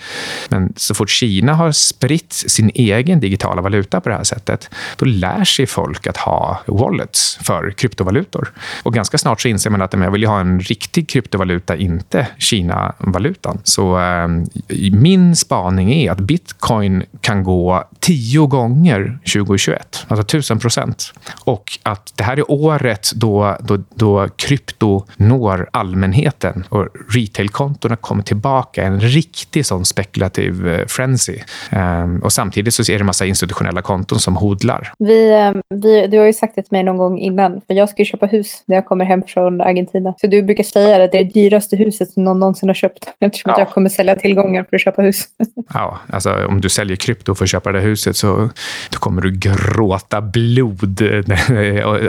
men 0.48 0.72
så 0.76 0.94
fort 0.94 1.10
Kina 1.10 1.54
har 1.54 1.72
spritt 1.72 2.32
sin 2.32 2.70
egen 2.74 3.20
digitala 3.20 3.62
valuta 3.62 4.00
på 4.00 4.08
det 4.08 4.14
här 4.14 4.24
sättet, 4.24 4.70
då 4.96 5.06
lär 5.06 5.44
sig 5.44 5.66
folk 5.66 6.06
att 6.06 6.16
ha 6.16 6.60
wallets 6.66 7.38
för 7.42 7.70
kryptovalutor. 7.70 8.52
Och 8.82 8.94
ganska 8.94 9.18
snart 9.18 9.40
så 9.40 9.48
inser 9.48 9.70
man 9.70 9.82
att 9.82 9.92
jag 9.92 10.10
vill 10.10 10.26
ha 10.26 10.40
en 10.40 10.60
riktig 10.60 11.08
kryptovaluta, 11.08 11.76
inte 11.76 12.26
Kina-valutan. 12.38 13.58
Så 13.64 14.00
eh, 14.00 14.28
min 14.92 15.36
spaning 15.36 15.92
är 15.92 16.10
att 16.10 16.20
bitcoin 16.20 17.02
kan 17.20 17.44
gå 17.44 17.84
tio 18.00 18.46
gånger 18.46 19.18
2021, 19.34 20.06
alltså 20.08 20.24
tusen 20.24 20.58
procent. 20.58 21.12
Och 21.44 21.78
att 21.82 22.12
det 22.16 22.24
här 22.24 22.36
är 22.36 22.50
året 22.50 23.10
då, 23.14 23.56
då, 23.60 23.78
då 23.94 24.28
krypto 24.36 25.04
når 25.16 25.68
allmänheten 25.70 26.64
och 26.68 26.88
retailkontona 27.14 27.96
kommer 27.96 28.22
tillbaka. 28.22 28.82
En 28.82 29.00
riktig 29.00 29.66
sån 29.66 29.84
spekulativ 29.84 30.68
eh, 30.68 30.86
frenzy. 30.86 31.38
Um, 31.72 32.18
och 32.22 32.32
samtidigt 32.32 32.74
så 32.74 32.82
är 32.82 32.96
det 32.96 33.02
en 33.02 33.06
massa 33.06 33.26
institutionella 33.26 33.82
konton 33.82 34.18
som 34.18 34.36
hodlar. 34.36 34.92
Vi, 34.98 35.32
eh, 35.32 35.52
vi, 35.68 36.06
du 36.06 36.18
har 36.18 36.26
ju 36.26 36.32
sagt 36.32 36.54
det 36.56 36.62
till 36.62 36.72
mig 36.72 36.82
någon 36.82 36.96
gång 36.96 37.18
innan, 37.18 37.60
för 37.66 37.74
jag 37.74 37.88
ska 37.88 38.02
ju 38.02 38.06
köpa 38.06 38.26
hus 38.26 38.62
när 38.66 38.76
jag 38.76 38.86
kommer 38.86 39.04
hem 39.04 39.22
från 39.26 39.60
Argentina. 39.60 40.14
Så 40.20 40.26
du 40.26 40.42
brukar 40.42 40.64
säga 40.64 41.04
att 41.04 41.12
det 41.12 41.18
är 41.18 41.24
det 41.24 41.30
dyraste 41.30 41.76
huset 41.76 42.10
som 42.10 42.24
någon 42.24 42.40
någonsin 42.40 42.68
har 42.68 42.74
köpt. 42.74 43.08
Eftersom 43.20 43.52
ja. 43.56 43.58
jag 43.58 43.70
kommer 43.70 43.88
sälja 43.88 44.16
tillgångar 44.16 44.66
för 44.70 44.76
att 44.76 44.82
köpa 44.82 45.02
hus. 45.02 45.24
Ja, 45.74 45.98
alltså 46.10 46.46
om 46.46 46.60
du 46.60 46.68
säljer 46.68 46.95
krypto 46.96 47.34
för 47.34 47.44
att 47.44 47.50
köpa 47.50 47.72
det 47.72 47.80
huset 47.80 48.16
så 48.16 48.50
då 48.90 48.98
kommer 48.98 49.22
du 49.22 49.30
gråta 49.30 50.20
blod. 50.20 51.02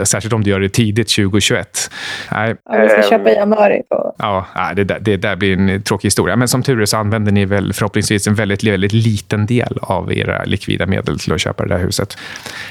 Särskilt 0.04 0.32
om 0.32 0.44
du 0.44 0.50
gör 0.50 0.60
det 0.60 0.68
tidigt 0.68 1.08
2021. 1.16 1.90
Nej. 2.32 2.56
Ja, 2.64 2.82
vi 2.82 2.88
ska 2.88 3.10
köpa 3.10 3.30
i 3.30 3.34
januari. 3.34 3.82
På. 3.88 4.14
Ja, 4.18 4.46
det, 4.76 4.84
där, 4.84 4.98
det 5.00 5.16
där 5.16 5.36
blir 5.36 5.58
en 5.58 5.82
tråkig 5.82 6.06
historia. 6.06 6.36
Men 6.36 6.48
som 6.48 6.62
tur 6.62 6.80
är 6.80 6.86
så 6.86 6.96
använder 6.96 7.32
ni 7.32 7.44
väl 7.44 7.72
förhoppningsvis 7.72 8.26
en 8.26 8.34
väldigt, 8.34 8.64
väldigt 8.64 8.92
liten 8.92 9.46
del 9.46 9.78
av 9.82 10.12
era 10.12 10.44
likvida 10.44 10.86
medel 10.86 11.18
till 11.18 11.32
att 11.32 11.40
köpa 11.40 11.62
det 11.62 11.74
där 11.74 11.78
huset. 11.78 12.18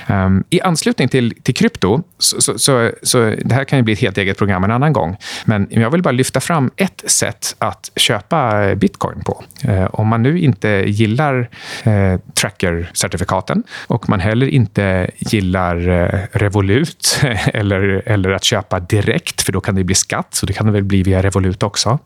Um, 0.10 0.44
I 0.50 0.62
anslutning 0.62 1.08
till, 1.08 1.34
till 1.44 1.56
krypto, 1.56 2.04
så, 2.18 2.42
så, 2.42 2.60
så, 2.60 2.92
så, 3.04 3.34
det 3.46 3.56
här 3.56 3.64
kan 3.64 3.80
ju 3.80 3.84
bli 3.84 3.94
ett 3.94 4.00
helt 4.00 4.18
eget 4.18 4.38
program 4.38 4.64
en 4.64 4.72
annan 4.72 4.94
gång, 4.94 5.18
men 5.46 5.68
jag 5.70 5.90
vill 5.90 6.02
bara 6.02 6.12
lyfta 6.12 6.40
fram 6.40 6.72
ett 6.76 7.04
sätt 7.06 7.56
att 7.60 7.92
köpa 7.96 8.76
bitcoin 8.76 9.24
på. 9.24 9.44
Uh, 9.68 9.88
om 9.92 10.08
man 10.08 10.24
nu 10.24 10.40
inte 10.40 10.70
gillar 10.70 11.50
uh, 11.88 12.07
tracker-certifikaten 12.34 13.64
och 13.88 14.10
man 14.10 14.20
heller 14.20 14.48
inte 14.48 15.10
gillar 15.18 15.90
eh, 15.90 16.20
Revolut 16.32 17.20
eller, 17.54 18.02
eller 18.06 18.30
att 18.30 18.44
köpa 18.44 18.80
direkt, 18.80 19.42
för 19.42 19.52
då 19.52 19.62
kan 19.62 19.76
det 19.76 19.84
bli 19.84 19.96
skatt, 19.96 20.28
så 20.34 20.46
det 20.46 20.54
kan 20.54 20.66
det 20.66 20.72
väl 20.72 20.84
bli 20.84 21.04
via 21.04 21.22
Revolut 21.22 21.64
också. 21.64 22.00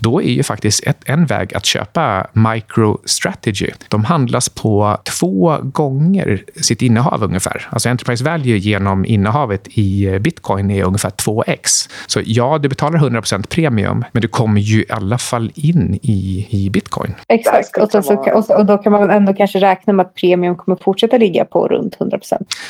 Då 0.00 0.22
är 0.22 0.32
ju 0.32 0.42
faktiskt 0.42 0.86
ett, 0.86 0.98
en 1.04 1.26
väg 1.26 1.54
att 1.54 1.66
köpa 1.66 2.26
MicroStrategy. 2.32 3.70
De 3.88 4.04
handlas 4.04 4.48
på 4.48 4.98
två 5.18 5.58
gånger 5.62 6.44
sitt 6.56 6.82
innehav 6.82 7.22
ungefär. 7.22 7.68
Alltså 7.70 7.88
enterprise 7.88 8.24
value 8.24 8.56
genom 8.56 9.04
innehavet 9.04 9.68
i 9.78 10.18
bitcoin 10.18 10.70
är 10.70 10.84
ungefär 10.84 11.10
2x. 11.10 11.90
Så 12.06 12.20
ja, 12.24 12.58
du 12.58 12.68
betalar 12.68 12.98
100% 12.98 13.46
premium, 13.48 14.04
men 14.12 14.22
du 14.22 14.28
kommer 14.28 14.60
ju 14.60 14.80
i 14.80 14.86
alla 14.88 15.18
fall 15.18 15.52
in 15.54 15.98
i, 16.02 16.46
i 16.50 16.70
bitcoin. 16.70 17.14
Exakt, 17.28 17.76
och, 17.78 17.90
så, 17.90 18.02
så, 18.02 18.54
och, 18.56 18.66
då 18.66 18.78
kan 18.78 18.92
man 18.92 19.10
ändå 19.10 19.34
kanske 19.44 19.60
räkna 19.60 19.92
med 19.92 20.06
att 20.06 20.14
premium 20.14 20.56
kommer 20.56 20.78
fortsätta 20.84 21.18
ligga 21.18 21.44
på 21.44 21.68
runt 21.68 21.96
100% 21.98 22.20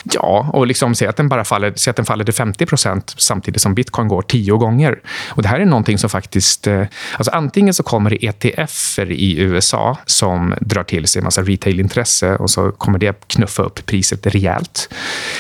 Ja, 0.03 0.51
och 0.53 0.67
liksom 0.67 0.95
se 0.95 1.07
att 1.07 1.17
den 1.17 1.29
bara 1.29 1.45
faller, 1.45 1.73
se 1.77 1.91
att 1.91 1.97
den 1.97 2.05
faller 2.05 2.25
till 2.25 2.35
50% 2.35 3.15
samtidigt 3.17 3.63
som 3.63 3.75
bitcoin 3.75 4.09
går 4.09 4.23
tio 4.23 4.57
gånger. 4.57 5.01
Och 5.29 5.43
det 5.43 5.49
här 5.49 5.61
är 5.61 5.65
någonting 5.65 5.99
som 5.99 6.11
faktiskt... 6.11 6.67
Eh, 6.67 6.83
alltså 7.17 7.31
antingen 7.31 7.75
så 7.75 7.83
kommer 7.83 8.11
det 8.11 8.27
ETFer 8.27 9.13
i 9.13 9.39
USA 9.39 9.97
som 10.07 10.55
drar 10.61 10.83
till 10.83 11.07
sig 11.07 11.21
en 11.21 11.25
massa 11.25 11.43
retailintresse 11.43 12.37
och 12.37 12.51
så 12.51 12.71
kommer 12.71 12.99
det 12.99 13.29
knuffa 13.29 13.63
upp 13.63 13.87
priset 13.87 14.27
rejält. 14.27 14.95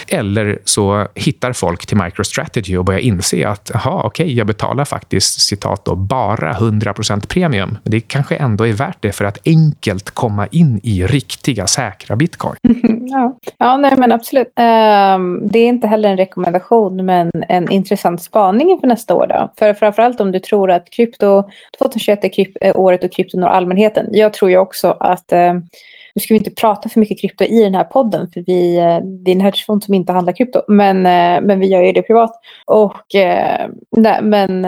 Eller 0.08 0.58
så 0.64 1.08
hittar 1.14 1.52
folk 1.52 1.86
till 1.86 1.96
MicroStrategy 1.96 2.76
och 2.76 2.84
börjar 2.84 3.00
inse 3.00 3.48
att 3.48 3.74
aha, 3.74 4.02
okej, 4.04 4.24
okay, 4.24 4.34
jag 4.34 4.46
betalar 4.46 4.84
faktiskt 4.84 5.40
citat 5.40 5.84
då, 5.84 5.94
bara 5.94 6.52
100% 6.52 7.26
premium. 7.26 7.78
Det 7.84 8.00
kanske 8.00 8.36
ändå 8.36 8.66
är 8.66 8.72
värt 8.72 8.98
det 9.00 9.12
för 9.12 9.24
att 9.24 9.38
enkelt 9.44 10.10
komma 10.10 10.46
in 10.46 10.80
i 10.82 11.06
riktiga, 11.24 11.66
säkra 11.66 12.16
bitcoin. 12.16 12.56
Ja, 13.06 13.38
ja 13.58 13.76
nej, 13.76 13.92
men 13.96 14.12
absolut. 14.12 14.46
Um, 14.46 15.48
det 15.48 15.58
är 15.58 15.68
inte 15.68 15.86
heller 15.86 16.08
en 16.08 16.16
rekommendation, 16.16 17.04
men 17.06 17.30
en 17.48 17.70
intressant 17.70 18.22
spaning 18.22 18.70
inför 18.70 18.86
nästa 18.86 19.14
år. 19.14 19.26
Då. 19.26 19.52
För 19.58 19.74
framförallt 19.74 20.20
om 20.20 20.32
du 20.32 20.38
tror 20.38 20.70
att 20.70 20.90
krypto, 20.90 21.42
2021 21.78 22.24
är 22.24 22.48
eh, 22.60 22.76
året 22.76 23.02
då 23.02 23.08
krypto 23.08 23.38
når 23.38 23.48
allmänheten. 23.48 24.06
Jag 24.12 24.32
tror 24.32 24.50
ju 24.50 24.58
också 24.58 24.96
att 25.00 25.32
uh, 25.32 25.60
nu 26.14 26.20
ska 26.20 26.34
vi 26.34 26.38
inte 26.38 26.50
prata 26.50 26.88
för 26.88 27.00
mycket 27.00 27.20
krypto 27.20 27.44
i 27.44 27.62
den 27.62 27.74
här 27.74 27.84
podden 27.84 28.30
för 28.34 28.44
vi, 28.46 28.76
eh, 28.76 28.98
det 29.24 29.30
är 29.30 29.34
en 29.34 29.40
hedgefond 29.40 29.84
som 29.84 29.94
inte 29.94 30.12
handlar 30.12 30.32
krypto. 30.32 30.62
Men, 30.68 30.96
eh, 30.96 31.46
men 31.46 31.60
vi 31.60 31.66
gör 31.66 31.82
ju 31.82 31.92
det 31.92 32.02
privat. 32.02 32.32
Och, 32.66 33.14
eh, 33.14 33.68
nej, 33.96 34.22
men 34.22 34.66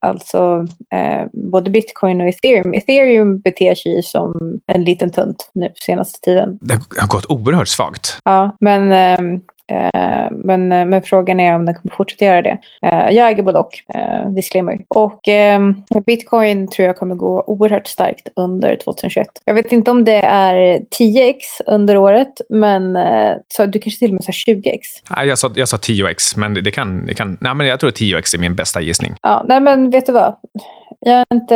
alltså 0.00 0.66
både 1.32 1.70
bitcoin 1.70 2.20
och 2.20 2.28
ethereum. 2.28 2.74
Ethereum 2.74 3.38
beter 3.38 3.74
sig 3.74 4.02
som 4.02 4.60
en 4.66 4.84
liten 4.84 5.10
tunt 5.10 5.50
nu 5.52 5.72
senaste 5.74 6.20
tiden. 6.20 6.58
Det 6.60 6.74
har 7.00 7.08
gått 7.08 7.26
oerhört 7.30 7.68
svagt. 7.68 8.20
Ja, 8.24 8.56
men 8.60 8.92
men, 10.30 10.68
men 10.68 11.02
frågan 11.02 11.40
är 11.40 11.54
om 11.54 11.66
den 11.66 11.74
kommer 11.74 11.94
fortsätta 11.94 12.24
göra 12.24 12.42
det. 12.42 12.58
Eh, 12.82 13.10
jag 13.10 13.30
äger 13.30 13.42
både 13.42 13.58
och, 13.58 13.78
eh, 13.94 14.30
disclaimer. 14.30 14.78
Och 14.88 15.28
eh, 15.28 15.60
bitcoin 16.06 16.68
tror 16.68 16.86
jag 16.86 16.96
kommer 16.96 17.14
gå 17.14 17.44
oerhört 17.46 17.86
starkt 17.86 18.28
under 18.36 18.76
2021. 18.76 19.26
Jag 19.44 19.54
vet 19.54 19.72
inte 19.72 19.90
om 19.90 20.04
det 20.04 20.22
är 20.22 20.78
10x 20.78 21.40
under 21.66 21.96
året, 21.96 22.40
men 22.48 22.96
eh, 22.96 23.32
så 23.48 23.66
du 23.66 23.78
kanske 23.78 23.98
till 23.98 24.10
och 24.10 24.14
med 24.14 24.24
sa 24.24 24.32
20x? 24.32 24.80
Nej, 25.16 25.28
jag 25.28 25.38
sa, 25.38 25.50
jag 25.54 25.68
sa 25.68 25.76
10x, 25.76 26.38
men 26.38 26.54
det 26.54 26.70
kan... 26.70 27.06
Det 27.06 27.14
kan 27.14 27.38
nej, 27.40 27.54
men 27.54 27.66
jag 27.66 27.80
tror 27.80 27.88
att 27.88 28.00
10x 28.00 28.34
är 28.34 28.38
min 28.38 28.54
bästa 28.54 28.80
gissning. 28.80 29.14
Ja, 29.22 29.44
nej, 29.48 29.60
men 29.60 29.90
vet 29.90 30.06
du 30.06 30.12
vad? 30.12 30.34
Jag 31.00 31.26
är 31.30 31.34
inte, 31.34 31.54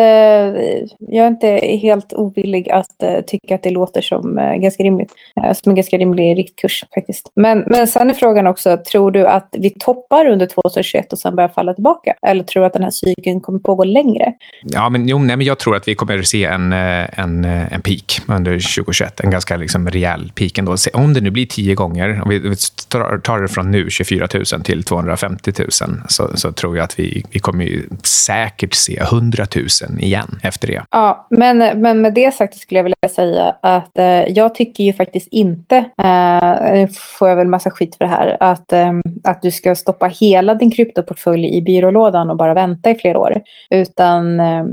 jag 0.99 1.25
är 1.25 1.29
inte 1.29 1.49
helt 1.83 2.13
ovillig 2.13 2.71
att 2.71 3.03
uh, 3.03 3.21
tycka 3.27 3.55
att 3.55 3.63
det 3.63 3.71
låter 3.71 4.03
som 4.03 4.39
uh, 4.39 4.55
ganska 4.55 4.83
rimligt. 4.83 5.13
Uh, 5.45 5.53
som 5.53 5.71
en 5.71 5.77
ganska 5.77 5.99
rimlig 5.99 6.39
riktkurs 6.39 6.85
faktiskt. 6.95 7.33
Men, 7.35 7.65
men 7.67 7.87
sen 7.87 8.11
är 8.11 8.15
frågan 8.15 8.47
också, 8.47 8.79
tror 8.91 9.11
du 9.11 9.27
att 9.27 9.49
vi 9.59 9.71
toppar 9.71 10.27
under 10.27 10.47
2021 10.47 11.13
och 11.13 11.19
sen 11.19 11.37
börjar 11.37 11.49
falla 11.49 11.75
tillbaka? 11.75 12.15
Eller 12.27 12.45
tror 12.45 12.61
du 12.61 12.67
att 12.67 12.73
den 12.73 12.83
här 12.83 12.91
cykeln 12.91 13.41
kommer 13.41 13.59
pågå 13.59 13.85
längre? 13.85 14.33
Ja, 14.63 14.89
men, 14.89 15.09
jo, 15.09 15.19
nej, 15.19 15.37
men 15.37 15.47
jag 15.47 15.59
tror 15.59 15.77
att 15.77 15.89
vi 15.89 15.95
kommer 15.95 16.19
att 16.19 16.27
se 16.27 16.45
en, 16.45 16.73
en, 16.73 17.45
en 17.45 17.83
peak 17.83 18.21
under 18.29 18.53
2021. 18.53 19.21
En 19.21 19.31
ganska 19.31 19.57
liksom, 19.57 19.91
rejäl 19.91 20.33
peak 20.35 20.59
ändå. 20.59 20.77
Om 20.93 21.15
det 21.15 21.21
nu 21.21 21.31
blir 21.31 21.47
tio 21.47 21.75
gånger, 21.75 22.23
om 22.23 22.31
vi 22.31 22.57
tar 23.23 23.43
det 23.43 23.49
från 23.49 23.71
nu, 23.71 23.91
24 23.91 24.29
000 24.35 24.45
till 24.45 24.85
250 24.85 25.53
000, 25.59 25.69
så, 26.09 26.31
så 26.35 26.53
tror 26.53 26.77
jag 26.77 26.85
att 26.85 26.99
vi, 26.99 27.25
vi 27.31 27.39
kommer 27.39 27.83
säkert 28.03 28.75
se 28.75 28.99
100 28.99 29.32
000 29.91 30.01
igen 30.01 30.39
efter 30.43 30.69
det. 30.69 30.83
Ja, 30.91 31.27
men, 31.31 31.81
men 31.81 32.01
med 32.01 32.15
det 32.15 32.35
sagt 32.35 32.59
skulle 32.59 32.79
jag 32.79 32.85
vilja 32.85 33.09
säga 33.15 33.57
att 33.63 33.99
eh, 33.99 34.05
jag 34.07 34.55
tycker 34.55 34.85
ju 34.85 34.93
faktiskt 34.93 35.29
inte, 35.31 35.77
eh, 35.77 36.89
får 37.19 37.29
jag 37.29 37.37
väl 37.37 37.49
massa 37.49 37.71
skit 37.71 37.95
för 37.95 38.05
det 38.05 38.11
här, 38.11 38.37
att, 38.41 38.73
eh, 38.73 38.93
att 39.25 39.43
du 39.43 39.51
ska 39.51 39.75
stoppa 39.75 40.07
hela 40.07 40.55
din 40.55 40.71
kryptoportfölj 40.71 41.57
i 41.57 41.63
byrålådan 41.63 42.31
och 42.31 42.37
bara 42.37 42.55
vänta 42.55 42.91
i 42.91 42.95
flera 42.95 43.19
år. 43.19 43.41
Utan, 43.71 44.41
eh, 44.41 44.65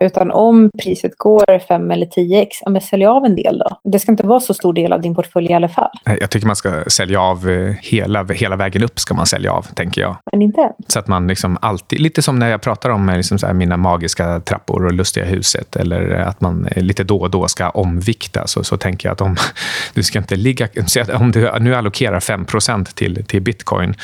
utan 0.00 0.30
om 0.30 0.70
priset 0.82 1.12
går 1.16 1.58
5 1.58 1.90
eller 1.90 2.06
10x, 2.06 2.48
ja, 2.64 2.70
men 2.70 2.82
sälj 2.82 3.06
av 3.06 3.24
en 3.24 3.36
del 3.36 3.58
då. 3.58 3.80
Det 3.84 3.98
ska 3.98 4.12
inte 4.12 4.26
vara 4.26 4.40
så 4.40 4.54
stor 4.54 4.72
del 4.72 4.92
av 4.92 5.00
din 5.00 5.14
portfölj 5.14 5.50
i 5.50 5.54
alla 5.54 5.68
fall. 5.68 5.90
Jag 6.20 6.30
tycker 6.30 6.46
man 6.46 6.56
ska 6.56 6.84
sälja 6.86 7.20
av 7.20 7.50
eh, 7.50 7.74
hela, 7.82 8.24
hela 8.24 8.56
vägen 8.56 8.82
upp, 8.82 8.98
ska 8.98 9.14
man 9.14 9.26
sälja 9.26 9.52
av, 9.52 9.62
tänker 9.62 10.00
jag. 10.00 10.16
Men 10.32 10.42
inte 10.42 10.72
Så 10.86 10.98
att 10.98 11.08
man 11.08 11.26
liksom 11.28 11.58
alltid, 11.60 12.00
lite 12.00 12.22
som 12.22 12.38
när 12.38 12.50
jag 12.50 12.60
pratar 12.60 12.90
om 12.90 13.08
liksom 13.16 13.38
mina 13.54 13.76
magiska 13.76 14.07
trappor 14.14 14.84
och 14.84 14.92
lustiga 14.92 15.24
huset 15.24 15.76
eller 15.76 16.10
att 16.10 16.40
man 16.40 16.68
lite 16.76 17.04
då 17.04 17.20
och 17.20 17.30
då 17.30 17.48
ska 17.48 17.70
omvikta 17.70 18.46
så, 18.46 18.64
så 18.64 18.76
tänker 18.76 19.08
jag 19.08 19.12
att 19.12 19.20
om 19.20 19.36
du 19.94 20.02
ska 20.02 20.18
inte 20.18 20.36
ligga... 20.36 20.68
Om 21.14 21.32
du 21.32 21.50
nu 21.60 21.74
allokerar 21.74 22.20
5 22.20 22.46
till, 22.94 23.24
till 23.24 23.42
bitcoin, 23.42 23.94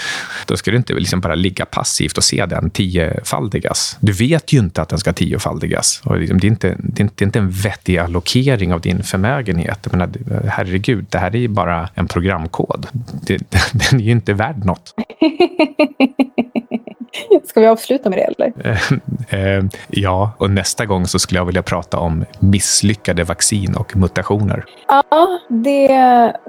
då 0.46 0.56
ska 0.56 0.70
du 0.70 0.76
inte 0.76 0.92
liksom 0.92 1.20
bara 1.20 1.34
ligga 1.34 1.64
passivt 1.64 2.18
och 2.18 2.24
se 2.24 2.46
den 2.46 2.70
tiofaldigas. 2.70 3.96
Du 4.00 4.12
vet 4.12 4.52
ju 4.52 4.58
inte 4.58 4.82
att 4.82 4.88
den 4.88 4.98
ska 4.98 5.12
tiofaldigas. 5.12 6.02
Och 6.04 6.18
liksom, 6.18 6.40
det, 6.40 6.46
är 6.46 6.48
inte, 6.48 6.76
det, 6.78 7.00
är 7.00 7.04
inte, 7.04 7.14
det 7.16 7.24
är 7.24 7.26
inte 7.26 7.38
en 7.38 7.50
vettig 7.50 7.98
allokering 7.98 8.72
av 8.72 8.80
din 8.80 9.02
förmögenhet. 9.02 9.78
Jag 9.82 9.92
menar, 9.92 10.10
herregud, 10.48 11.06
det 11.10 11.18
här 11.18 11.34
är 11.36 11.38
ju 11.38 11.48
bara 11.48 11.88
en 11.94 12.08
programkod. 12.08 12.86
Det, 13.26 13.36
den 13.72 14.00
är 14.00 14.04
ju 14.04 14.10
inte 14.10 14.32
värd 14.32 14.64
något. 14.64 14.94
Ska 17.44 17.60
vi 17.60 17.66
avsluta 17.66 18.10
med 18.10 18.18
det 18.18 18.22
eller? 18.22 18.52
Eh, 19.28 19.64
ja, 19.88 20.32
och 20.38 20.50
nästa 20.50 20.86
gång 20.86 21.06
så 21.06 21.18
skulle 21.18 21.40
jag 21.40 21.44
vilja 21.44 21.62
prata 21.62 21.98
om 21.98 22.24
misslyckade 22.38 23.24
vaccin 23.24 23.74
och 23.74 23.96
mutationer. 23.96 24.64
Ja, 24.88 25.26
det, 25.48 25.88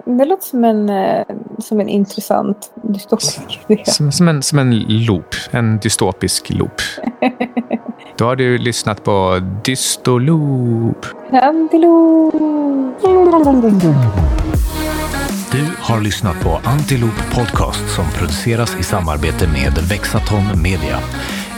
det 0.05 0.25
låter 0.25 0.47
som 0.47 0.63
en, 0.63 0.89
eh, 0.89 1.25
som 1.59 1.79
en 1.79 1.89
intressant 1.89 2.71
dystopisk 2.83 3.59
idé. 3.67 3.83
Som, 3.85 4.11
som, 4.11 4.27
en, 4.27 4.43
som 4.43 4.59
en 4.59 4.79
loop, 4.79 5.35
en 5.51 5.79
dystopisk 5.79 6.49
loop. 6.49 6.81
Då 8.17 8.25
har 8.25 8.35
du 8.35 8.57
lyssnat 8.57 9.03
på 9.03 9.39
Dystoloop. 9.63 11.05
Antiloop. 11.31 12.33
Du 15.55 15.67
har 15.79 16.01
lyssnat 16.01 16.39
på 16.39 16.61
Antiloop 16.63 17.33
Podcast 17.33 17.95
som 17.95 18.05
produceras 18.11 18.75
i 18.79 18.83
samarbete 18.83 19.47
med 19.47 19.77
Vexaton 19.89 20.61
Media. 20.61 20.99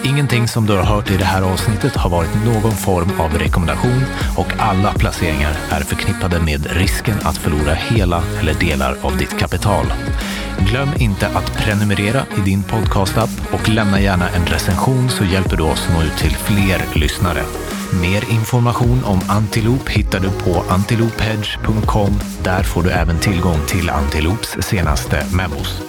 Ingenting 0.06 0.48
som 0.48 0.66
du 0.66 0.74
har 0.74 0.84
hört 0.84 1.12
i 1.12 1.18
det 1.18 1.26
här 1.26 1.42
avsnittet 1.42 1.96
har 1.96 2.10
varit 2.10 2.46
någon 2.46 2.72
form 2.72 3.12
av 3.20 3.38
rekommendation 3.38 4.02
och 4.38 4.54
alla 4.58 4.94
placeringar 4.94 5.58
är 5.70 5.82
förknippade 5.82 6.40
med 6.40 6.68
risken 6.72 7.18
att 7.24 7.38
förlora 7.38 7.74
hela 7.74 8.24
eller 8.40 8.54
delar 8.54 8.98
av 9.02 9.18
ditt 9.18 9.40
kapital. 9.40 9.86
Glöm 10.70 10.90
inte 11.00 11.28
att 11.28 11.58
prenumerera 11.58 12.26
i 12.38 12.42
din 12.42 12.64
podcastapp 12.64 13.30
och 13.52 13.70
lämna 13.70 14.02
gärna 14.02 14.30
en 14.30 14.46
recension 14.46 15.10
så 15.10 15.24
hjälper 15.24 15.58
du 15.58 15.64
oss 15.64 15.88
nå 15.94 16.04
ut 16.04 16.18
till 16.18 16.36
fler 16.36 17.00
lyssnare. 17.00 17.44
Mer 17.94 18.32
information 18.32 19.04
om 19.04 19.20
Antiloop 19.28 19.90
hittar 19.90 20.20
du 20.20 20.30
på 20.30 20.64
antiloophedge.com. 20.70 22.20
Där 22.44 22.64
får 22.64 22.84
du 22.84 22.90
även 22.90 23.20
tillgång 23.20 23.60
till 23.68 23.90
Antiloops 23.90 24.58
senaste 24.60 25.26
memos. 25.34 25.82